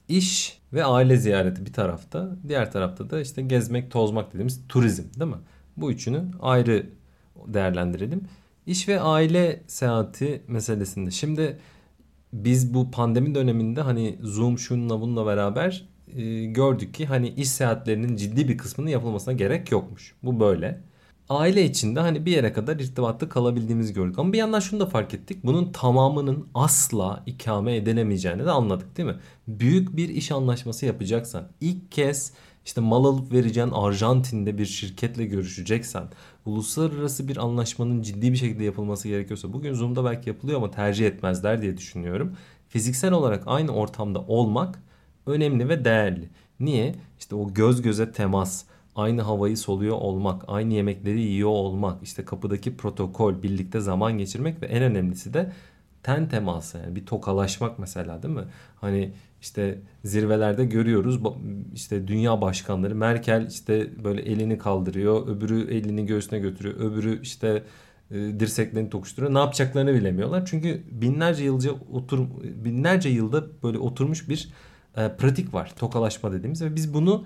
İş 0.08 0.58
ve 0.72 0.84
aile 0.84 1.16
ziyareti 1.16 1.66
bir 1.66 1.72
tarafta, 1.72 2.28
diğer 2.48 2.72
tarafta 2.72 3.10
da 3.10 3.20
işte 3.20 3.42
gezmek, 3.42 3.90
tozmak 3.90 4.28
dediğimiz 4.28 4.60
turizm 4.68 5.02
değil 5.20 5.30
mi? 5.30 5.38
Bu 5.76 5.92
üçünü 5.92 6.24
ayrı 6.40 6.86
değerlendirelim. 7.46 8.20
İş 8.66 8.88
ve 8.88 9.00
aile 9.00 9.62
seyahati 9.66 10.42
meselesinde. 10.48 11.10
Şimdi 11.10 11.58
biz 12.32 12.74
bu 12.74 12.90
pandemi 12.90 13.34
döneminde 13.34 13.80
hani 13.80 14.18
Zoom 14.22 14.58
şununla 14.58 15.00
bununla 15.00 15.26
beraber 15.26 15.88
e, 16.16 16.44
gördük 16.44 16.94
ki 16.94 17.06
hani 17.06 17.28
iş 17.28 17.48
seyahatlerinin 17.50 18.16
ciddi 18.16 18.48
bir 18.48 18.58
kısmının 18.58 18.90
yapılmasına 18.90 19.34
gerek 19.34 19.72
yokmuş. 19.72 20.14
Bu 20.22 20.40
böyle. 20.40 20.80
Aile 21.28 21.64
içinde 21.64 22.00
hani 22.00 22.26
bir 22.26 22.32
yere 22.32 22.52
kadar 22.52 22.76
irtibatta 22.76 23.28
kalabildiğimizi 23.28 23.94
gördük. 23.94 24.18
Ama 24.18 24.32
bir 24.32 24.38
yandan 24.38 24.60
şunu 24.60 24.80
da 24.80 24.86
fark 24.86 25.14
ettik. 25.14 25.44
Bunun 25.44 25.72
tamamının 25.72 26.48
asla 26.54 27.22
ikame 27.26 27.76
edilemeyeceğini 27.76 28.44
de 28.44 28.50
anladık 28.50 28.96
değil 28.96 29.08
mi? 29.08 29.16
Büyük 29.48 29.96
bir 29.96 30.08
iş 30.08 30.32
anlaşması 30.32 30.86
yapacaksan 30.86 31.48
ilk 31.60 31.92
kez 31.92 32.32
işte 32.68 32.80
mal 32.80 33.04
alıp 33.04 33.32
vereceğin 33.32 33.70
Arjantin'de 33.70 34.58
bir 34.58 34.66
şirketle 34.66 35.24
görüşeceksen, 35.24 36.04
uluslararası 36.46 37.28
bir 37.28 37.36
anlaşmanın 37.36 38.02
ciddi 38.02 38.32
bir 38.32 38.36
şekilde 38.36 38.64
yapılması 38.64 39.08
gerekiyorsa 39.08 39.52
bugün 39.52 39.74
Zoom'da 39.74 40.04
belki 40.04 40.28
yapılıyor 40.28 40.58
ama 40.58 40.70
tercih 40.70 41.06
etmezler 41.06 41.62
diye 41.62 41.76
düşünüyorum. 41.76 42.36
Fiziksel 42.68 43.12
olarak 43.12 43.42
aynı 43.46 43.72
ortamda 43.72 44.20
olmak 44.20 44.82
önemli 45.26 45.68
ve 45.68 45.84
değerli. 45.84 46.28
Niye? 46.60 46.94
İşte 47.18 47.34
o 47.34 47.54
göz 47.54 47.82
göze 47.82 48.12
temas, 48.12 48.64
aynı 48.96 49.22
havayı 49.22 49.56
soluyor 49.56 49.96
olmak, 49.96 50.44
aynı 50.48 50.74
yemekleri 50.74 51.20
yiyor 51.20 51.48
olmak, 51.48 52.02
işte 52.02 52.24
kapıdaki 52.24 52.76
protokol, 52.76 53.42
birlikte 53.42 53.80
zaman 53.80 54.18
geçirmek 54.18 54.62
ve 54.62 54.66
en 54.66 54.82
önemlisi 54.82 55.34
de 55.34 55.52
ten 56.02 56.28
teması 56.28 56.78
yani 56.78 56.96
bir 56.96 57.06
tokalaşmak 57.06 57.78
mesela 57.78 58.22
değil 58.22 58.34
mi? 58.34 58.44
Hani 58.76 59.12
işte 59.40 59.78
zirvelerde 60.04 60.64
görüyoruz. 60.64 61.20
İşte 61.74 62.08
dünya 62.08 62.40
başkanları 62.40 62.94
Merkel 62.94 63.46
işte 63.50 64.04
böyle 64.04 64.22
elini 64.22 64.58
kaldırıyor 64.58 65.28
öbürü 65.28 65.74
elini 65.74 66.06
göğsüne 66.06 66.38
götürüyor 66.38 66.76
öbürü 66.80 67.22
işte 67.22 67.62
e, 68.10 68.14
dirseklerini 68.14 68.90
tokuşturuyor. 68.90 69.34
Ne 69.34 69.38
yapacaklarını 69.38 69.94
bilemiyorlar. 69.94 70.46
Çünkü 70.46 70.82
binlerce 70.90 71.44
yılca 71.44 71.70
otur 71.92 72.26
binlerce 72.64 73.08
yılda 73.08 73.44
böyle 73.62 73.78
oturmuş 73.78 74.28
bir 74.28 74.48
e, 74.96 75.08
pratik 75.08 75.54
var. 75.54 75.72
Tokalaşma 75.78 76.32
dediğimiz 76.32 76.62
ve 76.62 76.76
biz 76.76 76.94
bunu 76.94 77.24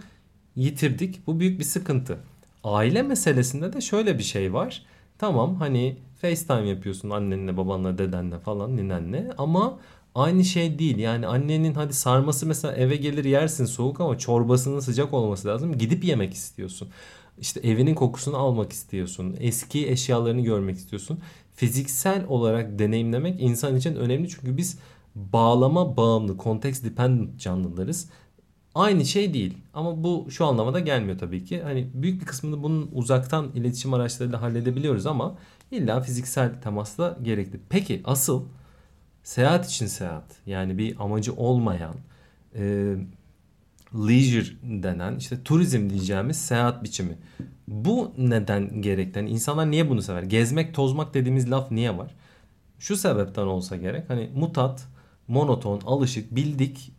yitirdik. 0.57 1.27
Bu 1.27 1.41
büyük 1.41 1.59
bir 1.59 1.65
sıkıntı. 1.65 2.19
Aile 2.65 3.03
meselesinde 3.03 3.73
de 3.73 3.81
şöyle 3.81 4.19
bir 4.19 4.23
şey 4.23 4.53
var. 4.53 4.83
Tamam 5.19 5.55
hani 5.55 5.97
FaceTime 6.21 6.69
yapıyorsun 6.69 7.11
annenle 7.11 7.57
babanla 7.57 7.99
dedenle 7.99 8.39
falan 8.39 8.77
ninenle 8.77 9.31
ama 9.39 9.79
aynı 10.15 10.45
şey 10.45 10.79
değil. 10.79 10.99
Yani 10.99 11.27
annenin 11.27 11.75
hadi 11.75 11.93
sarması 11.93 12.47
mesela 12.47 12.75
eve 12.75 12.97
gelir 12.97 13.25
yersin 13.25 13.65
soğuk 13.65 14.01
ama 14.01 14.19
çorbasının 14.19 14.81
sıcak 14.81 15.15
olması 15.15 15.49
lazım. 15.49 15.79
Gidip 15.79 16.05
yemek 16.05 16.35
istiyorsun. 16.35 16.89
İşte 17.39 17.61
evinin 17.61 17.95
kokusunu 17.95 18.37
almak 18.37 18.73
istiyorsun. 18.73 19.37
Eski 19.41 19.89
eşyalarını 19.91 20.41
görmek 20.41 20.77
istiyorsun. 20.77 21.19
Fiziksel 21.55 22.25
olarak 22.29 22.79
deneyimlemek 22.79 23.41
insan 23.43 23.77
için 23.77 23.97
önemli 23.97 24.29
çünkü 24.29 24.57
biz 24.57 24.79
bağlama 25.15 25.97
bağımlı, 25.97 26.39
context 26.39 26.85
dependent 26.85 27.41
canlılarız. 27.41 28.09
Aynı 28.75 29.05
şey 29.05 29.35
değil 29.35 29.59
ama 29.75 30.05
bu 30.05 30.27
şu 30.31 30.47
anlamada 30.47 30.81
gelmiyor 30.81 31.19
tabii 31.19 31.45
ki. 31.45 31.63
Hani 31.63 31.91
büyük 31.95 32.21
bir 32.21 32.27
kısmını 32.27 32.63
bunun 32.63 32.91
uzaktan 32.93 33.51
iletişim 33.55 33.95
araçlarıyla 33.95 34.43
halledebiliyoruz 34.43 35.07
ama 35.07 35.35
illa 35.71 36.01
fiziksel 36.01 36.61
temas 36.63 36.99
da 36.99 37.19
gerekli. 37.23 37.61
Peki 37.69 38.01
asıl 38.05 38.45
seyahat 39.23 39.69
için 39.71 39.87
seyahat 39.87 40.25
yani 40.47 40.79
bir 40.79 41.05
amacı 41.05 41.35
olmayan 41.35 41.95
e, 42.55 42.95
leisure 43.95 44.57
denen 44.63 45.17
işte 45.17 45.43
turizm 45.43 45.91
diyeceğimiz 45.91 46.41
seyahat 46.41 46.85
biçimi. 46.85 47.19
Bu 47.69 48.13
neden 48.19 48.83
gerekli? 48.83 49.19
Yani 49.19 49.31
insanlar 49.31 49.71
niye 49.71 49.91
bunu 49.91 50.03
sever? 50.03 50.23
Gezmek, 50.23 50.75
tozmak 50.75 51.15
dediğimiz 51.15 51.51
laf 51.51 51.71
niye 51.71 51.99
var? 51.99 52.15
Şu 52.79 52.97
sebepten 52.97 53.43
olsa 53.43 53.77
gerek. 53.77 54.11
Hani 54.11 54.31
mutat, 54.35 54.89
monoton, 55.29 55.81
alışık, 55.87 56.37
bildik 56.37 56.93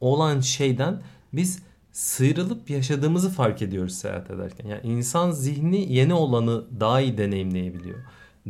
olan 0.00 0.40
şeyden 0.40 1.02
biz 1.32 1.62
sıyrılıp 1.92 2.70
yaşadığımızı 2.70 3.30
fark 3.30 3.62
ediyoruz 3.62 3.94
seyahat 3.94 4.30
ederken. 4.30 4.68
Yani 4.68 4.80
insan 4.84 5.30
zihni 5.30 5.92
yeni 5.92 6.14
olanı 6.14 6.80
daha 6.80 7.00
iyi 7.00 7.18
deneyimleyebiliyor 7.18 7.98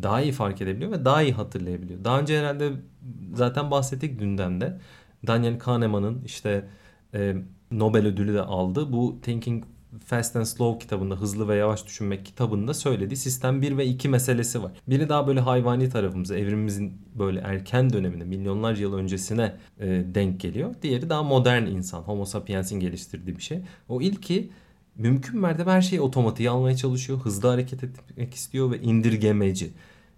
daha 0.02 0.20
iyi 0.20 0.32
fark 0.32 0.60
edebiliyor 0.60 0.90
ve 0.90 1.04
daha 1.04 1.22
iyi 1.22 1.32
hatırlayabiliyor. 1.32 2.04
Daha 2.04 2.20
önce 2.20 2.38
herhalde 2.38 2.72
zaten 3.34 3.70
bahsettik 3.70 4.18
dünden 4.18 4.60
de. 4.60 4.78
Daniel 5.26 5.58
Kahneman'ın 5.58 6.22
işte 6.24 6.68
e, 7.14 7.36
Nobel 7.70 8.06
ödülü 8.06 8.34
de 8.34 8.42
aldı. 8.42 8.92
Bu 8.92 9.18
Thinking 9.22 9.64
Fast 10.04 10.36
and 10.36 10.44
Slow 10.44 10.78
kitabında 10.78 11.14
Hızlı 11.14 11.48
ve 11.48 11.56
Yavaş 11.56 11.86
Düşünmek 11.86 12.26
kitabında 12.26 12.74
söylediği 12.74 13.16
sistem 13.16 13.62
1 13.62 13.76
ve 13.76 13.86
2 13.86 14.08
meselesi 14.08 14.62
var. 14.62 14.72
Biri 14.88 15.08
daha 15.08 15.26
böyle 15.26 15.40
hayvani 15.40 15.90
tarafımıza, 15.90 16.36
evrimimizin 16.36 16.92
böyle 17.18 17.40
erken 17.40 17.92
dönemine, 17.92 18.24
milyonlarca 18.24 18.82
yıl 18.82 18.94
öncesine 18.94 19.56
e, 19.80 19.86
denk 20.14 20.40
geliyor. 20.40 20.74
Diğeri 20.82 21.10
daha 21.10 21.22
modern 21.22 21.66
insan, 21.66 22.00
Homo 22.02 22.24
sapiens'in 22.24 22.80
geliştirdiği 22.80 23.36
bir 23.36 23.42
şey. 23.42 23.60
O 23.88 24.00
ilki 24.00 24.50
mümkün 24.98 25.40
mertebe 25.40 25.70
her 25.70 25.82
şeyi 25.82 26.00
otomatiğe 26.00 26.50
almaya 26.50 26.76
çalışıyor. 26.76 27.18
Hızlı 27.18 27.48
hareket 27.48 27.84
etmek 27.84 28.34
istiyor 28.34 28.70
ve 28.70 28.80
indirgemeci. 28.80 29.70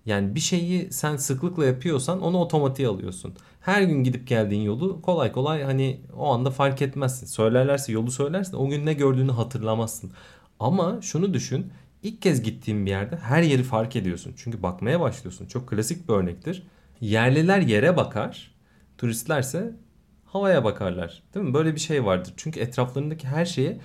Yani 0.07 0.35
bir 0.35 0.41
şeyi 0.41 0.93
sen 0.93 1.17
sıklıkla 1.17 1.67
yapıyorsan 1.67 2.23
onu 2.23 2.39
otomatiğe 2.39 2.89
alıyorsun. 2.89 3.35
Her 3.61 3.83
gün 3.83 4.05
gidip 4.05 4.27
geldiğin 4.27 4.63
yolu 4.63 5.03
kolay 5.03 5.33
kolay 5.33 5.63
hani 5.63 6.01
o 6.17 6.27
anda 6.33 6.51
fark 6.51 6.83
etmezsin. 6.83 7.27
Söylerlerse 7.27 7.93
yolu 7.93 8.11
söylersin 8.11 8.57
o 8.57 8.69
gün 8.69 8.87
ne 8.87 8.93
gördüğünü 8.93 9.33
hatırlamazsın. 9.33 10.13
Ama 10.61 10.99
şunu 11.03 11.35
düşün 11.35 11.73
ilk 12.03 12.23
kez 12.23 12.43
gittiğin 12.43 12.87
bir 12.87 12.91
yerde 12.91 13.17
her 13.17 13.43
yeri 13.43 13.63
fark 13.63 13.97
ediyorsun. 13.97 14.33
Çünkü 14.37 14.63
bakmaya 14.63 15.01
başlıyorsun. 15.01 15.47
Çok 15.47 15.69
klasik 15.69 16.09
bir 16.09 16.15
örnektir. 16.15 16.63
Yerliler 17.01 17.61
yere 17.61 17.97
bakar. 17.97 18.55
Turistlerse 18.99 19.77
havaya 20.25 20.65
bakarlar. 20.65 21.23
Değil 21.35 21.47
mi? 21.47 21.55
Böyle 21.55 21.75
bir 21.75 21.81
şey 21.81 22.05
vardır. 22.05 22.35
Çünkü 22.37 22.61
etraflarındaki 22.61 23.27
her 23.27 23.45
şeye 23.45 23.81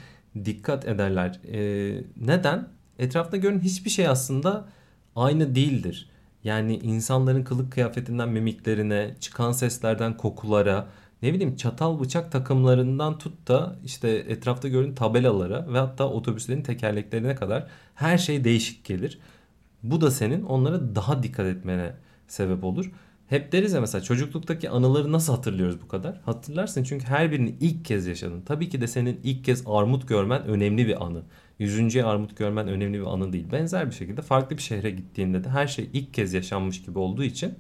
dikkat 0.46 0.88
ederler. 0.88 1.40
Ee, 1.54 2.04
neden? 2.18 2.68
Etrafta 3.00 3.38
görünen 3.38 3.60
hiçbir 3.60 3.90
şey 3.90 4.08
aslında 4.08 4.66
aynı 5.16 5.56
değildir. 5.56 6.10
Yani 6.44 6.76
insanların 6.78 7.44
kılık 7.44 7.72
kıyafetinden 7.72 8.30
mimiklerine, 8.30 9.16
çıkan 9.20 9.52
seslerden 9.52 10.18
kokulara, 10.18 10.88
ne 11.22 11.34
bileyim 11.34 11.56
çatal 11.56 12.00
bıçak 12.00 12.32
takımlarından 12.32 13.18
tut 13.18 13.48
da 13.48 13.76
işte 13.86 14.10
etrafta 14.10 14.68
görünen 14.68 14.96
tabelalara 14.96 15.74
ve 15.74 15.80
hatta 15.80 16.10
otobüslerin 16.10 16.62
tekerleklerine 16.62 17.36
kadar 17.36 17.68
her 17.96 18.18
şey 18.18 18.44
değişik 18.44 18.86
gelir. 18.86 19.20
Bu 19.84 20.02
da 20.02 20.12
senin 20.12 20.44
onlara 20.44 20.96
daha 20.96 21.24
dikkat 21.24 21.46
etmene 21.46 21.94
sebep 22.28 22.64
olur. 22.64 22.92
Hep 23.30 23.52
deriz 23.52 23.74
ya 23.74 23.82
mesela 23.82 24.02
çocukluktaki 24.02 24.70
anıları 24.70 25.12
nasıl 25.12 25.36
hatırlıyoruz 25.36 25.82
bu 25.82 25.88
kadar? 25.88 26.22
Hatırlarsın 26.26 26.84
çünkü 26.84 27.06
her 27.06 27.32
birini 27.32 27.56
ilk 27.60 27.86
kez 27.86 28.08
yaşadın. 28.08 28.42
Tabii 28.42 28.70
ki 28.70 28.82
de 28.82 28.88
senin 28.88 29.20
ilk 29.24 29.46
kez 29.46 29.64
armut 29.68 30.08
görmen 30.08 30.44
önemli 30.44 30.88
bir 30.88 31.06
anı. 31.06 31.22
Yüzüncüye 31.60 32.06
armut 32.06 32.38
görmen 32.38 32.68
önemli 32.68 33.00
bir 33.00 33.06
anı 33.06 33.34
değil. 33.34 33.52
Benzer 33.52 33.88
bir 33.88 33.96
şekilde 33.96 34.22
farklı 34.22 34.58
bir 34.58 34.62
şehre 34.62 34.90
gittiğinde 34.90 35.44
de 35.44 35.50
her 35.50 35.68
şey 35.68 35.90
ilk 35.94 36.14
kez 36.14 36.34
yaşanmış 36.34 36.82
gibi 36.82 37.00
olduğu 37.00 37.24
için 37.24 37.54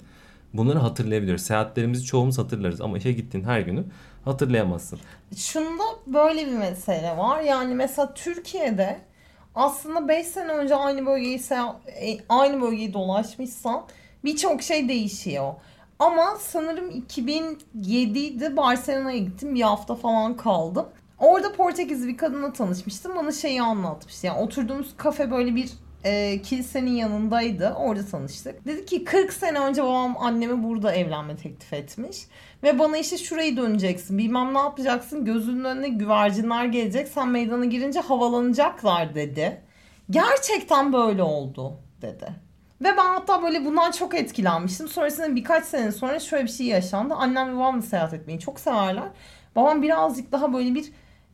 bunları 0.53 0.79
hatırlayabiliyoruz. 0.79 1.43
Seyahatlerimizi 1.43 2.05
çoğumuz 2.05 2.37
hatırlarız 2.37 2.81
ama 2.81 2.97
işe 2.97 3.11
gittiğin 3.11 3.43
her 3.43 3.59
günü 3.59 3.83
hatırlayamazsın. 4.25 4.99
Şunda 5.35 5.83
böyle 6.07 6.47
bir 6.47 6.57
mesele 6.57 7.17
var. 7.17 7.41
Yani 7.41 7.75
mesela 7.75 8.13
Türkiye'de 8.13 8.99
aslında 9.55 10.07
5 10.07 10.27
sene 10.27 10.51
önce 10.51 10.75
aynı 10.75 11.05
bölgeyi 11.05 11.39
e, 12.01 12.17
aynı 12.29 12.61
bölgeyi 12.61 12.93
dolaşmışsan 12.93 13.85
birçok 14.25 14.63
şey 14.63 14.89
değişiyor. 14.89 15.53
Ama 15.99 16.37
sanırım 16.39 16.89
2007'de 16.89 18.57
Barcelona'ya 18.57 19.17
gittim. 19.17 19.55
Bir 19.55 19.61
hafta 19.61 19.95
falan 19.95 20.37
kaldım. 20.37 20.85
Orada 21.19 21.53
Portekizli 21.53 22.07
bir 22.07 22.17
kadınla 22.17 22.53
tanışmıştım. 22.53 23.15
Bana 23.15 23.31
şeyi 23.31 23.61
anlatmıştı. 23.61 24.27
Yani 24.27 24.39
oturduğumuz 24.39 24.97
kafe 24.97 25.31
böyle 25.31 25.55
bir 25.55 25.71
e, 26.03 26.41
kilisenin 26.41 26.91
yanındaydı. 26.91 27.73
Orada 27.77 28.05
tanıştık. 28.05 28.65
Dedi 28.65 28.85
ki 28.85 29.03
40 29.03 29.33
sene 29.33 29.59
önce 29.59 29.83
babam 29.83 30.17
anneme 30.17 30.63
burada 30.63 30.95
evlenme 30.95 31.35
teklif 31.35 31.73
etmiş. 31.73 32.17
Ve 32.63 32.79
bana 32.79 32.97
işte 32.97 33.17
şurayı 33.17 33.57
döneceksin. 33.57 34.17
Bilmem 34.17 34.53
ne 34.53 34.59
yapacaksın. 34.59 35.25
Gözünün 35.25 35.63
önüne 35.63 35.89
güvercinler 35.89 36.65
gelecek. 36.65 37.07
Sen 37.07 37.29
meydana 37.29 37.65
girince 37.65 37.99
havalanacaklar 37.99 39.15
dedi. 39.15 39.61
Gerçekten 40.09 40.93
böyle 40.93 41.23
oldu 41.23 41.77
dedi. 42.01 42.44
Ve 42.81 42.87
ben 42.97 43.05
hatta 43.05 43.43
böyle 43.43 43.65
bundan 43.65 43.91
çok 43.91 44.15
etkilenmiştim. 44.15 44.87
Sonrasında 44.87 45.35
birkaç 45.35 45.65
sene 45.65 45.91
sonra 45.91 46.19
şöyle 46.19 46.43
bir 46.43 46.49
şey 46.51 46.65
yaşandı. 46.67 47.13
Annem 47.13 47.49
ve 47.53 47.55
babam 47.55 47.77
da 47.81 47.85
seyahat 47.85 48.13
etmeyi 48.13 48.39
çok 48.39 48.59
severler. 48.59 49.03
Babam 49.55 49.81
birazcık 49.81 50.31
daha 50.31 50.53
böyle 50.53 50.75
bir 50.75 50.85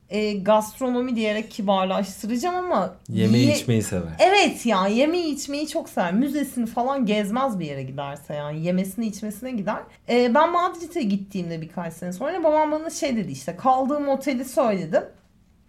e, 0.10 0.34
gastronomi 0.34 1.16
diyerek 1.16 1.52
kibarlaştıracağım 1.52 2.56
ama 2.56 2.96
yemeği 3.10 3.46
ye- 3.48 3.56
içmeyi 3.56 3.84
sever. 3.84 4.10
Evet 4.20 4.66
ya 4.66 4.88
yemeği 4.88 5.34
içmeyi 5.36 5.68
çok 5.68 5.90
sever. 5.90 6.14
Müzesini 6.14 6.66
falan 6.66 7.06
gezmez 7.06 7.60
bir 7.60 7.66
yere 7.66 7.84
giderse 7.84 8.34
yani 8.34 8.66
yemesini 8.66 9.08
içmesine 9.08 9.52
gider. 9.52 9.80
E, 10.10 10.34
ben 10.34 10.52
Madrid'e 10.52 11.02
gittiğimde 11.02 11.62
birkaç 11.62 11.94
sene 11.94 12.14
sonra 12.14 12.44
babam 12.44 12.72
bana 12.72 12.90
şey 12.90 13.16
dedi 13.16 13.32
işte 13.32 13.56
kaldığım 13.56 14.08
oteli 14.10 14.46
söyledim. 14.46 15.04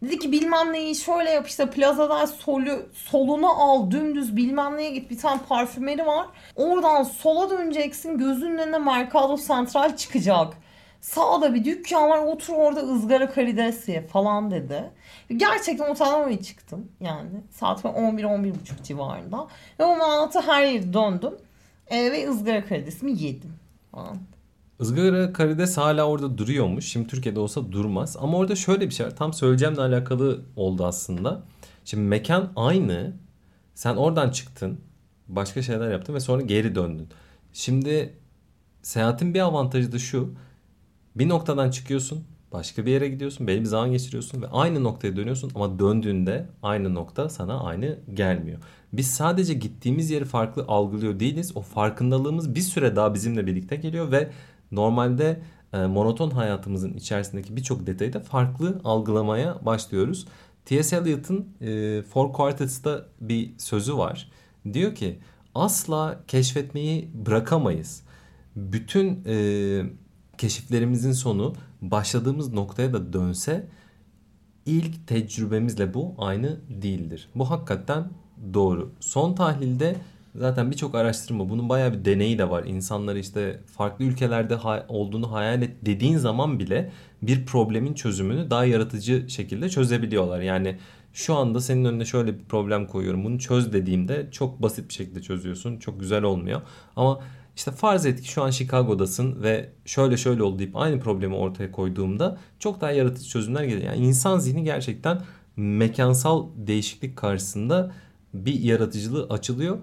Dedi 0.03 0.19
ki 0.19 0.33
bilmem 0.33 0.73
neyi 0.73 0.95
şöyle 0.95 1.31
yap 1.31 1.49
işte 1.49 1.71
plazadan 1.71 2.27
solu, 2.27 2.87
solunu 2.95 3.63
al 3.63 3.91
dümdüz 3.91 4.37
bilmem 4.37 4.77
neye 4.77 4.91
git 4.91 5.11
bir 5.11 5.19
tane 5.19 5.41
parfümeri 5.49 6.07
var. 6.07 6.27
Oradan 6.57 7.03
sola 7.03 7.51
döneceksin 7.51 8.19
gözünün 8.19 8.59
önüne 8.59 8.79
Mercado 8.79 9.37
Central 9.37 9.97
çıkacak. 9.97 10.55
Sağda 11.01 11.55
bir 11.55 11.65
dükkan 11.65 12.11
var 12.11 12.19
otur 12.19 12.53
orada 12.55 12.81
ızgara 12.81 13.31
karides 13.31 13.87
falan 14.13 14.51
dedi. 14.51 14.91
Gerçekten 15.37 15.91
otelden 15.91 16.37
çıktım 16.37 16.93
yani. 17.01 17.31
Saat 17.51 17.85
11-11.30 17.85 18.53
civarında. 18.83 19.47
Ve 19.81 19.85
o 19.85 19.97
manatı 19.97 20.41
her 20.41 20.67
yeri 20.67 20.93
döndüm. 20.93 21.35
E, 21.87 22.13
ve 22.13 22.29
ızgara 22.31 22.65
karidesimi 22.65 23.23
yedim 23.23 23.55
falan. 23.93 24.19
Izgara 24.83 25.33
karides 25.33 25.76
hala 25.76 26.05
orada 26.05 26.39
duruyormuş. 26.39 26.85
Şimdi 26.85 27.09
Türkiye'de 27.09 27.41
olsa 27.41 27.72
durmaz. 27.72 28.16
Ama 28.20 28.39
orada 28.39 28.57
şöyle 28.57 28.87
bir 28.89 28.95
şey 28.95 29.07
var. 29.07 29.16
Tam 29.16 29.33
söyleyeceğimle 29.33 29.80
alakalı 29.80 30.41
oldu 30.57 30.87
aslında. 30.87 31.43
Şimdi 31.85 32.03
mekan 32.03 32.53
aynı. 32.57 33.12
Sen 33.74 33.97
oradan 33.97 34.30
çıktın. 34.30 34.80
Başka 35.28 35.62
şeyler 35.62 35.91
yaptın 35.91 36.14
ve 36.14 36.20
sonra 36.20 36.43
geri 36.43 36.74
döndün. 36.74 37.09
Şimdi 37.53 38.14
seyahatin 38.83 39.35
bir 39.35 39.41
avantajı 39.41 39.93
da 39.93 39.99
şu. 39.99 40.35
Bir 41.16 41.28
noktadan 41.28 41.70
çıkıyorsun. 41.70 42.24
Başka 42.53 42.87
bir 42.87 42.91
yere 42.93 43.09
gidiyorsun. 43.09 43.47
Belli 43.47 43.61
bir 43.61 43.66
zaman 43.66 43.93
geçiriyorsun 43.93 44.43
ve 44.43 44.47
aynı 44.47 44.85
noktaya 44.85 45.16
dönüyorsun 45.16 45.53
ama 45.55 45.78
döndüğünde 45.78 46.47
aynı 46.62 46.95
nokta 46.95 47.28
sana 47.28 47.61
aynı 47.61 47.99
gelmiyor. 48.14 48.59
Biz 48.93 49.11
sadece 49.11 49.55
gittiğimiz 49.55 50.11
yeri 50.11 50.24
farklı 50.24 50.64
algılıyor 50.68 51.20
değiliz. 51.20 51.53
O 51.57 51.61
farkındalığımız 51.61 52.55
bir 52.55 52.61
süre 52.61 52.97
daha 52.97 53.14
bizimle 53.14 53.47
birlikte 53.47 53.76
geliyor 53.76 54.12
ve 54.12 54.30
normalde 54.73 55.43
e, 55.73 55.87
monoton 55.87 56.31
hayatımızın 56.31 56.95
içerisindeki 56.95 57.57
birçok 57.57 57.87
detayı 57.87 58.12
da 58.12 58.20
farklı 58.20 58.81
algılamaya 58.85 59.66
başlıyoruz. 59.66 60.27
T.S. 60.64 60.97
Eliot'ın 60.97 61.49
e, 61.61 62.03
Four 62.03 62.33
Quartets'ta 62.33 63.07
bir 63.20 63.51
sözü 63.59 63.97
var. 63.97 64.31
Diyor 64.73 64.95
ki 64.95 65.18
asla 65.55 66.20
keşfetmeyi 66.29 67.11
bırakamayız. 67.27 68.03
Bütün 68.57 69.25
e, 69.27 69.37
keşiflerimizin 70.39 71.12
sonu 71.12 71.55
başladığımız 71.83 72.53
noktaya 72.53 72.93
da 72.93 73.12
dönse 73.12 73.68
ilk 74.66 75.07
tecrübemizle 75.07 75.95
bu 75.95 76.14
aynı 76.18 76.61
değildir. 76.68 77.29
Bu 77.35 77.51
hakikaten 77.51 78.11
doğru. 78.55 78.93
Son 79.01 79.35
tahlilde 79.35 79.97
zaten 80.35 80.70
birçok 80.70 80.95
araştırma 80.95 81.49
bunun 81.49 81.68
bayağı 81.68 81.93
bir 81.93 82.05
deneyi 82.05 82.39
de 82.39 82.51
var. 82.51 82.64
İnsanları 82.64 83.18
işte 83.18 83.61
farklı 83.76 84.05
ülkelerde 84.05 84.59
olduğunu 84.89 85.33
hayal 85.33 85.62
et 85.62 85.70
dediğin 85.83 86.16
zaman 86.16 86.59
bile 86.59 86.91
bir 87.22 87.47
problemin 87.47 87.95
çözümünü 87.95 88.51
daha 88.51 88.64
yaratıcı 88.64 89.24
şekilde 89.28 89.68
çözebiliyorlar. 89.68 90.41
Yani 90.41 90.78
şu 91.12 91.35
anda 91.35 91.61
senin 91.61 91.85
önüne 91.85 92.05
şöyle 92.05 92.39
bir 92.39 92.45
problem 92.45 92.87
koyuyorum. 92.87 93.24
Bunu 93.24 93.39
çöz 93.39 93.72
dediğimde 93.72 94.28
çok 94.30 94.62
basit 94.62 94.89
bir 94.89 94.95
şekilde 94.95 95.22
çözüyorsun. 95.22 95.78
Çok 95.78 96.01
güzel 96.01 96.22
olmuyor. 96.22 96.62
Ama 96.97 97.20
işte 97.57 97.70
farz 97.70 98.07
et 98.07 98.22
ki 98.22 98.28
şu 98.28 98.43
an 98.43 98.51
Chicago'dasın 98.51 99.43
ve 99.43 99.70
şöyle 99.85 100.16
şöyle 100.16 100.43
oldu 100.43 100.59
deyip 100.59 100.76
aynı 100.76 101.01
problemi 101.01 101.35
ortaya 101.35 101.72
koyduğumda 101.72 102.39
çok 102.59 102.80
daha 102.80 102.91
yaratıcı 102.91 103.28
çözümler 103.28 103.64
geliyor. 103.64 103.83
Yani 103.83 104.07
insan 104.07 104.39
zihni 104.39 104.64
gerçekten 104.64 105.22
mekansal 105.57 106.47
değişiklik 106.57 107.16
karşısında 107.16 107.93
bir 108.35 108.61
yaratıcılığı 108.61 109.26
açılıyor. 109.30 109.78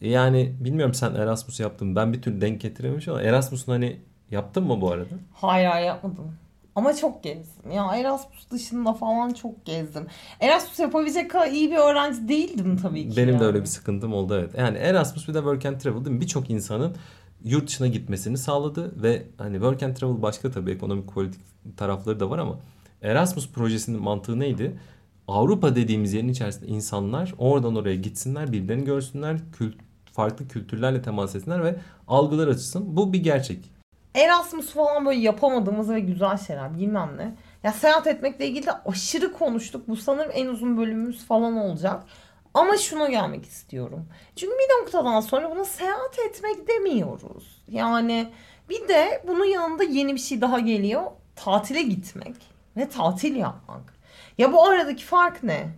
Yani 0.00 0.52
bilmiyorum 0.60 0.94
sen 0.94 1.14
Erasmus 1.14 1.60
yaptın. 1.60 1.96
Ben 1.96 2.12
bir 2.12 2.22
türlü 2.22 2.40
denk 2.40 2.60
getirememişim 2.60 3.12
ama 3.12 3.22
Erasmus'un 3.22 3.72
hani 3.72 4.00
yaptın 4.30 4.64
mı 4.64 4.80
bu 4.80 4.90
arada? 4.90 5.14
Hayır 5.32 5.66
hayır 5.66 5.86
yapmadım. 5.86 6.34
Ama 6.74 6.96
çok 6.96 7.22
gezdim. 7.22 7.70
Ya 7.70 7.96
Erasmus 7.96 8.50
dışında 8.50 8.92
falan 8.92 9.30
çok 9.30 9.64
gezdim. 9.64 10.06
Erasmus 10.40 10.78
yapabilecek 10.78 11.30
kadar 11.30 11.46
iyi 11.46 11.70
bir 11.70 11.76
öğrenci 11.76 12.28
değildim 12.28 12.76
tabii 12.82 13.08
ki. 13.08 13.16
Benim 13.16 13.28
yani. 13.28 13.40
de 13.40 13.44
öyle 13.44 13.60
bir 13.60 13.66
sıkıntım 13.66 14.12
oldu 14.12 14.38
evet. 14.38 14.50
Yani 14.58 14.78
Erasmus 14.78 15.28
bir 15.28 15.34
de 15.34 15.38
Work 15.38 15.66
and 15.66 15.80
Travel 15.80 16.04
değil 16.04 16.16
mi? 16.16 16.20
Birçok 16.20 16.50
insanın 16.50 16.96
yurt 17.44 17.68
dışına 17.68 17.86
gitmesini 17.86 18.38
sağladı 18.38 19.02
ve 19.02 19.22
hani 19.38 19.54
Work 19.54 19.82
and 19.82 19.96
Travel 19.96 20.22
başka 20.22 20.50
tabii 20.50 20.70
ekonomik 20.70 21.12
politik 21.12 21.40
tarafları 21.76 22.20
da 22.20 22.30
var 22.30 22.38
ama 22.38 22.58
Erasmus 23.02 23.48
projesinin 23.52 24.02
mantığı 24.02 24.40
neydi? 24.40 24.76
Avrupa 25.28 25.76
dediğimiz 25.76 26.12
yerin 26.12 26.28
içerisinde 26.28 26.66
insanlar 26.66 27.34
oradan 27.38 27.76
oraya 27.76 27.96
gitsinler, 27.96 28.52
birbirlerini 28.52 28.84
görsünler, 28.84 29.36
kült 29.52 29.74
farklı 30.12 30.48
kültürlerle 30.48 31.02
temas 31.02 31.34
etsinler 31.34 31.64
ve 31.64 31.76
algılar 32.08 32.48
açısın. 32.48 32.96
Bu 32.96 33.12
bir 33.12 33.22
gerçek. 33.22 33.72
Erasmus 34.14 34.72
falan 34.72 35.06
böyle 35.06 35.20
yapamadığımız 35.20 35.90
ve 35.90 36.00
güzel 36.00 36.38
şeyler 36.38 36.78
bilmem 36.78 37.10
ne. 37.16 37.34
Ya 37.62 37.72
seyahat 37.72 38.06
etmekle 38.06 38.46
ilgili 38.46 38.66
de 38.66 38.72
aşırı 38.86 39.32
konuştuk. 39.32 39.88
Bu 39.88 39.96
sanırım 39.96 40.30
en 40.34 40.46
uzun 40.46 40.76
bölümümüz 40.76 41.24
falan 41.24 41.56
olacak. 41.56 42.02
Ama 42.54 42.76
şuna 42.76 43.08
gelmek 43.08 43.44
istiyorum. 43.44 44.06
Çünkü 44.36 44.52
bir 44.52 44.82
noktadan 44.82 45.20
sonra 45.20 45.50
buna 45.50 45.64
seyahat 45.64 46.18
etmek 46.18 46.68
demiyoruz. 46.68 47.62
Yani 47.68 48.28
bir 48.68 48.88
de 48.88 49.22
bunun 49.28 49.44
yanında 49.44 49.82
yeni 49.82 50.14
bir 50.14 50.20
şey 50.20 50.40
daha 50.40 50.58
geliyor. 50.58 51.02
Tatile 51.36 51.82
gitmek 51.82 52.36
ve 52.76 52.88
tatil 52.88 53.36
yapmak. 53.36 53.94
Ya 54.38 54.52
bu 54.52 54.66
aradaki 54.66 55.04
fark 55.04 55.42
ne? 55.42 55.70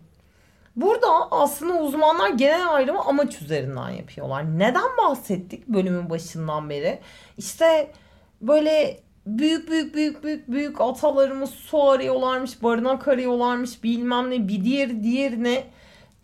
Burada 0.77 1.31
aslında 1.31 1.83
uzmanlar 1.83 2.31
genel 2.31 2.75
ayrımı 2.75 3.01
amaç 3.01 3.43
üzerinden 3.43 3.91
yapıyorlar. 3.91 4.59
Neden 4.59 4.97
bahsettik 4.99 5.69
bölümün 5.69 6.11
başından 6.11 6.71
beri? 6.71 6.99
İşte 7.39 7.91
böyle 8.41 9.01
büyük 9.27 9.71
büyük 9.71 9.95
büyük 9.95 10.25
büyük 10.25 10.51
büyük 10.51 10.81
atalarımız 10.81 11.51
su 11.51 11.83
arıyorlarmış, 11.91 12.63
barınak 12.63 13.09
arıyorlarmış 13.09 13.85
bilmem 13.85 14.31
ne 14.31 14.49
bir 14.49 14.65
diğer 14.65 15.03
diğerine 15.03 15.65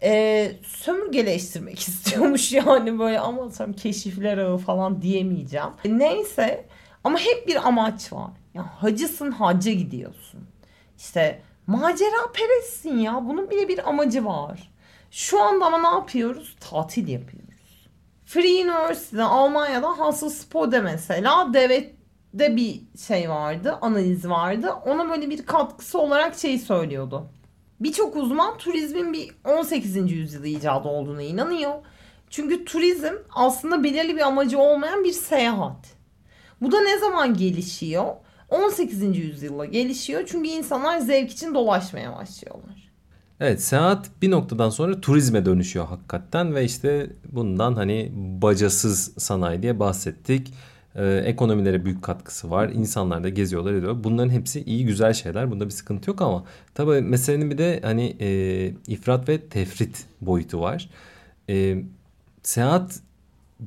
e, 0.03 0.53
sömürgeleştirmek 0.63 1.81
istiyormuş 1.89 2.53
yani 2.53 2.99
böyle 2.99 3.21
ama 3.21 3.51
tam 3.51 3.73
keşifler 3.73 4.39
ağı 4.39 4.59
falan 4.59 5.03
diyemeyeceğim. 5.03 5.71
Neyse 5.85 6.65
ama 7.05 7.19
hep 7.19 7.49
bir 7.49 7.69
amaç 7.69 8.13
var. 8.13 8.31
Ya 8.55 8.67
hacısın 8.83 9.31
hacca 9.31 9.73
gidiyorsun. 9.73 10.41
İşte 10.99 11.43
macera 11.69 12.33
perestsin 12.33 12.99
ya. 12.99 13.29
Bunun 13.29 13.51
bile 13.51 13.69
bir 13.69 13.89
amacı 13.89 14.25
var. 14.25 14.71
Şu 15.11 15.43
anda 15.43 15.65
ama 15.67 15.79
ne 15.79 15.99
yapıyoruz? 15.99 16.57
Tatil 16.61 17.09
yapıyoruz. 17.09 17.89
Free 18.25 18.65
University'de 18.65 19.23
Almanya'da 19.23 19.99
Hassel 19.99 20.29
Spode 20.29 20.81
mesela 20.81 21.55
devlet 21.55 21.95
de 22.35 22.57
bir 22.57 22.81
şey 23.07 23.31
vardı, 23.31 23.79
analiz 23.81 24.29
vardı. 24.29 24.73
Ona 24.87 25.11
böyle 25.11 25.31
bir 25.31 25.47
katkısı 25.47 25.99
olarak 25.99 26.39
şey 26.39 26.59
söylüyordu. 26.59 27.27
Birçok 27.81 28.17
uzman 28.17 28.59
turizmin 28.59 29.13
bir 29.13 29.31
18. 29.45 30.13
yüzyılda 30.13 30.47
icadı 30.47 30.89
olduğuna 30.89 31.23
inanıyor. 31.23 31.75
Çünkü 32.31 32.65
turizm 32.65 33.15
aslında 33.35 33.85
belirli 33.85 34.17
bir 34.17 34.21
amacı 34.21 34.59
olmayan 34.59 35.05
bir 35.05 35.13
seyahat. 35.13 35.99
Bu 36.61 36.73
da 36.73 36.81
ne 36.81 36.99
zaman 36.99 37.35
gelişiyor? 37.35 38.15
18. 38.49 39.19
yüzyılla 39.19 39.65
gelişiyor. 39.65 40.23
Çünkü 40.27 40.49
insanlar 40.49 40.99
zevk 40.99 41.31
için 41.31 41.55
dolaşmaya 41.55 42.17
başlıyorlar. 42.17 42.89
Evet 43.41 43.63
seyahat 43.63 44.11
bir 44.23 44.31
noktadan 44.31 44.71
sonra 44.71 45.01
turizme 45.01 45.45
dönüşüyor 45.45 45.87
hakikaten 45.87 46.55
ve 46.55 46.65
işte 46.65 47.11
bundan 47.33 47.75
hani 47.75 48.13
bacasız 48.15 49.13
sanayi 49.19 49.63
diye 49.63 49.81
bahsettik. 49.81 50.55
Ee, 50.95 51.23
ekonomilere 51.25 51.85
büyük 51.85 52.03
katkısı 52.03 52.51
var. 52.51 52.69
İnsanlar 52.69 53.25
da 53.25 53.29
geziyorlar 53.29 53.73
ediyor. 53.73 54.05
Bunların 54.05 54.31
hepsi 54.31 54.63
iyi 54.63 54.87
güzel 54.87 55.13
şeyler. 55.13 55.51
Bunda 55.51 55.65
bir 55.65 55.71
sıkıntı 55.71 56.11
yok 56.11 56.23
ama 56.23 56.45
tabii 56.75 57.01
meselenin 57.01 57.51
bir 57.51 57.59
de 57.59 57.81
hani 57.83 58.17
e, 58.21 58.73
ifrat 58.87 59.29
ve 59.29 59.41
tefrit 59.41 60.05
boyutu 60.21 60.61
var. 60.61 60.91
E, 61.51 61.83
seyahat 62.43 63.01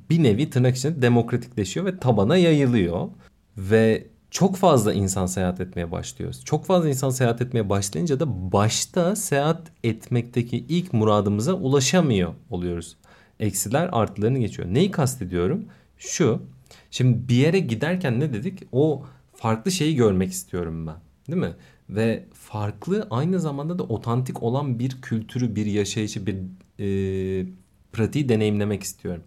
bir 0.09 0.23
nevi 0.23 0.49
tırnak 0.49 0.75
içinde 0.75 1.01
demokratikleşiyor 1.01 1.85
ve 1.85 1.99
tabana 1.99 2.37
yayılıyor. 2.37 3.09
Ve 3.57 4.07
çok 4.31 4.55
fazla 4.55 4.93
insan 4.93 5.25
seyahat 5.25 5.61
etmeye 5.61 5.91
başlıyor. 5.91 6.35
Çok 6.45 6.65
fazla 6.65 6.89
insan 6.89 7.09
seyahat 7.09 7.41
etmeye 7.41 7.69
başlayınca 7.69 8.19
da 8.19 8.51
başta 8.51 9.15
seyahat 9.15 9.61
etmekteki 9.83 10.57
ilk 10.57 10.93
muradımıza 10.93 11.53
ulaşamıyor 11.53 12.33
oluyoruz. 12.49 12.97
Eksiler 13.39 13.89
artılarını 13.91 14.39
geçiyor. 14.39 14.67
Neyi 14.73 14.91
kastediyorum? 14.91 15.65
Şu. 15.97 16.41
Şimdi 16.91 17.29
bir 17.29 17.35
yere 17.35 17.59
giderken 17.59 18.19
ne 18.19 18.33
dedik? 18.33 18.59
O 18.71 19.05
farklı 19.33 19.71
şeyi 19.71 19.95
görmek 19.95 20.31
istiyorum 20.31 20.87
ben. 20.87 20.95
Değil 21.27 21.41
mi? 21.41 21.55
Ve 21.89 22.25
farklı 22.33 23.07
aynı 23.09 23.39
zamanda 23.39 23.79
da 23.79 23.83
otantik 23.83 24.43
olan 24.43 24.79
bir 24.79 25.01
kültürü, 25.01 25.55
bir 25.55 25.65
yaşayışı, 25.65 26.25
bir 26.25 26.35
e, 26.79 27.45
pratiği 27.93 28.29
deneyimlemek 28.29 28.83
istiyorum. 28.83 29.23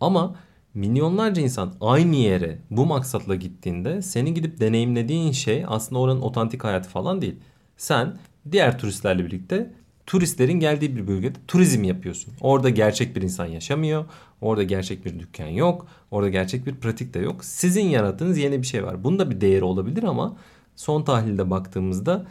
Ama 0.00 0.36
milyonlarca 0.78 1.42
insan 1.42 1.74
aynı 1.80 2.16
yere 2.16 2.58
bu 2.70 2.86
maksatla 2.86 3.34
gittiğinde 3.34 4.02
senin 4.02 4.34
gidip 4.34 4.60
deneyimlediğin 4.60 5.32
şey 5.32 5.64
aslında 5.68 6.00
oranın 6.00 6.20
otantik 6.20 6.64
hayatı 6.64 6.88
falan 6.88 7.22
değil. 7.22 7.36
Sen 7.76 8.18
diğer 8.52 8.78
turistlerle 8.78 9.24
birlikte 9.24 9.72
turistlerin 10.06 10.60
geldiği 10.60 10.96
bir 10.96 11.06
bölgede 11.06 11.38
turizm 11.48 11.84
yapıyorsun. 11.84 12.34
Orada 12.40 12.68
gerçek 12.68 13.16
bir 13.16 13.22
insan 13.22 13.46
yaşamıyor. 13.46 14.04
Orada 14.40 14.62
gerçek 14.62 15.04
bir 15.04 15.18
dükkan 15.18 15.46
yok. 15.46 15.86
Orada 16.10 16.28
gerçek 16.28 16.66
bir 16.66 16.74
pratik 16.74 17.14
de 17.14 17.18
yok. 17.18 17.44
Sizin 17.44 17.84
yarattığınız 17.84 18.38
yeni 18.38 18.62
bir 18.62 18.66
şey 18.66 18.84
var. 18.84 19.04
Bunda 19.04 19.30
bir 19.30 19.40
değeri 19.40 19.64
olabilir 19.64 20.02
ama 20.02 20.36
son 20.76 21.02
tahlilde 21.02 21.50
baktığımızda 21.50 22.26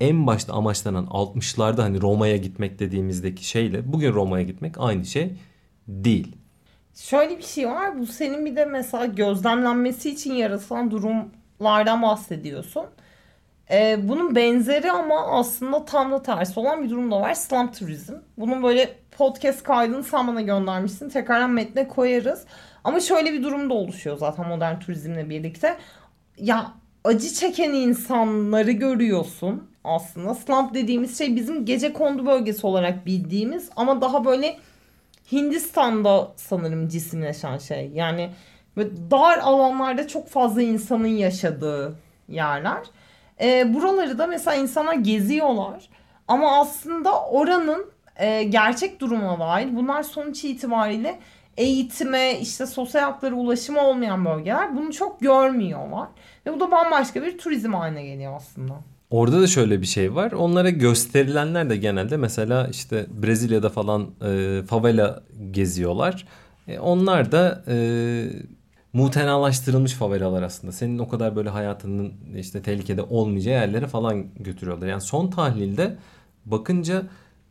en 0.00 0.26
başta 0.26 0.52
amaçlanan 0.52 1.04
60'larda 1.04 1.82
hani 1.82 2.00
Roma'ya 2.00 2.36
gitmek 2.36 2.78
dediğimizdeki 2.78 3.48
şeyle 3.48 3.92
bugün 3.92 4.12
Roma'ya 4.12 4.44
gitmek 4.44 4.74
aynı 4.78 5.04
şey 5.04 5.32
değil. 5.88 6.36
Şöyle 6.94 7.38
bir 7.38 7.42
şey 7.42 7.68
var. 7.68 7.98
Bu 7.98 8.06
senin 8.06 8.46
bir 8.46 8.56
de 8.56 8.64
mesela 8.64 9.06
gözlemlenmesi 9.06 10.10
için 10.10 10.32
yaratılan 10.34 10.90
durumlardan 10.90 12.02
bahsediyorsun. 12.02 12.86
Ee, 13.70 13.98
bunun 14.02 14.36
benzeri 14.36 14.92
ama 14.92 15.26
aslında 15.26 15.84
tam 15.84 16.12
da 16.12 16.22
tersi 16.22 16.60
olan 16.60 16.84
bir 16.84 16.90
durum 16.90 17.10
da 17.10 17.20
var. 17.20 17.34
Slum 17.34 17.72
turizm. 17.72 18.14
Bunun 18.38 18.62
böyle 18.62 18.94
podcast 19.10 19.62
kaydını 19.62 20.04
sen 20.04 20.28
bana 20.28 20.40
göndermişsin. 20.40 21.08
Tekrardan 21.08 21.50
metne 21.50 21.88
koyarız. 21.88 22.44
Ama 22.84 23.00
şöyle 23.00 23.32
bir 23.32 23.42
durum 23.42 23.70
da 23.70 23.74
oluşuyor 23.74 24.18
zaten 24.18 24.48
modern 24.48 24.78
turizmle 24.78 25.30
birlikte. 25.30 25.76
Ya 26.38 26.72
acı 27.04 27.28
çeken 27.28 27.70
insanları 27.70 28.70
görüyorsun 28.70 29.70
aslında. 29.84 30.34
Slump 30.34 30.74
dediğimiz 30.74 31.18
şey 31.18 31.36
bizim 31.36 31.64
gece 31.64 31.92
kondu 31.92 32.26
bölgesi 32.26 32.66
olarak 32.66 33.06
bildiğimiz 33.06 33.70
ama 33.76 34.00
daha 34.00 34.24
böyle 34.24 34.56
Hindistan'da 35.32 36.32
sanırım 36.36 36.88
cisimleşen 36.88 37.58
şey. 37.58 37.90
Yani 37.94 38.30
böyle 38.76 39.10
dar 39.10 39.38
alanlarda 39.38 40.08
çok 40.08 40.28
fazla 40.28 40.62
insanın 40.62 41.06
yaşadığı 41.06 41.94
yerler. 42.28 42.82
E, 43.40 43.74
buraları 43.74 44.18
da 44.18 44.26
mesela 44.26 44.56
insanlar 44.56 44.94
geziyorlar. 44.94 45.88
Ama 46.28 46.60
aslında 46.60 47.24
oranın 47.24 47.90
e, 48.16 48.42
gerçek 48.42 49.00
durumuna 49.00 49.40
dair 49.40 49.76
bunlar 49.76 50.02
sonuç 50.02 50.44
itibariyle 50.44 51.18
eğitime, 51.56 52.38
işte 52.40 52.66
sosyal 52.66 53.02
haklara 53.02 53.34
ulaşımı 53.34 53.80
olmayan 53.80 54.24
bölgeler 54.24 54.76
bunu 54.76 54.92
çok 54.92 55.20
görmüyorlar. 55.20 56.08
Ve 56.46 56.54
bu 56.54 56.60
da 56.60 56.70
bambaşka 56.70 57.22
bir 57.22 57.38
turizm 57.38 57.72
haline 57.72 58.02
geliyor 58.02 58.36
aslında. 58.36 58.74
Orada 59.12 59.42
da 59.42 59.46
şöyle 59.46 59.80
bir 59.80 59.86
şey 59.86 60.14
var. 60.14 60.32
Onlara 60.32 60.70
gösterilenler 60.70 61.70
de 61.70 61.76
genelde 61.76 62.16
mesela 62.16 62.66
işte 62.66 63.06
Brezilya'da 63.22 63.68
falan 63.68 64.10
e, 64.24 64.62
favela 64.66 65.22
geziyorlar. 65.50 66.26
E, 66.68 66.78
onlar 66.78 67.32
da 67.32 67.64
e, 67.68 67.76
mutenalaştırılmış 68.92 69.92
favelalar 69.92 70.42
aslında. 70.42 70.72
Senin 70.72 70.98
o 70.98 71.08
kadar 71.08 71.36
böyle 71.36 71.48
hayatının 71.48 72.12
işte 72.36 72.62
tehlikede 72.62 73.02
olmayacağı 73.02 73.54
yerlere 73.54 73.86
falan 73.86 74.26
götürüyorlar. 74.38 74.86
Yani 74.86 75.00
son 75.00 75.30
tahlilde 75.30 75.96
bakınca 76.44 77.02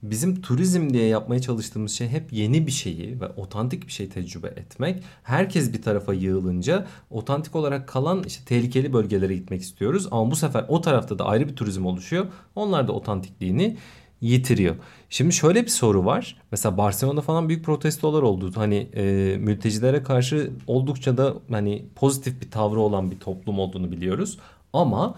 bizim 0.04 0.42
turizm 0.42 0.94
diye 0.94 1.08
yapmaya 1.08 1.42
çalıştığımız 1.42 1.92
şey 1.92 2.08
hep 2.08 2.34
yeni 2.34 2.68
bir 2.68 2.72
şeyi 2.72 3.22
ve 3.22 3.28
otantik 3.28 3.88
bir 3.88 3.92
şey 3.92 4.10
tecrübe 4.10 4.48
etmek. 4.48 5.04
Herkes 5.24 5.74
bir 5.74 5.82
tarafa 5.82 6.14
yığılınca 6.14 6.88
otantik 7.10 7.56
olarak 7.56 7.88
kalan 7.88 8.24
işte 8.28 8.46
tehlikeli 8.46 8.94
bölgelere 8.94 9.36
gitmek 9.36 9.62
istiyoruz. 9.62 10.08
Ama 10.12 10.32
bu 10.32 10.36
sefer 10.36 10.66
o 10.68 10.82
tarafta 10.82 11.20
da 11.20 11.26
ayrı 11.26 11.50
bir 11.50 11.56
turizm 11.56 11.86
oluşuyor. 11.86 12.26
Onlar 12.56 12.88
da 12.88 12.92
otantikliğini 12.92 13.78
yitiriyor. 14.22 14.76
Şimdi 15.10 15.34
şöyle 15.34 15.64
bir 15.64 15.70
soru 15.70 16.06
var. 16.06 16.42
Mesela 16.52 16.78
Barcelona'da 16.78 17.22
falan 17.22 17.50
büyük 17.50 17.66
protestolar 17.66 18.22
oldu. 18.22 18.52
Hani 18.56 18.90
e, 18.96 19.38
mültecilere 19.40 20.04
karşı 20.04 20.52
oldukça 20.68 21.18
da 21.18 21.34
hani 21.52 21.86
pozitif 21.96 22.42
bir 22.42 22.52
tavrı 22.52 22.80
olan 22.80 23.12
bir 23.12 23.20
toplum 23.20 23.60
olduğunu 23.60 23.92
biliyoruz. 23.92 24.38
Ama 24.74 25.16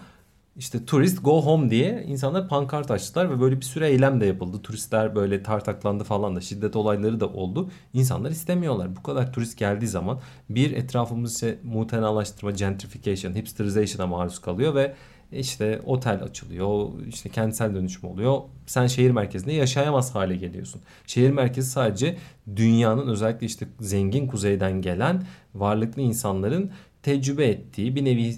işte 0.56 0.84
turist 0.84 1.24
go 1.24 1.42
home 1.42 1.70
diye 1.70 2.04
insanlar 2.08 2.48
pankart 2.48 2.90
açtılar 2.90 3.30
ve 3.30 3.40
böyle 3.40 3.56
bir 3.56 3.64
süre 3.64 3.88
eylem 3.88 4.20
de 4.20 4.26
yapıldı. 4.26 4.62
Turistler 4.62 5.14
böyle 5.14 5.42
tartaklandı 5.42 6.04
falan 6.04 6.36
da 6.36 6.40
şiddet 6.40 6.76
olayları 6.76 7.20
da 7.20 7.28
oldu. 7.28 7.70
İnsanlar 7.92 8.30
istemiyorlar. 8.30 8.96
Bu 8.96 9.02
kadar 9.02 9.32
turist 9.32 9.58
geldiği 9.58 9.86
zaman 9.86 10.20
bir 10.50 10.70
etrafımız 10.70 11.34
işte 11.34 11.58
mutenalaştırma, 11.64 12.50
gentrification, 12.50 13.34
hipsterization'a 13.34 14.06
maruz 14.06 14.38
kalıyor 14.40 14.74
ve 14.74 14.94
işte 15.32 15.80
otel 15.84 16.22
açılıyor, 16.22 16.88
işte 17.08 17.28
kentsel 17.28 17.74
dönüşüm 17.74 18.10
oluyor. 18.10 18.38
Sen 18.66 18.86
şehir 18.86 19.10
merkezinde 19.10 19.52
yaşayamaz 19.52 20.14
hale 20.14 20.36
geliyorsun. 20.36 20.80
Şehir 21.06 21.30
merkezi 21.30 21.70
sadece 21.70 22.16
dünyanın 22.56 23.08
özellikle 23.08 23.46
işte 23.46 23.66
zengin 23.80 24.26
kuzeyden 24.26 24.82
gelen 24.82 25.26
varlıklı 25.54 26.02
insanların 26.02 26.70
tecrübe 27.02 27.46
ettiği 27.46 27.96
bir 27.96 28.04
nevi 28.04 28.34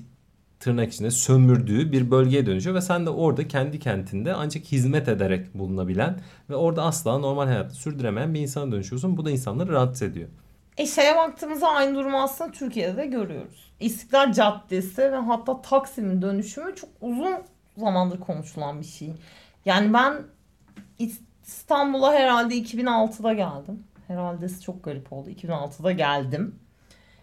tırnak 0.66 0.92
içinde 0.92 1.10
sömürdüğü 1.10 1.92
bir 1.92 2.10
bölgeye 2.10 2.46
dönüşüyor 2.46 2.76
ve 2.76 2.80
sen 2.80 3.06
de 3.06 3.10
orada 3.10 3.48
kendi 3.48 3.78
kentinde 3.78 4.34
ancak 4.34 4.64
hizmet 4.64 5.08
ederek 5.08 5.54
bulunabilen 5.54 6.18
ve 6.50 6.56
orada 6.56 6.82
asla 6.82 7.18
normal 7.18 7.46
hayatı 7.46 7.74
sürdüremeyen 7.74 8.34
bir 8.34 8.40
insana 8.40 8.72
dönüşüyorsun. 8.72 9.16
Bu 9.16 9.24
da 9.24 9.30
insanları 9.30 9.72
rahatsız 9.72 10.02
ediyor. 10.02 10.28
E 10.76 10.86
şeye 10.86 11.16
baktığımızda 11.16 11.68
aynı 11.68 11.94
durumu 11.94 12.22
aslında 12.22 12.52
Türkiye'de 12.52 12.96
de 12.96 13.06
görüyoruz. 13.06 13.72
İstiklal 13.80 14.32
Caddesi 14.32 15.12
ve 15.12 15.16
hatta 15.16 15.62
Taksim'in 15.62 16.22
dönüşümü 16.22 16.74
çok 16.76 16.90
uzun 17.00 17.34
zamandır 17.76 18.20
konuşulan 18.20 18.80
bir 18.80 18.86
şey. 18.86 19.12
Yani 19.64 19.92
ben 19.92 20.14
İstanbul'a 20.98 22.12
herhalde 22.12 22.54
2006'da 22.54 23.32
geldim. 23.32 23.84
Herhalde 24.08 24.48
çok 24.48 24.84
garip 24.84 25.12
oldu. 25.12 25.30
2006'da 25.30 25.92
geldim. 25.92 26.54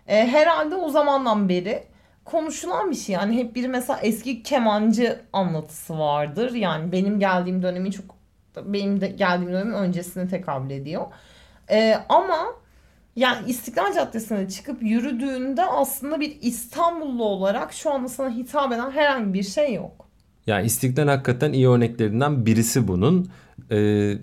E, 0.08 0.28
herhalde 0.28 0.76
o 0.76 0.90
zamandan 0.90 1.50
beri 1.50 1.93
konuşulan 2.26 2.92
bir 2.92 2.96
şey. 2.96 3.14
Yani 3.14 3.38
hep 3.38 3.56
bir 3.56 3.68
mesela 3.68 4.00
eski 4.00 4.44
kemancı 4.44 5.22
anlatısı 5.34 6.00
vardır. 6.00 6.54
Yani 6.54 6.92
benim 6.92 7.20
geldiğim 7.20 7.64
dönemi 7.64 7.92
çok 7.92 8.16
benim 8.66 9.02
de 9.02 9.08
geldiğim 9.08 9.54
dönemin 9.54 9.74
öncesine 9.74 10.28
tekabül 10.28 10.70
ediyor. 10.70 11.06
Ee, 11.72 11.98
ama 12.10 12.46
yani 13.16 13.50
İstiklal 13.50 13.94
Caddesi'ne 13.94 14.50
çıkıp 14.50 14.84
yürüdüğünde 14.84 15.66
aslında 15.66 16.20
bir 16.20 16.38
İstanbullu 16.42 17.24
olarak 17.24 17.74
şu 17.74 17.92
anda 17.92 18.08
sana 18.10 18.30
hitap 18.30 18.72
eden 18.72 18.92
herhangi 18.92 19.34
bir 19.34 19.44
şey 19.44 19.74
yok. 19.74 20.08
Yani 20.48 20.66
İstiklal 20.66 21.08
hakikaten 21.08 21.54
iyi 21.54 21.70
örneklerinden 21.70 22.46
birisi 22.46 22.88
bunun. 22.88 23.30
Ee, 23.72 24.14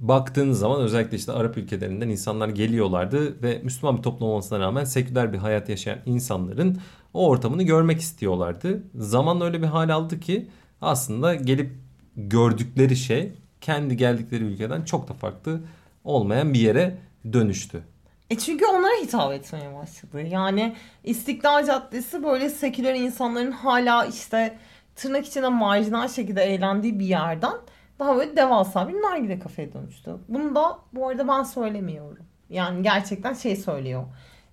baktığınız 0.00 0.58
zaman 0.58 0.80
özellikle 0.80 1.16
işte 1.16 1.32
Arap 1.32 1.56
ülkelerinden 1.56 2.08
insanlar 2.08 2.48
geliyorlardı 2.48 3.42
ve 3.42 3.60
Müslüman 3.64 3.96
bir 3.96 4.02
toplum 4.02 4.28
olmasına 4.28 4.58
rağmen 4.60 4.84
seküler 4.84 5.32
bir 5.32 5.38
hayat 5.38 5.68
yaşayan 5.68 5.98
insanların 6.06 6.78
o 7.14 7.28
ortamını 7.28 7.62
görmek 7.62 8.00
istiyorlardı. 8.00 8.82
Zaman 8.94 9.40
öyle 9.40 9.62
bir 9.62 9.66
hal 9.66 9.88
aldı 9.88 10.20
ki 10.20 10.48
aslında 10.80 11.34
gelip 11.34 11.70
gördükleri 12.16 12.96
şey 12.96 13.32
kendi 13.60 13.96
geldikleri 13.96 14.44
ülkeden 14.44 14.82
çok 14.82 15.08
da 15.08 15.12
farklı 15.14 15.60
olmayan 16.04 16.54
bir 16.54 16.60
yere 16.60 16.98
dönüştü. 17.32 17.82
E 18.30 18.38
çünkü 18.38 18.66
onlara 18.66 19.02
hitap 19.02 19.32
etmeye 19.32 19.74
başladı. 19.74 20.22
Yani 20.22 20.76
İstiklal 21.04 21.66
Caddesi 21.66 22.22
böyle 22.22 22.50
seküler 22.50 22.94
insanların 22.94 23.52
hala 23.52 24.06
işte 24.06 24.58
tırnak 24.96 25.26
içinde 25.26 25.48
marjinal 25.48 26.08
şekilde 26.08 26.42
eğlendiği 26.42 26.98
bir 26.98 27.06
yerden 27.06 27.54
daha 27.98 28.16
böyle 28.16 28.36
devasa 28.36 28.88
bir 28.88 28.94
nargile 28.94 29.38
kafeye 29.38 29.72
dönüştü. 29.72 30.16
Bunu 30.28 30.54
da 30.54 30.78
bu 30.92 31.08
arada 31.08 31.28
ben 31.28 31.42
söylemiyorum. 31.42 32.26
Yani 32.50 32.82
gerçekten 32.82 33.34
şey 33.34 33.56
söylüyor. 33.56 34.04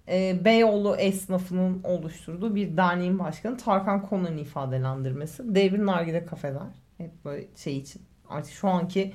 e, 0.07 0.45
Beyoğlu 0.45 0.95
esnafının 0.95 1.83
oluşturduğu 1.83 2.55
bir 2.55 2.77
derneğin 2.77 3.19
başkanı 3.19 3.57
Tarkan 3.57 4.01
Konan'ın 4.01 4.37
ifadelendirmesi. 4.37 5.55
Devrin 5.55 5.85
nargile 5.85 6.25
kafeler. 6.25 6.61
Hep 6.97 7.25
böyle 7.25 7.47
şey 7.55 7.77
için. 7.77 8.01
Artık 8.29 8.53
şu 8.53 8.67
anki 8.69 9.13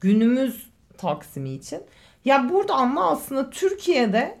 günümüz 0.00 0.70
Taksim'i 0.98 1.50
için. 1.50 1.82
Ya 2.24 2.48
burada 2.48 2.74
ama 2.74 3.10
aslında 3.10 3.50
Türkiye'de 3.50 4.40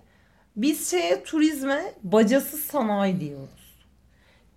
biz 0.56 0.90
şeye 0.90 1.22
turizme 1.24 1.94
bacasız 2.02 2.60
sanayi 2.60 3.20
diyoruz. 3.20 3.59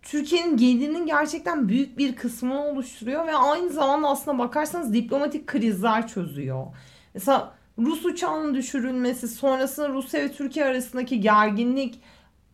Türkiye'nin 0.04 0.58
gelirinin 0.58 1.06
gerçekten 1.06 1.70
büyük 1.70 1.98
bir 1.98 2.16
kısmını 2.16 2.66
oluşturuyor 2.66 3.28
ve 3.28 3.36
aynı 3.36 3.70
zamanda 3.70 4.08
aslında 4.08 4.38
bakarsanız 4.38 4.94
diplomatik 4.94 5.48
krizler 5.48 6.08
çözüyor. 6.08 6.66
Mesela 7.14 7.54
Rus 7.80 8.06
uçağının 8.06 8.56
düşürülmesi, 8.56 9.28
sonrasında 9.28 9.90
Rusya 9.90 10.22
ve 10.22 10.32
Türkiye 10.32 10.66
arasındaki 10.66 11.20
gerginlik, 11.20 12.02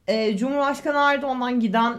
e, 0.08 0.38
Cumhurbaşkanı 0.38 0.98
Erdoğan'dan 0.98 1.60
giden 1.60 1.94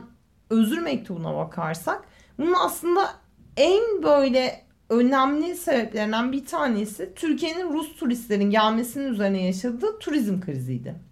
özür 0.50 0.78
mektubuna 0.78 1.36
bakarsak 1.36 2.04
bunun 2.38 2.54
aslında 2.64 3.10
en 3.56 4.02
böyle 4.02 4.64
önemli 4.88 5.56
sebeplerinden 5.56 6.32
bir 6.32 6.46
tanesi 6.46 7.12
Türkiye'nin 7.16 7.72
Rus 7.72 7.96
turistlerin 7.96 8.50
gelmesinin 8.50 9.12
üzerine 9.12 9.46
yaşadığı 9.46 9.98
turizm 9.98 10.40
kriziydi. 10.40 11.09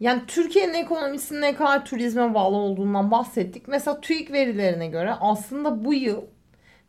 Yani 0.00 0.22
Türkiye'nin 0.26 0.74
ekonomisinin 0.74 1.42
ne 1.42 1.54
kadar 1.54 1.84
turizme 1.84 2.34
bağlı 2.34 2.56
olduğundan 2.56 3.10
bahsettik. 3.10 3.68
Mesela 3.68 4.00
TÜİK 4.00 4.32
verilerine 4.32 4.86
göre 4.86 5.12
aslında 5.20 5.84
bu 5.84 5.94
yıl 5.94 6.22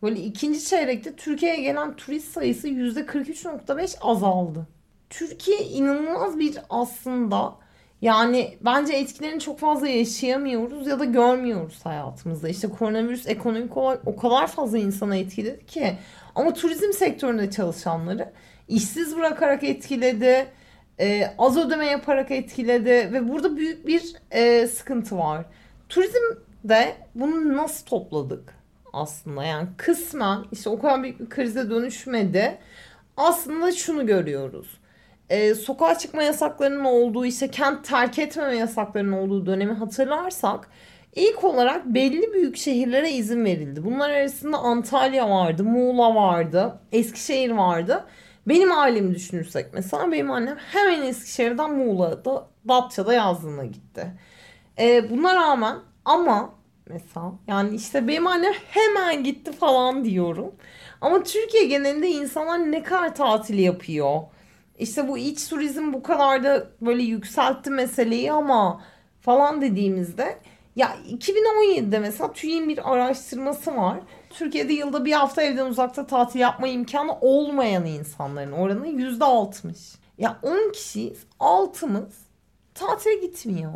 böyle 0.03 0.19
ikinci 0.19 0.65
çeyrekte 0.65 1.15
Türkiye'ye 1.15 1.61
gelen 1.61 1.95
turist 1.95 2.33
sayısı 2.33 2.67
%43.5 2.67 3.99
azaldı. 4.01 4.67
Türkiye 5.09 5.59
inanılmaz 5.59 6.39
bir 6.39 6.57
aslında 6.69 7.55
yani 8.01 8.57
bence 8.61 8.93
etkilerini 8.93 9.39
çok 9.39 9.59
fazla 9.59 9.87
yaşayamıyoruz 9.87 10.87
ya 10.87 10.99
da 10.99 11.05
görmüyoruz 11.05 11.79
hayatımızda. 11.85 12.49
İşte 12.49 12.69
koronavirüs 12.69 13.27
ekonomik 13.27 13.77
olarak 13.77 14.01
o 14.05 14.15
kadar 14.15 14.47
fazla 14.47 14.77
insana 14.77 15.15
etkiledi 15.15 15.65
ki. 15.65 15.93
Ama 16.35 16.53
turizm 16.53 16.91
sektöründe 16.93 17.51
çalışanları 17.51 18.31
işsiz 18.67 19.17
bırakarak 19.17 19.63
etkiledi. 19.63 20.47
E, 21.01 21.33
az 21.37 21.57
ödeme 21.57 21.85
yaparak 21.85 22.31
etkiledi 22.31 22.89
ve 22.89 23.29
burada 23.29 23.57
büyük 23.57 23.87
bir 23.87 24.13
e, 24.31 24.67
sıkıntı 24.67 25.17
var. 25.17 25.45
Turizmde 25.89 26.95
bunu 27.15 27.57
nasıl 27.57 27.85
topladık 27.85 28.53
aslında? 28.93 29.43
Yani 29.43 29.67
kısmen 29.77 30.39
işte 30.51 30.69
o 30.69 30.79
kadar 30.79 31.03
büyük 31.03 31.19
bir 31.19 31.29
krize 31.29 31.69
dönüşmedi. 31.69 32.57
Aslında 33.17 33.71
şunu 33.71 34.05
görüyoruz 34.05 34.81
e, 35.31 35.55
sokağa 35.55 35.97
çıkma 35.97 36.23
yasaklarının 36.23 36.83
olduğu 36.83 37.25
işte 37.25 37.47
kent 37.47 37.85
terk 37.85 38.19
etmeme 38.19 38.55
yasaklarının 38.55 39.11
olduğu 39.11 39.45
dönemi 39.45 39.73
hatırlarsak 39.73 40.67
ilk 41.15 41.43
olarak 41.43 41.85
belli 41.85 42.33
büyük 42.33 42.57
şehirlere 42.57 43.11
izin 43.11 43.45
verildi. 43.45 43.83
Bunlar 43.83 44.09
arasında 44.09 44.57
Antalya 44.57 45.29
vardı, 45.29 45.63
Muğla 45.63 46.15
vardı, 46.15 46.79
Eskişehir 46.91 47.51
vardı. 47.51 48.05
Benim 48.47 48.71
ailemi 48.71 49.15
düşünürsek 49.15 49.73
mesela 49.73 50.11
benim 50.11 50.31
annem 50.31 50.57
hemen 50.57 51.01
Eskişehir'den 51.01 51.71
Muğla'da 51.73 52.47
Datça'da 52.67 53.13
yazdığına 53.13 53.65
gitti. 53.65 54.07
E, 54.79 55.09
buna 55.09 55.35
rağmen 55.35 55.79
ama 56.05 56.53
mesela 56.87 57.33
yani 57.47 57.75
işte 57.75 58.07
benim 58.07 58.27
annem 58.27 58.53
hemen 58.53 59.23
gitti 59.23 59.51
falan 59.51 60.05
diyorum. 60.05 60.55
Ama 61.01 61.23
Türkiye 61.23 61.65
genelinde 61.65 62.09
insanlar 62.09 62.71
ne 62.71 62.83
kadar 62.83 63.15
tatil 63.15 63.59
yapıyor? 63.59 64.21
işte 64.81 65.07
bu 65.07 65.17
iç 65.17 65.49
turizm 65.49 65.93
bu 65.93 66.03
kadar 66.03 66.43
da 66.43 66.67
böyle 66.81 67.03
yükseltti 67.03 67.69
meseleyi 67.69 68.31
ama 68.31 68.83
falan 69.21 69.61
dediğimizde 69.61 70.37
ya 70.75 70.97
2017'de 71.09 71.99
mesela 71.99 72.33
TÜİ'nin 72.33 72.69
bir 72.69 72.93
araştırması 72.93 73.75
var. 73.75 73.99
Türkiye'de 74.33 74.73
yılda 74.73 75.05
bir 75.05 75.13
hafta 75.13 75.41
evden 75.41 75.65
uzakta 75.65 76.07
tatil 76.07 76.39
yapma 76.39 76.67
imkanı 76.67 77.17
olmayan 77.21 77.85
insanların 77.85 78.51
oranı 78.51 78.87
yüzde 78.87 79.25
altmış. 79.25 79.77
Ya 80.17 80.39
10 80.43 80.71
kişiyiz. 80.71 81.23
Altımız 81.39 82.13
tatile 82.73 83.15
gitmiyor. 83.15 83.73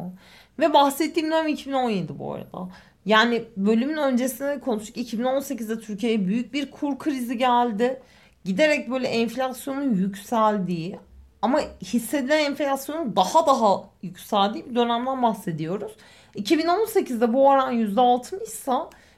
Ve 0.59 0.73
bahsettiğim 0.73 1.31
dönem 1.31 1.47
2017 1.47 2.19
bu 2.19 2.33
arada. 2.33 2.69
Yani 3.05 3.43
bölümün 3.57 3.97
öncesinde 3.97 4.59
konuştuk. 4.59 4.97
2018'de 4.97 5.79
Türkiye'ye 5.79 6.27
büyük 6.27 6.53
bir 6.53 6.71
kur 6.71 6.99
krizi 6.99 7.37
geldi 7.37 8.01
giderek 8.45 8.89
böyle 8.91 9.07
enflasyonun 9.07 9.95
yükseldiği 9.95 10.99
ama 11.41 11.61
hissedilen 11.83 12.39
enflasyonun 12.39 13.15
daha 13.15 13.47
daha 13.47 13.83
yükseldiği 14.01 14.69
bir 14.69 14.75
dönemden 14.75 15.23
bahsediyoruz. 15.23 15.91
2018'de 16.35 17.33
bu 17.33 17.47
oran 17.47 17.73
%60 17.73 18.43
ise 18.43 18.71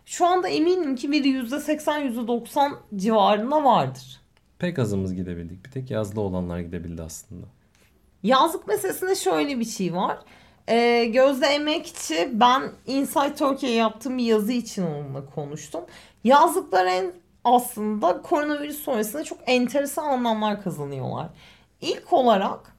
şu 0.08 0.26
anda 0.28 0.47
eminim 0.47 0.95
ki 0.95 1.12
bir 1.12 1.26
%80 1.26 2.14
%90 2.14 2.72
civarında 2.95 3.64
vardır. 3.64 4.22
Pek 4.60 4.80
azımız 4.80 5.16
gidebildik. 5.16 5.66
Bir 5.66 5.72
tek 5.72 5.91
yazlı 5.91 6.22
olanlar 6.22 6.60
gidebildi 6.60 7.01
aslında. 7.01 7.45
Yazlık 8.24 8.68
meselesinde 8.68 9.16
şöyle 9.16 9.60
bir 9.60 9.66
şey 9.66 9.95
var. 9.95 10.18
Ee, 10.70 11.05
Gözde 11.05 11.45
Emekçi 11.45 12.30
ben 12.34 12.72
Inside 12.86 13.36
Turkey 13.36 13.74
yaptığım 13.74 14.18
bir 14.18 14.24
yazı 14.24 14.51
için 14.51 14.84
onunla 14.86 15.26
konuştum. 15.26 15.82
Yazlıklar 16.24 16.86
en 16.86 17.14
aslında 17.43 18.22
koronavirüs 18.22 18.78
sonrasında 18.78 19.24
çok 19.24 19.39
enteresan 19.45 20.03
anlamlar 20.03 20.64
kazanıyorlar. 20.64 21.30
İlk 21.82 22.14
olarak 22.14 22.76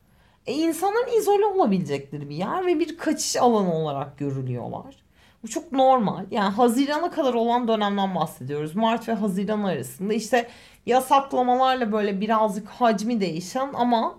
e, 0.46 0.52
insanların 0.52 1.18
izole 1.18 1.44
olabilecekleri 1.44 2.28
bir 2.28 2.36
yer 2.36 2.66
ve 2.66 2.80
bir 2.80 2.98
kaçış 2.98 3.36
alanı 3.36 3.74
olarak 3.74 4.18
görülüyorlar. 4.18 5.07
Bu 5.42 5.48
çok 5.48 5.72
normal. 5.72 6.24
Yani 6.30 6.52
Haziran'a 6.54 7.10
kadar 7.10 7.34
olan 7.34 7.68
dönemden 7.68 8.14
bahsediyoruz. 8.14 8.74
Mart 8.76 9.08
ve 9.08 9.12
Haziran 9.12 9.62
arasında 9.62 10.14
işte 10.14 10.48
yasaklamalarla 10.86 11.92
böyle 11.92 12.20
birazcık 12.20 12.68
hacmi 12.68 13.20
değişen 13.20 13.70
ama 13.74 14.18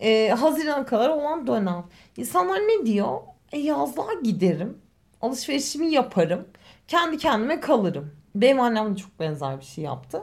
e, 0.00 0.28
Haziran'a 0.28 0.86
kadar 0.86 1.08
olan 1.08 1.46
dönem. 1.46 1.84
İnsanlar 2.16 2.58
ne 2.58 2.86
diyor? 2.86 3.18
E 3.52 3.58
yazlığa 3.58 4.14
giderim. 4.22 4.78
Alışverişimi 5.22 5.90
yaparım. 5.92 6.48
Kendi 6.88 7.18
kendime 7.18 7.60
kalırım. 7.60 8.12
Benim 8.34 8.60
annem 8.60 8.92
de 8.92 8.96
çok 8.96 9.20
benzer 9.20 9.60
bir 9.60 9.64
şey 9.64 9.84
yaptı. 9.84 10.22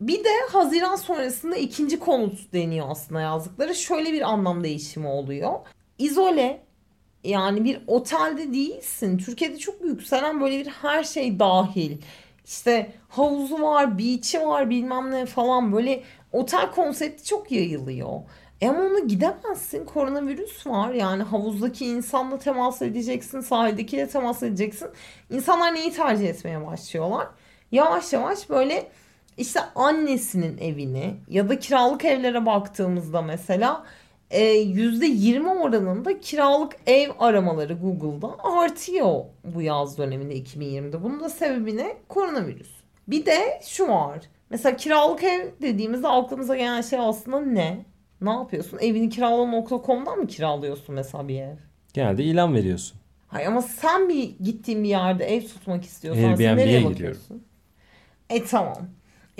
Bir 0.00 0.24
de 0.24 0.28
Haziran 0.52 0.96
sonrasında 0.96 1.56
ikinci 1.56 1.98
konut 1.98 2.52
deniyor 2.52 2.86
aslında 2.90 3.20
yazdıkları. 3.20 3.74
Şöyle 3.74 4.12
bir 4.12 4.22
anlam 4.30 4.64
değişimi 4.64 5.08
oluyor. 5.08 5.52
İzole 5.98 6.62
yani 7.24 7.64
bir 7.64 7.80
otelde 7.86 8.52
değilsin. 8.52 9.18
Türkiye'de 9.18 9.58
çok 9.58 9.84
yükselen 9.84 10.40
böyle 10.40 10.58
bir 10.58 10.66
her 10.66 11.04
şey 11.04 11.38
dahil. 11.38 11.98
İşte 12.44 12.92
havuzu 13.08 13.62
var, 13.62 13.98
beach'i 13.98 14.40
var 14.46 14.70
bilmem 14.70 15.10
ne 15.10 15.26
falan 15.26 15.72
böyle 15.72 16.02
otel 16.32 16.70
konsepti 16.70 17.24
çok 17.24 17.52
yayılıyor. 17.52 18.20
E 18.60 18.68
ama 18.68 18.80
ona 18.80 18.98
gidemezsin. 18.98 19.84
Koronavirüs 19.84 20.66
var. 20.66 20.90
Yani 20.94 21.22
havuzdaki 21.22 21.86
insanla 21.86 22.38
temas 22.38 22.82
edeceksin. 22.82 23.40
Sahildekiyle 23.40 24.08
temas 24.08 24.42
edeceksin. 24.42 24.88
İnsanlar 25.30 25.74
neyi 25.74 25.92
tercih 25.92 26.28
etmeye 26.28 26.66
başlıyorlar? 26.66 27.28
Yavaş 27.72 28.12
yavaş 28.12 28.50
böyle 28.50 28.90
işte 29.38 29.60
annesinin 29.74 30.58
evini 30.58 31.16
ya 31.28 31.48
da 31.48 31.58
kiralık 31.58 32.04
evlere 32.04 32.46
baktığımızda 32.46 33.22
mesela 33.22 33.84
%20 34.30 35.46
e, 35.46 35.48
oranında 35.48 36.20
kiralık 36.20 36.76
ev 36.86 37.10
aramaları 37.18 37.74
Google'da 37.74 38.36
artıyor 38.44 39.24
bu 39.44 39.62
yaz 39.62 39.98
döneminde 39.98 40.36
2020'de. 40.36 41.02
Bunun 41.02 41.20
da 41.20 41.28
sebebi 41.28 41.76
ne? 41.76 41.96
Koronavirüs. 42.08 42.70
Bir 43.08 43.26
de 43.26 43.60
şu 43.64 43.88
var. 43.88 44.20
Mesela 44.50 44.76
kiralık 44.76 45.24
ev 45.24 45.48
dediğimizde 45.62 46.08
aklımıza 46.08 46.56
gelen 46.56 46.80
şey 46.80 46.98
aslında 46.98 47.40
ne? 47.40 47.84
Ne 48.20 48.30
yapıyorsun? 48.30 48.78
Evini 48.78 49.08
kiralama.com'dan 49.08 50.18
mı 50.18 50.26
kiralıyorsun 50.26 50.94
mesela 50.94 51.28
bir 51.28 51.42
ev? 51.42 51.56
Genelde 51.92 52.24
ilan 52.24 52.54
veriyorsun. 52.54 53.00
Hayır 53.28 53.46
ama 53.46 53.62
sen 53.62 54.08
bir 54.08 54.34
gittiğin 54.44 54.84
bir 54.84 54.88
yerde 54.88 55.24
ev 55.24 55.40
tutmak 55.40 55.84
istiyorsan 55.84 56.22
Airbnb'ye 56.22 56.56
nereye 56.56 56.84
bakıyorsun? 56.84 57.44
E 58.30 58.44
tamam. 58.44 58.76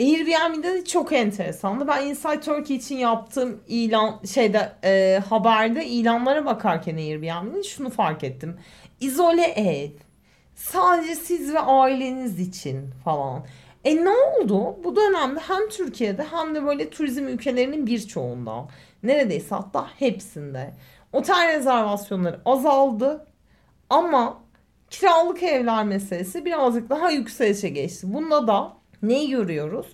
Airbnb'de 0.01 0.75
de 0.75 0.85
çok 0.85 1.13
enteresandı. 1.13 1.89
Ben 1.89 2.07
Inside 2.07 2.41
Turkey 2.41 2.77
için 2.77 2.97
yaptığım 2.97 3.61
ilan 3.69 4.21
şeyde 4.35 4.73
e, 4.85 5.23
haberde 5.29 5.87
ilanlara 5.87 6.45
bakarken 6.47 6.97
Airbnb'de 6.97 7.63
şunu 7.63 7.91
fark 7.91 8.25
ettim. 8.25 8.57
İzole 9.01 9.43
ev. 9.43 9.91
Sadece 10.55 11.15
siz 11.15 11.55
ve 11.55 11.61
aileniz 11.61 12.41
için 12.41 12.91
falan. 13.05 13.45
E 13.85 13.97
ne 13.97 14.11
oldu? 14.11 14.77
Bu 14.85 14.97
dönemde 14.97 15.41
hem 15.41 15.69
Türkiye'de 15.69 16.25
hem 16.25 16.55
de 16.55 16.67
böyle 16.67 16.91
turizm 16.91 17.29
ülkelerinin 17.29 17.87
birçoğunda 17.87 18.69
neredeyse 19.03 19.55
hatta 19.55 19.87
hepsinde 19.99 20.75
otel 21.13 21.49
rezervasyonları 21.49 22.41
azaldı 22.45 23.27
ama 23.91 24.41
kiralık 24.91 25.43
evler 25.43 25.85
meselesi 25.85 26.45
birazcık 26.45 26.91
daha 26.91 27.11
yükselişe 27.11 27.69
geçti. 27.69 28.15
Bunda 28.15 28.47
da 28.47 28.80
neyi 29.03 29.31
görüyoruz? 29.31 29.87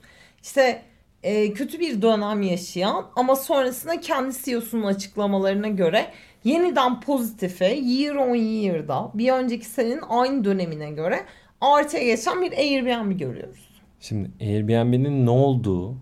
İşte 0.43 0.83
e, 1.23 1.53
kötü 1.53 1.81
bir 1.81 2.03
dönem 2.03 2.43
yaşayan 2.43 3.07
ama 3.17 3.37
sonrasında 3.37 4.01
kendi 4.01 4.35
CEO'sunun 4.45 4.83
açıklamalarına 4.83 5.69
göre 5.69 6.07
yeniden 6.45 7.01
pozitife 7.01 7.75
year 7.75 8.15
on 8.15 8.35
year'da 8.35 9.11
bir 9.15 9.33
önceki 9.33 9.65
senenin 9.65 10.03
aynı 10.09 10.45
dönemine 10.45 10.91
göre 10.91 11.21
artıya 11.61 12.05
geçen 12.05 12.43
bir 12.43 12.53
Airbnb 12.53 13.19
görüyoruz. 13.19 13.69
Şimdi 14.01 14.31
Airbnb'nin 14.41 15.27
ne 15.27 15.31
olduğu, 15.31 15.95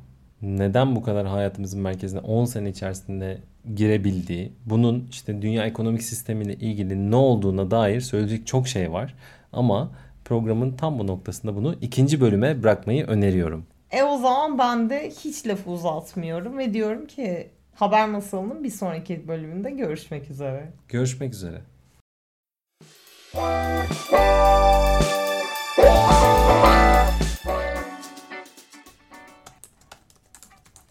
neden 0.43 0.97
bu 0.97 1.03
kadar 1.03 1.27
hayatımızın 1.27 1.81
merkezine 1.81 2.21
10 2.21 2.45
sene 2.45 2.69
içerisinde 2.69 3.39
girebildiği, 3.75 4.53
bunun 4.67 5.09
işte 5.11 5.43
dünya 5.43 5.67
ekonomik 5.67 6.03
sistemiyle 6.03 6.55
ilgili 6.55 7.11
ne 7.11 7.17
olduğuna 7.17 7.71
dair 7.71 8.01
söyleyecek 8.01 8.47
çok 8.47 8.69
şey 8.69 8.93
var. 8.93 9.15
Ama 9.53 9.91
programın 10.25 10.77
tam 10.77 10.99
bu 10.99 11.07
noktasında 11.07 11.57
bunu 11.57 11.75
ikinci 11.81 12.21
bölüme 12.21 12.63
bırakmayı 12.63 13.07
öneriyorum. 13.07 13.67
E 13.91 14.03
o 14.03 14.19
zaman 14.19 14.59
ben 14.59 14.91
de 14.91 15.11
hiç 15.11 15.47
lafı 15.47 15.71
uzatmıyorum 15.71 16.59
ve 16.59 16.75
diyorum 16.75 17.07
ki 17.07 17.51
Haber 17.75 18.09
Masalı'nın 18.09 18.65
bir 18.65 18.71
sonraki 18.71 19.29
bölümünde 19.29 19.71
görüşmek 19.71 20.31
üzere. 20.31 20.73
Görüşmek 20.89 21.33
üzere. 21.33 21.61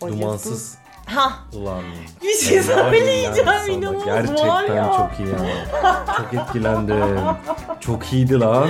Dumansız 0.02 0.83
Ha 1.06 1.32
ulan. 1.54 1.82
bir 2.24 2.34
şey 2.34 2.64
söyleyeceğim 2.64 3.47
lan 3.47 3.70
inanılmaz 3.70 4.06
Gerçekten 4.06 4.76
ya. 4.76 4.91
çok 4.97 5.20
iyi 5.20 5.30
ya. 5.30 5.38
Çok 6.18 6.34
etkilendim. 6.34 6.95
Çok 7.80 8.14
iyiydi 8.14 8.39
lan. 8.39 8.70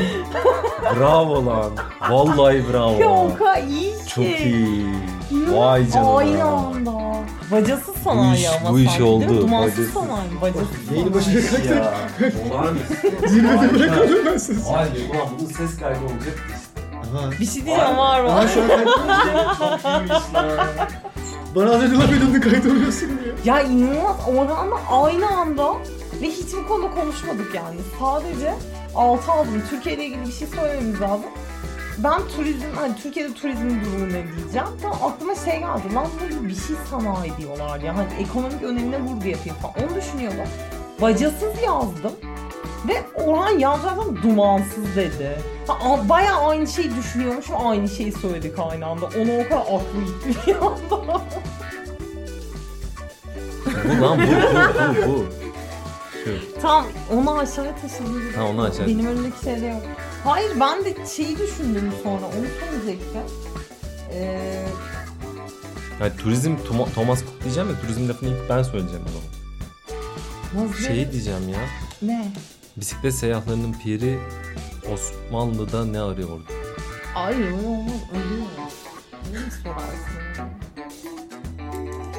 Bravo 0.99 1.45
lan. 1.45 1.71
Vallahi 2.09 2.63
bravo. 2.73 2.99
Ya 2.99 3.09
o 3.09 3.35
kadar 3.37 3.57
iyi 3.63 3.93
ki. 3.93 4.09
Çok 4.15 4.23
iyi. 4.25 4.85
Vay 5.31 5.89
canına. 5.91 6.15
Aynı 6.17 6.43
anda. 6.43 6.91
Bacasız 7.51 7.95
sanayi 8.03 8.35
iş- 8.41 8.49
ama 8.61 8.69
bu 8.73 8.79
iş 8.79 8.85
sanki, 8.91 8.99
değil 9.03 9.11
mi? 9.11 9.25
oldu. 9.27 9.41
Dumansız 9.41 9.89
sanayi. 9.93 10.41
Bacasız 10.41 10.67
sanayi. 10.89 11.13
başına 11.13 11.41
kalktı. 11.41 11.73
Ya. 11.73 11.93
Olağanüstü. 12.51 13.27
Zirvede 13.27 13.73
bırakalım 13.79 14.25
ben 14.25 14.37
sizi. 14.37 14.73
Vay 14.73 14.85
be 14.85 15.17
ulan 15.17 15.27
bunun 15.39 15.49
ses 15.49 15.79
kaydı 15.79 15.99
olacak 15.99 16.39
Aha. 17.15 17.31
Bir 17.31 17.45
şey 17.45 17.65
diyeceğim 17.65 17.97
var 17.97 18.23
Aha 18.23 18.35
var. 18.35 18.47
şu 18.53 18.61
an 18.61 18.67
kayıt 18.67 18.89
Bana 21.55 21.71
az 21.71 21.81
önce 21.81 21.95
laf 21.95 22.09
ediyordun 22.13 22.39
kayıt 22.39 22.63
diye. 22.63 23.33
Ya 23.45 23.61
inanılmaz 23.61 24.15
Orhan'la 24.27 24.75
aynı 24.91 25.27
anda 25.27 25.73
ve 26.21 26.27
hiç 26.27 26.53
bu 26.63 26.67
konuda 26.67 26.91
konuşmadık 26.91 27.55
yani. 27.55 27.75
Sadece 27.99 28.53
altı 28.95 29.31
aldım. 29.31 29.63
Türkiye 29.69 29.95
ile 29.95 30.05
ilgili 30.05 30.27
bir 30.27 30.31
şey 30.31 30.47
söylememiz 30.47 31.01
lazım. 31.01 31.25
Ben 31.97 32.21
turizm, 32.35 32.65
hani 32.75 32.95
Türkiye'de 32.95 33.33
turizmin 33.33 33.81
durumu 33.85 34.07
ne 34.07 34.11
diyeceğim. 34.11 34.67
Tam 34.81 34.91
aklıma 34.91 35.35
şey 35.35 35.59
geldi. 35.59 35.93
Lan 35.95 36.07
böyle 36.21 36.47
bir 36.47 36.55
şey 36.55 36.75
sanayi 36.89 37.37
diyorlar 37.37 37.79
ya. 37.79 37.97
Hani 37.97 38.07
ekonomik 38.19 38.63
önemine 38.63 39.01
vurgu 39.01 39.27
yapıyor 39.27 39.55
falan. 39.55 39.75
Onu 39.75 39.95
düşünüyordum. 39.95 40.39
Bacasız 41.01 41.61
yazdım. 41.65 42.11
Ve 42.87 43.03
Orhan 43.23 43.59
yazarken 43.59 44.23
dumansız 44.23 44.95
dedi. 44.95 45.37
Ha, 45.67 46.09
bayağı 46.09 46.47
aynı 46.47 46.67
şeyi 46.67 46.95
düşünüyormuşum. 46.95 47.55
Aynı 47.67 47.89
şeyi 47.89 48.11
söyledik 48.11 48.59
aynı 48.59 48.85
anda. 48.85 49.05
Ona 49.05 49.39
o 49.39 49.43
kadar 49.49 49.61
aklı 49.61 50.01
gitti 50.05 50.39
bir 50.47 50.55
anda. 50.55 51.21
Bu 53.85 54.01
lan 54.01 54.19
bu 54.19 54.31
bu 54.31 55.07
bu 55.07 55.07
bu. 55.11 55.25
Şu. 56.23 56.61
Tam 56.61 56.85
onu 57.13 57.37
aşağıya 57.37 57.75
taşıdım. 57.75 58.33
Ha, 58.35 58.43
onu 58.47 58.61
aşağı- 58.63 58.87
Benim 58.87 59.05
önümdeki 59.05 59.43
şeyde 59.43 59.65
yok. 59.65 59.81
Hayır 60.23 60.51
ben 60.59 60.85
de 60.85 60.95
şeyi 61.15 61.37
düşündüm 61.37 61.91
sonra. 62.03 62.25
Onu 62.25 62.45
söyleyecektim. 62.59 63.21
Ee, 64.13 64.65
Yani 66.01 66.11
turizm 66.17 66.51
Toma- 66.69 66.93
Thomas 66.93 67.19
Cook 67.19 67.43
diyeceğim 67.43 67.69
ya 67.69 67.75
turizm 67.81 68.09
lafını 68.09 68.29
ilk 68.29 68.49
ben 68.49 68.63
söyleyeceğim 68.63 69.05
o 69.05 69.09
zaman. 69.09 70.67
nasıl? 70.69 70.83
Şey 70.83 71.11
diyeceğim 71.11 71.49
ya. 71.49 71.59
Ne? 72.01 72.27
Bisiklet 72.77 73.13
seyahatlerinin 73.15 73.73
piri 73.73 74.19
Osmanlı'da 74.93 75.85
ne 75.85 76.01
arıyordu? 76.01 76.43
Hayır 77.13 77.37
öyle 77.39 77.53
olmaz. 77.55 77.91
Ölüyor. 78.11 78.47
Öyle 79.29 79.45
mi 79.45 79.51
sorarsın? 79.63 80.47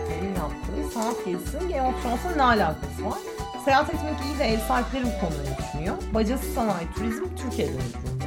Neyin 0.09 0.35
yaptığı 0.35 0.95
sanat 0.95 1.25
gezisinin 1.25 1.69
Game 1.69 1.89
of 1.89 2.03
Thrones'la 2.03 2.31
ne 2.37 2.43
alakası 2.43 3.05
var? 3.05 3.19
Seyahat 3.65 3.95
etmek 3.95 4.15
iyi 4.25 4.39
de 4.39 4.45
ev 4.45 4.59
sahipleri 4.69 5.05
bu 5.05 5.21
konuyu 5.27 5.57
düşünüyor. 5.59 5.95
Bacası 6.15 6.53
sanayi 6.53 6.87
turizm 6.97 7.25
Türkiye'de 7.37 7.73
ucunda. 7.73 8.25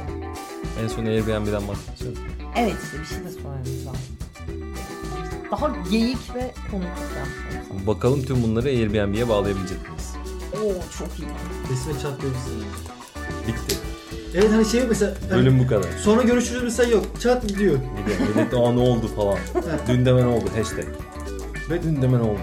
En 0.82 0.88
son 0.88 1.06
Airbnb'den 1.06 1.68
bahsedeceğiz. 1.68 2.18
Evet 2.56 2.76
işte 2.84 3.00
bir 3.00 3.04
şey 3.04 3.18
de 3.24 3.30
söylememiz 3.30 3.86
lazım. 3.86 4.00
Daha 5.50 5.90
geyik 5.90 6.34
ve 6.34 6.54
konuk 6.70 6.86
Bakalım 7.86 8.22
tüm 8.22 8.42
bunları 8.42 8.68
Airbnb'ye 8.68 9.28
bağlayabilecek 9.28 9.88
miyiz? 9.88 10.17
Oo 10.54 10.74
çok 10.98 11.08
iyi. 11.18 11.28
Resmen 11.72 11.92
çatlıyor 11.92 12.34
bizi. 12.34 12.56
Bitti. 13.48 13.76
Evet 14.34 14.50
hani 14.52 14.64
şey 14.64 14.84
mesela. 14.88 15.14
hani 15.30 15.40
Bölüm 15.40 15.58
bu 15.58 15.66
kadar. 15.66 15.88
Sonra 15.98 16.22
görüşürüz 16.22 16.62
mesela 16.62 16.90
yok. 16.90 17.04
Çat 17.20 17.48
gidiyor. 17.48 17.78
Millet, 17.78 18.20
millet 18.20 18.54
aa 18.54 18.72
ne 18.72 18.80
oldu 18.80 19.10
falan. 19.16 19.38
Dün 19.88 20.06
demen 20.06 20.24
oldu 20.24 20.44
hashtag. 20.56 20.84
Ve 21.70 21.82
dün 21.82 22.02
demen 22.02 22.20
oldu. 22.20 22.38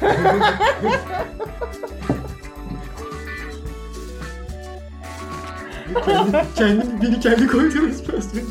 kendi, 6.06 6.44
kendi, 6.56 7.02
beni 7.02 7.20
kendi 7.20 7.48
perspektif. 7.48 8.44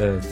Evet. 0.00 0.24